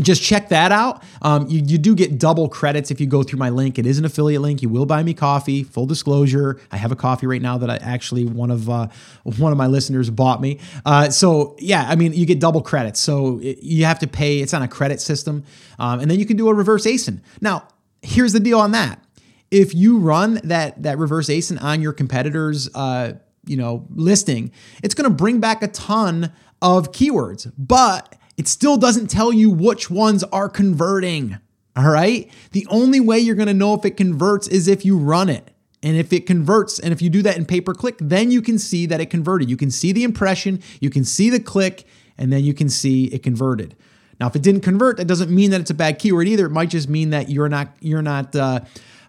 just 0.00 0.22
check 0.22 0.48
that 0.48 0.72
out. 0.72 1.02
Um, 1.22 1.48
you, 1.48 1.62
you 1.64 1.78
do 1.78 1.94
get 1.94 2.18
double 2.18 2.48
credits 2.48 2.90
if 2.90 3.00
you 3.00 3.06
go 3.06 3.22
through 3.22 3.38
my 3.38 3.50
link. 3.50 3.78
It 3.78 3.86
is 3.86 3.98
an 3.98 4.04
affiliate 4.04 4.42
link. 4.42 4.62
You 4.62 4.68
will 4.68 4.86
buy 4.86 5.02
me 5.02 5.14
coffee. 5.14 5.62
Full 5.62 5.86
disclosure, 5.86 6.60
I 6.70 6.76
have 6.76 6.92
a 6.92 6.96
coffee 6.96 7.26
right 7.26 7.42
now 7.42 7.58
that 7.58 7.70
I 7.70 7.76
actually 7.76 8.24
one 8.24 8.50
of 8.50 8.68
uh, 8.68 8.88
one 9.24 9.52
of 9.52 9.58
my 9.58 9.66
listeners 9.66 10.10
bought 10.10 10.40
me. 10.40 10.60
Uh, 10.84 11.10
so 11.10 11.56
yeah, 11.58 11.86
I 11.88 11.96
mean 11.96 12.12
you 12.12 12.26
get 12.26 12.40
double 12.40 12.62
credits. 12.62 13.00
So 13.00 13.38
it, 13.40 13.62
you 13.62 13.84
have 13.84 13.98
to 14.00 14.06
pay. 14.06 14.40
It's 14.40 14.54
on 14.54 14.62
a 14.62 14.68
credit 14.68 15.00
system, 15.00 15.44
um, 15.78 16.00
and 16.00 16.10
then 16.10 16.18
you 16.18 16.26
can 16.26 16.36
do 16.36 16.48
a 16.48 16.54
reverse 16.54 16.86
ASIN. 16.86 17.20
Now 17.40 17.66
here's 18.02 18.32
the 18.32 18.40
deal 18.40 18.60
on 18.60 18.72
that. 18.72 19.02
If 19.50 19.74
you 19.74 19.98
run 19.98 20.40
that 20.44 20.82
that 20.82 20.98
reverse 20.98 21.28
ASIN 21.28 21.60
on 21.62 21.82
your 21.82 21.92
competitors, 21.92 22.68
uh, 22.74 23.14
you 23.44 23.56
know 23.56 23.86
listing, 23.94 24.52
it's 24.82 24.94
going 24.94 25.10
to 25.10 25.14
bring 25.14 25.40
back 25.40 25.62
a 25.62 25.68
ton 25.68 26.32
of 26.62 26.92
keywords, 26.92 27.50
but 27.56 28.16
it 28.40 28.48
still 28.48 28.78
doesn't 28.78 29.08
tell 29.08 29.34
you 29.34 29.50
which 29.50 29.90
ones 29.90 30.24
are 30.24 30.48
converting. 30.48 31.36
All 31.76 31.90
right. 31.90 32.32
The 32.52 32.66
only 32.70 32.98
way 32.98 33.18
you're 33.18 33.34
going 33.34 33.48
to 33.48 33.52
know 33.52 33.74
if 33.74 33.84
it 33.84 33.98
converts 33.98 34.48
is 34.48 34.66
if 34.66 34.82
you 34.82 34.96
run 34.96 35.28
it. 35.28 35.50
And 35.82 35.94
if 35.94 36.10
it 36.10 36.24
converts, 36.26 36.78
and 36.78 36.90
if 36.90 37.02
you 37.02 37.10
do 37.10 37.20
that 37.20 37.36
in 37.36 37.44
pay 37.44 37.60
per 37.60 37.74
click, 37.74 37.96
then 38.00 38.30
you 38.30 38.40
can 38.40 38.58
see 38.58 38.86
that 38.86 38.98
it 38.98 39.10
converted. 39.10 39.50
You 39.50 39.58
can 39.58 39.70
see 39.70 39.92
the 39.92 40.04
impression, 40.04 40.62
you 40.80 40.88
can 40.88 41.04
see 41.04 41.28
the 41.28 41.38
click, 41.38 41.84
and 42.16 42.32
then 42.32 42.42
you 42.42 42.54
can 42.54 42.70
see 42.70 43.08
it 43.08 43.22
converted. 43.22 43.76
Now, 44.18 44.28
if 44.28 44.34
it 44.34 44.40
didn't 44.40 44.62
convert, 44.62 44.96
that 44.96 45.06
doesn't 45.06 45.30
mean 45.30 45.50
that 45.50 45.60
it's 45.60 45.70
a 45.70 45.74
bad 45.74 45.98
keyword 45.98 46.26
either. 46.26 46.46
It 46.46 46.50
might 46.50 46.70
just 46.70 46.88
mean 46.88 47.10
that 47.10 47.28
you're 47.28 47.50
not 47.50 47.68
you're 47.80 48.00
not 48.00 48.34
uh, 48.34 48.60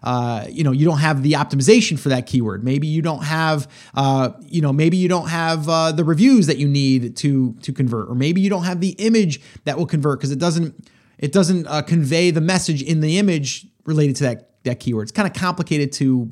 uh, 0.02 0.46
you 0.48 0.64
know 0.64 0.72
you 0.72 0.84
don't 0.84 0.98
have 0.98 1.22
the 1.22 1.32
optimization 1.32 1.98
for 1.98 2.08
that 2.08 2.26
keyword. 2.26 2.64
Maybe 2.64 2.86
you 2.86 3.02
don't 3.02 3.24
have 3.24 3.70
uh, 3.94 4.30
you 4.40 4.60
know 4.60 4.72
maybe 4.72 4.96
you 4.96 5.08
don't 5.08 5.28
have 5.28 5.68
uh, 5.68 5.92
the 5.92 6.04
reviews 6.04 6.46
that 6.46 6.58
you 6.58 6.68
need 6.68 7.16
to 7.18 7.54
to 7.62 7.72
convert, 7.72 8.08
or 8.08 8.14
maybe 8.14 8.40
you 8.40 8.50
don't 8.50 8.64
have 8.64 8.80
the 8.80 8.90
image 8.98 9.40
that 9.64 9.78
will 9.78 9.86
convert 9.86 10.18
because 10.18 10.32
it 10.32 10.38
doesn't 10.38 10.88
it 11.18 11.32
doesn't 11.32 11.66
uh, 11.66 11.82
convey 11.82 12.30
the 12.30 12.40
message 12.40 12.82
in 12.82 13.00
the 13.00 13.18
image 13.18 13.66
related 13.84 14.16
to 14.16 14.24
that 14.24 14.50
that 14.64 14.80
keyword. 14.80 15.04
It's 15.04 15.12
kind 15.12 15.28
of 15.28 15.34
complicated 15.34 15.92
to 15.92 16.30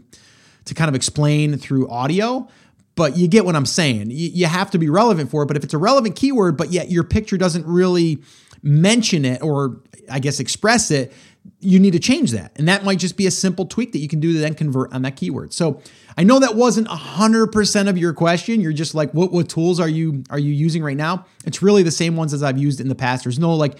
to 0.67 0.75
kind 0.75 0.89
of 0.89 0.95
explain 0.95 1.57
through 1.57 1.89
audio 1.89 2.49
but 2.97 3.17
you 3.17 3.29
get 3.29 3.47
what 3.47 3.57
I'm 3.57 3.65
saying. 3.65 4.11
You, 4.11 4.29
you, 4.29 4.47
have 4.47 4.73
to 4.73 4.79
be 4.79 4.91
relevant 4.91 5.31
for 5.31 5.43
it. 5.43 5.47
But 5.47 5.57
if 5.57 5.65
it's 5.65 5.73
a 5.73 5.79
relevant 5.79 6.17
keyword, 6.17 6.59
but 6.59 6.71
yet 6.71 6.91
your 6.91 7.03
picture 7.03 7.39
doesn't 7.39 7.65
really 7.65 8.23
mention 8.63 9.25
it 9.25 9.43
or 9.43 9.81
I 10.11 10.19
guess 10.19 10.41
express 10.41 10.91
it, 10.91 11.13
you 11.61 11.79
need 11.79 11.93
to 11.93 11.99
change 11.99 12.31
that. 12.33 12.53
And 12.57 12.69
that 12.69 12.85
might 12.85 12.99
just 12.99 13.17
be 13.17 13.27
a 13.27 13.31
simple 13.31 13.67
tweak 13.67 13.93
that 13.93 13.99
you 13.99 14.09
can 14.09 14.21
do 14.21 14.33
to 14.33 14.39
then 14.39 14.55
convert 14.55 14.93
on 14.93 15.03
that 15.03 15.17
keyword. 15.17 15.53
So 15.53 15.81
I 16.17 16.25
know 16.25 16.39
that 16.39 16.55
wasn't 16.55 16.89
100% 16.89 17.89
of 17.89 17.99
your 17.99 18.13
question. 18.13 18.61
You're 18.61 18.73
just 18.73 18.95
like, 18.95 19.13
what, 19.13 19.33
what 19.33 19.49
tools 19.49 19.81
are 19.81 19.89
you 19.89 20.25
are 20.31 20.39
you 20.39 20.53
using 20.53 20.83
right 20.83 20.97
now? 20.97 21.27
It's 21.45 21.63
really 21.63 21.83
the 21.83 21.91
same 21.91 22.17
ones 22.17 22.33
as 22.33 22.43
I've 22.43 22.59
used 22.59 22.81
in 22.81 22.89
the 22.89 22.95
past. 22.95 23.25
There's 23.25 23.39
no 23.39 23.55
like, 23.55 23.79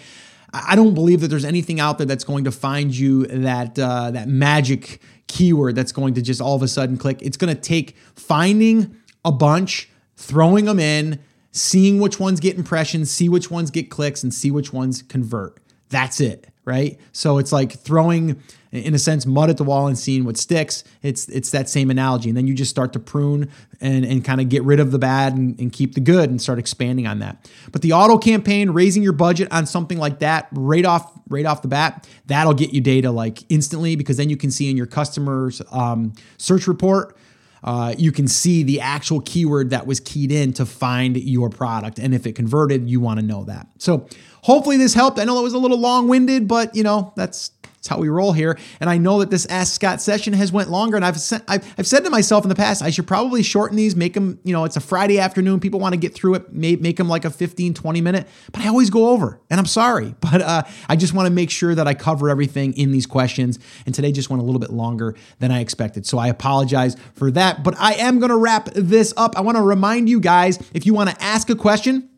I 0.53 0.75
don't 0.75 0.95
believe 0.95 1.21
that 1.21 1.29
there's 1.29 1.45
anything 1.45 1.81
out 1.81 1.99
there 1.99 2.07
that's 2.07 2.25
going 2.25 2.45
to 2.45 2.53
find 2.53 2.95
you 2.97 3.27
that 3.27 3.79
uh, 3.79 4.11
that 4.11 4.29
magic 4.29 5.01
keyword 5.27 5.77
that's 5.77 5.93
going 5.93 6.15
to 6.15 6.23
just 6.23 6.41
all 6.41 6.57
of 6.57 6.63
a 6.63 6.69
sudden 6.69 6.97
click. 6.97 7.23
It's 7.23 7.37
going 7.37 7.55
to 7.55 7.61
take 7.61 7.97
finding 8.15 8.97
a 9.25 9.33
bunch, 9.33 9.89
throwing 10.17 10.65
them 10.65 10.81
in, 10.81 11.21
seeing 11.53 12.01
which 12.01 12.19
ones 12.19 12.41
get 12.41 12.57
impressions, 12.57 13.11
see 13.11 13.29
which 13.29 13.51
ones 13.51 13.71
get 13.71 13.91
clicks, 13.91 14.23
and 14.23 14.35
see 14.35 14.51
which 14.51 14.73
ones 14.73 15.03
convert. 15.03 15.59
That's 15.89 16.21
it, 16.21 16.49
right? 16.65 16.99
So 17.13 17.39
it's 17.39 17.53
like 17.53 17.73
throwing, 17.73 18.41
in 18.71 18.95
a 18.95 18.99
sense, 18.99 19.27
mud 19.27 19.51
at 19.51 19.57
the 19.57 19.65
wall 19.65 19.87
and 19.87 19.99
seeing 19.99 20.25
what 20.25 20.37
sticks. 20.37 20.85
It's 21.03 21.29
it's 21.29 21.51
that 21.51 21.69
same 21.69 21.91
analogy. 21.91 22.29
And 22.29 22.37
then 22.37 22.47
you 22.47 22.55
just 22.55 22.71
start 22.71 22.93
to 22.93 23.01
prune 23.01 23.51
and, 23.81 24.05
and 24.05 24.25
kind 24.25 24.41
of 24.41 24.49
get 24.49 24.63
rid 24.65 24.79
of 24.79 24.91
the 24.91 24.99
bad 24.99 25.35
and, 25.35 25.59
and 25.59 25.73
keep 25.73 25.95
the 25.95 26.01
good 26.01 26.31
and 26.31 26.41
start 26.41 26.59
expanding 26.59 27.07
on 27.07 27.19
that. 27.21 27.51
But 27.73 27.83
the 27.83 27.93
auto 27.93 28.19
campaign, 28.19 28.71
raising 28.71 29.03
your 29.03 29.13
budget 29.13 29.49
on 29.51 29.67
something 29.67 29.99
like 29.99 30.21
that 30.21 30.49
right 30.53 30.85
off 30.85 31.11
right 31.29 31.47
off 31.47 31.63
the 31.63 31.69
bat, 31.69 32.07
that'll 32.27 32.55
get 32.55 32.73
you 32.73 32.81
data 32.81 33.11
like 33.11 33.43
instantly 33.49 33.97
because 33.97 34.17
then 34.17 34.29
you 34.31 34.37
can 34.37 34.51
see 34.51 34.71
in 34.71 34.77
your 34.77 34.87
customers 34.87 35.63
um, 35.73 36.13
search 36.37 36.67
report 36.67 37.17
uh, 37.63 37.95
you 37.99 38.13
can 38.13 38.27
see 38.27 38.63
the 38.63 38.81
actual 38.81 39.21
keyword 39.21 39.71
that 39.71 39.87
was 39.87 40.01
keyed 40.01 40.33
in 40.33 40.53
to 40.55 40.67
find 40.67 41.17
your 41.17 41.51
product. 41.51 41.99
And 41.99 42.15
if 42.15 42.27
it 42.27 42.35
converted, 42.35 42.89
you 42.89 43.01
want 43.01 43.21
to 43.21 43.27
know 43.27 43.45
that. 43.45 43.67
So 43.79 44.07
hopefully 44.43 44.77
this 44.77 44.95
helped. 44.95 45.19
I 45.19 45.25
know 45.25 45.39
it 45.39 45.43
was 45.43 45.55
a 45.55 45.59
little 45.59 45.79
long 45.79 46.09
winded, 46.09 46.49
but 46.49 46.75
you 46.75 46.83
know, 46.83 47.13
that's 47.17 47.51
that's 47.81 47.89
how 47.89 47.99
we 47.99 48.11
roll 48.11 48.35
here. 48.35 48.59
And 48.79 48.91
I 48.91 48.99
know 48.99 49.21
that 49.21 49.31
this 49.31 49.47
Ask 49.47 49.73
Scott 49.73 50.03
session 50.03 50.35
has 50.35 50.53
went 50.53 50.69
longer. 50.69 50.97
And 50.97 51.05
I've, 51.05 51.17
I've, 51.49 51.75
I've 51.79 51.87
said 51.87 52.05
to 52.05 52.11
myself 52.11 52.45
in 52.45 52.51
the 52.51 52.55
past, 52.55 52.83
I 52.83 52.91
should 52.91 53.07
probably 53.07 53.43
shorten 53.43 53.75
these, 53.75 53.97
make 53.97 54.13
them, 54.13 54.39
you 54.45 54.53
know, 54.53 54.67
it's 54.67 54.77
a 54.77 54.81
Friday 54.81 55.19
afternoon. 55.19 55.61
People 55.61 55.81
want 55.81 55.95
to 55.95 55.99
get 55.99 56.13
through 56.13 56.35
it, 56.35 56.53
make, 56.53 56.83
make 56.83 56.99
them 56.99 57.09
like 57.09 57.25
a 57.25 57.31
15, 57.31 57.73
20 57.73 58.01
minute. 58.03 58.29
But 58.53 58.61
I 58.61 58.69
always 58.69 58.91
go 58.91 59.09
over 59.09 59.41
and 59.49 59.59
I'm 59.59 59.67
sorry. 59.67 60.15
But 60.31 60.43
uh, 60.43 60.63
I 60.89 60.95
just 60.95 61.13
want 61.13 61.27
to 61.27 61.33
make 61.33 61.51
sure 61.51 61.75
that 61.75 61.89
I 61.89 61.95
cover 61.95 62.29
everything 62.29 62.73
in 62.75 62.93
these 62.93 63.05
questions. 63.05 63.59
And 63.85 63.93
today 63.93 64.13
just 64.13 64.31
went 64.31 64.41
a 64.41 64.45
little 64.45 64.61
bit 64.61 64.71
longer 64.71 65.17
than 65.41 65.51
I 65.51 65.59
expected. 65.59 66.07
So 66.07 66.19
I 66.19 66.29
apologize 66.29 66.95
for 67.15 67.33
that. 67.33 67.65
But 67.65 67.75
I 67.81 67.95
am 67.95 68.21
going 68.21 68.31
to 68.31 68.37
wrap 68.37 68.67
this 68.75 69.13
up. 69.17 69.37
I 69.37 69.41
want 69.41 69.57
to 69.57 69.63
remind 69.63 70.09
you 70.09 70.21
guys 70.21 70.59
if 70.73 70.87
you 70.87 70.95
want 70.95 71.11
to 71.11 71.21
ask 71.21 71.51
a 71.51 71.57
question, 71.57 72.10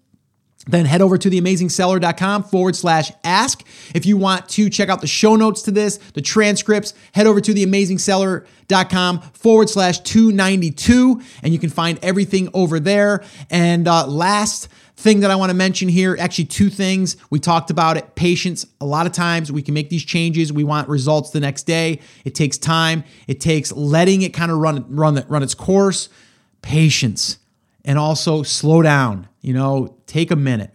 then 0.67 0.85
head 0.85 1.03
over 1.03 1.19
to 1.19 1.29
theamazingseller.com 1.29 2.45
forward 2.45 2.77
slash 2.77 3.11
ask. 3.25 3.67
If 3.95 4.07
you 4.07 4.17
want 4.17 4.49
to 4.51 4.71
check 4.71 4.89
out 4.89 5.01
the 5.01 5.09
show 5.09 5.35
notes 5.35 5.63
to 5.63 5.73
this, 5.73 5.97
the 6.15 6.23
transcripts, 6.23 6.95
head 7.13 7.27
over 7.27 7.41
to 7.41 7.53
theamazingseller.com 7.53 9.21
forward 9.33 9.69
slash 9.69 9.99
292, 10.01 11.21
and 11.43 11.53
you 11.53 11.59
can 11.59 11.71
find 11.71 11.99
everything 12.03 12.49
over 12.55 12.79
there. 12.79 13.25
And 13.51 13.89
uh, 13.89 14.07
last 14.07 14.69
thing 14.97 15.21
that 15.21 15.33
I 15.33 15.35
want 15.35 15.51
to 15.51 15.57
mention 15.57 15.89
here 15.89 16.17
actually, 16.21 16.45
two 16.45 16.71
things. 16.71 17.17
We 17.29 17.41
talked 17.41 17.71
about 17.71 17.97
it 17.97 18.15
patience. 18.15 18.65
A 18.81 18.87
lot 18.87 19.07
of 19.07 19.13
times 19.13 19.51
we 19.51 19.63
can 19.63 19.75
make 19.75 19.91
these 19.91 20.05
changes. 20.05 20.53
We 20.53 20.63
want 20.63 20.89
results 20.89 21.31
the 21.31 21.41
next 21.41 21.65
day. 21.65 21.99
It 22.25 22.37
takes 22.37 22.57
time, 22.57 23.03
it 23.27 23.41
takes 23.41 23.73
letting 23.73 24.23
it 24.23 24.33
kind 24.33 24.53
of 24.53 24.59
run, 24.59 24.85
run, 24.95 25.25
run 25.29 25.43
its 25.43 25.55
course. 25.55 26.09
Patience 26.61 27.39
and 27.85 27.99
also 27.99 28.43
slow 28.43 28.83
down. 28.83 29.28
You 29.41 29.55
know, 29.55 29.97
take 30.07 30.30
a 30.30 30.37
minute, 30.37 30.74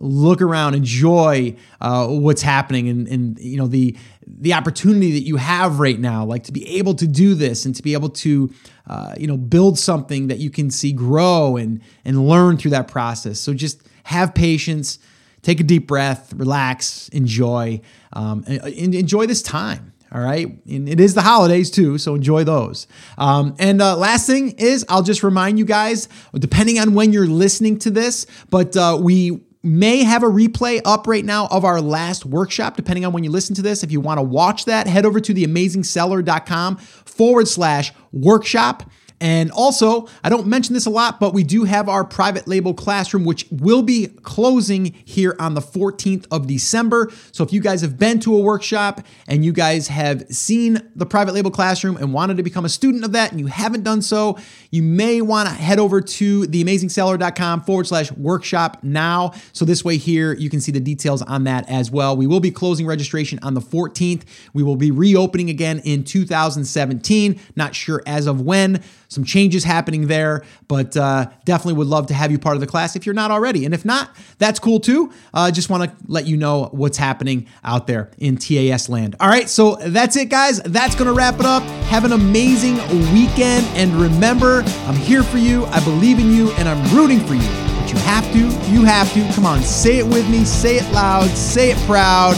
look 0.00 0.40
around, 0.40 0.74
enjoy 0.74 1.56
uh, 1.80 2.06
what's 2.08 2.42
happening, 2.42 2.88
and, 2.88 3.08
and 3.08 3.38
you 3.38 3.56
know 3.56 3.66
the 3.66 3.96
the 4.26 4.54
opportunity 4.54 5.12
that 5.12 5.22
you 5.24 5.36
have 5.36 5.80
right 5.80 5.98
now, 5.98 6.24
like 6.24 6.44
to 6.44 6.52
be 6.52 6.66
able 6.78 6.94
to 6.94 7.06
do 7.06 7.34
this 7.34 7.64
and 7.64 7.74
to 7.74 7.82
be 7.82 7.92
able 7.92 8.08
to 8.08 8.52
uh, 8.86 9.14
you 9.18 9.26
know 9.26 9.36
build 9.36 9.78
something 9.78 10.28
that 10.28 10.38
you 10.38 10.50
can 10.50 10.70
see 10.70 10.92
grow 10.92 11.56
and 11.56 11.80
and 12.04 12.28
learn 12.28 12.56
through 12.56 12.72
that 12.72 12.88
process. 12.88 13.40
So 13.40 13.54
just 13.54 13.82
have 14.04 14.34
patience, 14.34 14.98
take 15.42 15.60
a 15.60 15.64
deep 15.64 15.86
breath, 15.86 16.32
relax, 16.34 17.08
enjoy, 17.08 17.80
um, 18.12 18.44
enjoy 18.44 19.26
this 19.26 19.42
time. 19.42 19.93
All 20.14 20.20
right. 20.20 20.46
And 20.66 20.88
it 20.88 21.00
is 21.00 21.14
the 21.14 21.22
holidays 21.22 21.72
too, 21.72 21.98
so 21.98 22.14
enjoy 22.14 22.44
those. 22.44 22.86
Um, 23.18 23.56
and 23.58 23.82
uh, 23.82 23.96
last 23.96 24.28
thing 24.28 24.52
is, 24.58 24.86
I'll 24.88 25.02
just 25.02 25.24
remind 25.24 25.58
you 25.58 25.64
guys, 25.64 26.08
depending 26.32 26.78
on 26.78 26.94
when 26.94 27.12
you're 27.12 27.26
listening 27.26 27.80
to 27.80 27.90
this, 27.90 28.24
but 28.48 28.76
uh, 28.76 28.96
we 29.00 29.40
may 29.64 30.04
have 30.04 30.22
a 30.22 30.28
replay 30.28 30.80
up 30.84 31.08
right 31.08 31.24
now 31.24 31.48
of 31.50 31.64
our 31.64 31.80
last 31.80 32.24
workshop, 32.26 32.76
depending 32.76 33.04
on 33.04 33.12
when 33.12 33.24
you 33.24 33.30
listen 33.30 33.56
to 33.56 33.62
this. 33.62 33.82
If 33.82 33.90
you 33.90 34.00
want 34.00 34.18
to 34.18 34.22
watch 34.22 34.66
that, 34.66 34.86
head 34.86 35.04
over 35.04 35.18
to 35.18 35.34
theamazingseller.com 35.34 36.76
forward 36.76 37.48
slash 37.48 37.92
workshop. 38.12 38.88
And 39.24 39.50
also, 39.52 40.06
I 40.22 40.28
don't 40.28 40.46
mention 40.46 40.74
this 40.74 40.84
a 40.84 40.90
lot, 40.90 41.18
but 41.18 41.32
we 41.32 41.44
do 41.44 41.64
have 41.64 41.88
our 41.88 42.04
private 42.04 42.46
label 42.46 42.74
classroom, 42.74 43.24
which 43.24 43.46
will 43.50 43.80
be 43.80 44.08
closing 44.22 44.94
here 45.06 45.34
on 45.38 45.54
the 45.54 45.62
14th 45.62 46.26
of 46.30 46.46
December. 46.46 47.10
So 47.32 47.42
if 47.42 47.50
you 47.50 47.62
guys 47.62 47.80
have 47.80 47.98
been 47.98 48.20
to 48.20 48.36
a 48.36 48.38
workshop 48.38 49.00
and 49.26 49.42
you 49.42 49.54
guys 49.54 49.88
have 49.88 50.28
seen 50.28 50.90
the 50.94 51.06
private 51.06 51.32
label 51.32 51.50
classroom 51.50 51.96
and 51.96 52.12
wanted 52.12 52.36
to 52.36 52.42
become 52.42 52.66
a 52.66 52.68
student 52.68 53.02
of 53.02 53.12
that 53.12 53.30
and 53.30 53.40
you 53.40 53.46
haven't 53.46 53.82
done 53.82 54.02
so, 54.02 54.36
you 54.70 54.82
may 54.82 55.22
want 55.22 55.48
to 55.48 55.54
head 55.54 55.78
over 55.78 56.02
to 56.02 56.42
theamazingseller.com 56.42 57.62
forward 57.62 57.86
slash 57.86 58.12
workshop 58.12 58.80
now. 58.82 59.32
So 59.54 59.64
this 59.64 59.82
way 59.82 59.96
here, 59.96 60.34
you 60.34 60.50
can 60.50 60.60
see 60.60 60.70
the 60.70 60.80
details 60.80 61.22
on 61.22 61.44
that 61.44 61.66
as 61.70 61.90
well. 61.90 62.14
We 62.14 62.26
will 62.26 62.40
be 62.40 62.50
closing 62.50 62.86
registration 62.86 63.38
on 63.42 63.54
the 63.54 63.62
14th. 63.62 64.24
We 64.52 64.62
will 64.62 64.76
be 64.76 64.90
reopening 64.90 65.48
again 65.48 65.80
in 65.82 66.04
2017. 66.04 67.40
Not 67.56 67.74
sure 67.74 68.02
as 68.04 68.26
of 68.26 68.42
when 68.42 68.82
some 69.14 69.24
changes 69.24 69.64
happening 69.64 70.08
there, 70.08 70.44
but 70.68 70.96
uh, 70.96 71.26
definitely 71.44 71.74
would 71.74 71.86
love 71.86 72.08
to 72.08 72.14
have 72.14 72.30
you 72.30 72.38
part 72.38 72.56
of 72.56 72.60
the 72.60 72.66
class 72.66 72.96
if 72.96 73.06
you're 73.06 73.14
not 73.14 73.30
already. 73.30 73.64
And 73.64 73.72
if 73.72 73.84
not, 73.84 74.14
that's 74.38 74.58
cool 74.58 74.80
too. 74.80 75.12
I 75.32 75.48
uh, 75.48 75.50
just 75.50 75.70
want 75.70 75.84
to 75.84 75.96
let 76.06 76.26
you 76.26 76.36
know 76.36 76.68
what's 76.72 76.98
happening 76.98 77.46
out 77.62 77.86
there 77.86 78.10
in 78.18 78.36
TAS 78.36 78.88
land. 78.88 79.16
All 79.20 79.28
right, 79.28 79.48
so 79.48 79.76
that's 79.76 80.16
it, 80.16 80.28
guys. 80.28 80.60
That's 80.62 80.94
going 80.94 81.08
to 81.08 81.14
wrap 81.14 81.40
it 81.40 81.46
up. 81.46 81.62
Have 81.84 82.04
an 82.04 82.12
amazing 82.12 82.76
weekend. 83.14 83.66
And 83.76 83.92
remember, 83.92 84.62
I'm 84.86 84.96
here 84.96 85.22
for 85.22 85.38
you. 85.38 85.64
I 85.66 85.82
believe 85.84 86.18
in 86.18 86.30
you, 86.30 86.50
and 86.52 86.68
I'm 86.68 86.94
rooting 86.94 87.20
for 87.20 87.34
you. 87.34 87.48
But 87.80 87.92
you 87.92 87.98
have 88.00 88.30
to, 88.32 88.38
you 88.70 88.84
have 88.84 89.12
to. 89.14 89.32
Come 89.32 89.46
on, 89.46 89.62
say 89.62 89.98
it 89.98 90.06
with 90.06 90.28
me, 90.28 90.44
say 90.44 90.76
it 90.76 90.92
loud, 90.92 91.28
say 91.30 91.70
it 91.70 91.78
proud. 91.86 92.34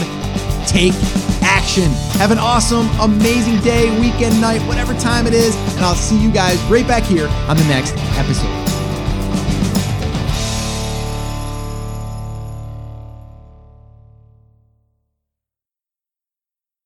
Take 0.67 0.93
action. 1.47 1.89
Have 2.19 2.31
an 2.31 2.37
awesome, 2.37 2.87
amazing 2.99 3.59
day, 3.61 3.89
weekend, 3.99 4.39
night, 4.41 4.61
whatever 4.67 4.93
time 4.93 5.25
it 5.25 5.33
is, 5.33 5.55
and 5.75 5.85
I'll 5.85 5.95
see 5.95 6.19
you 6.21 6.31
guys 6.31 6.61
right 6.63 6.87
back 6.87 7.03
here 7.03 7.27
on 7.47 7.57
the 7.57 7.65
next 7.65 7.95
episode. 8.17 8.66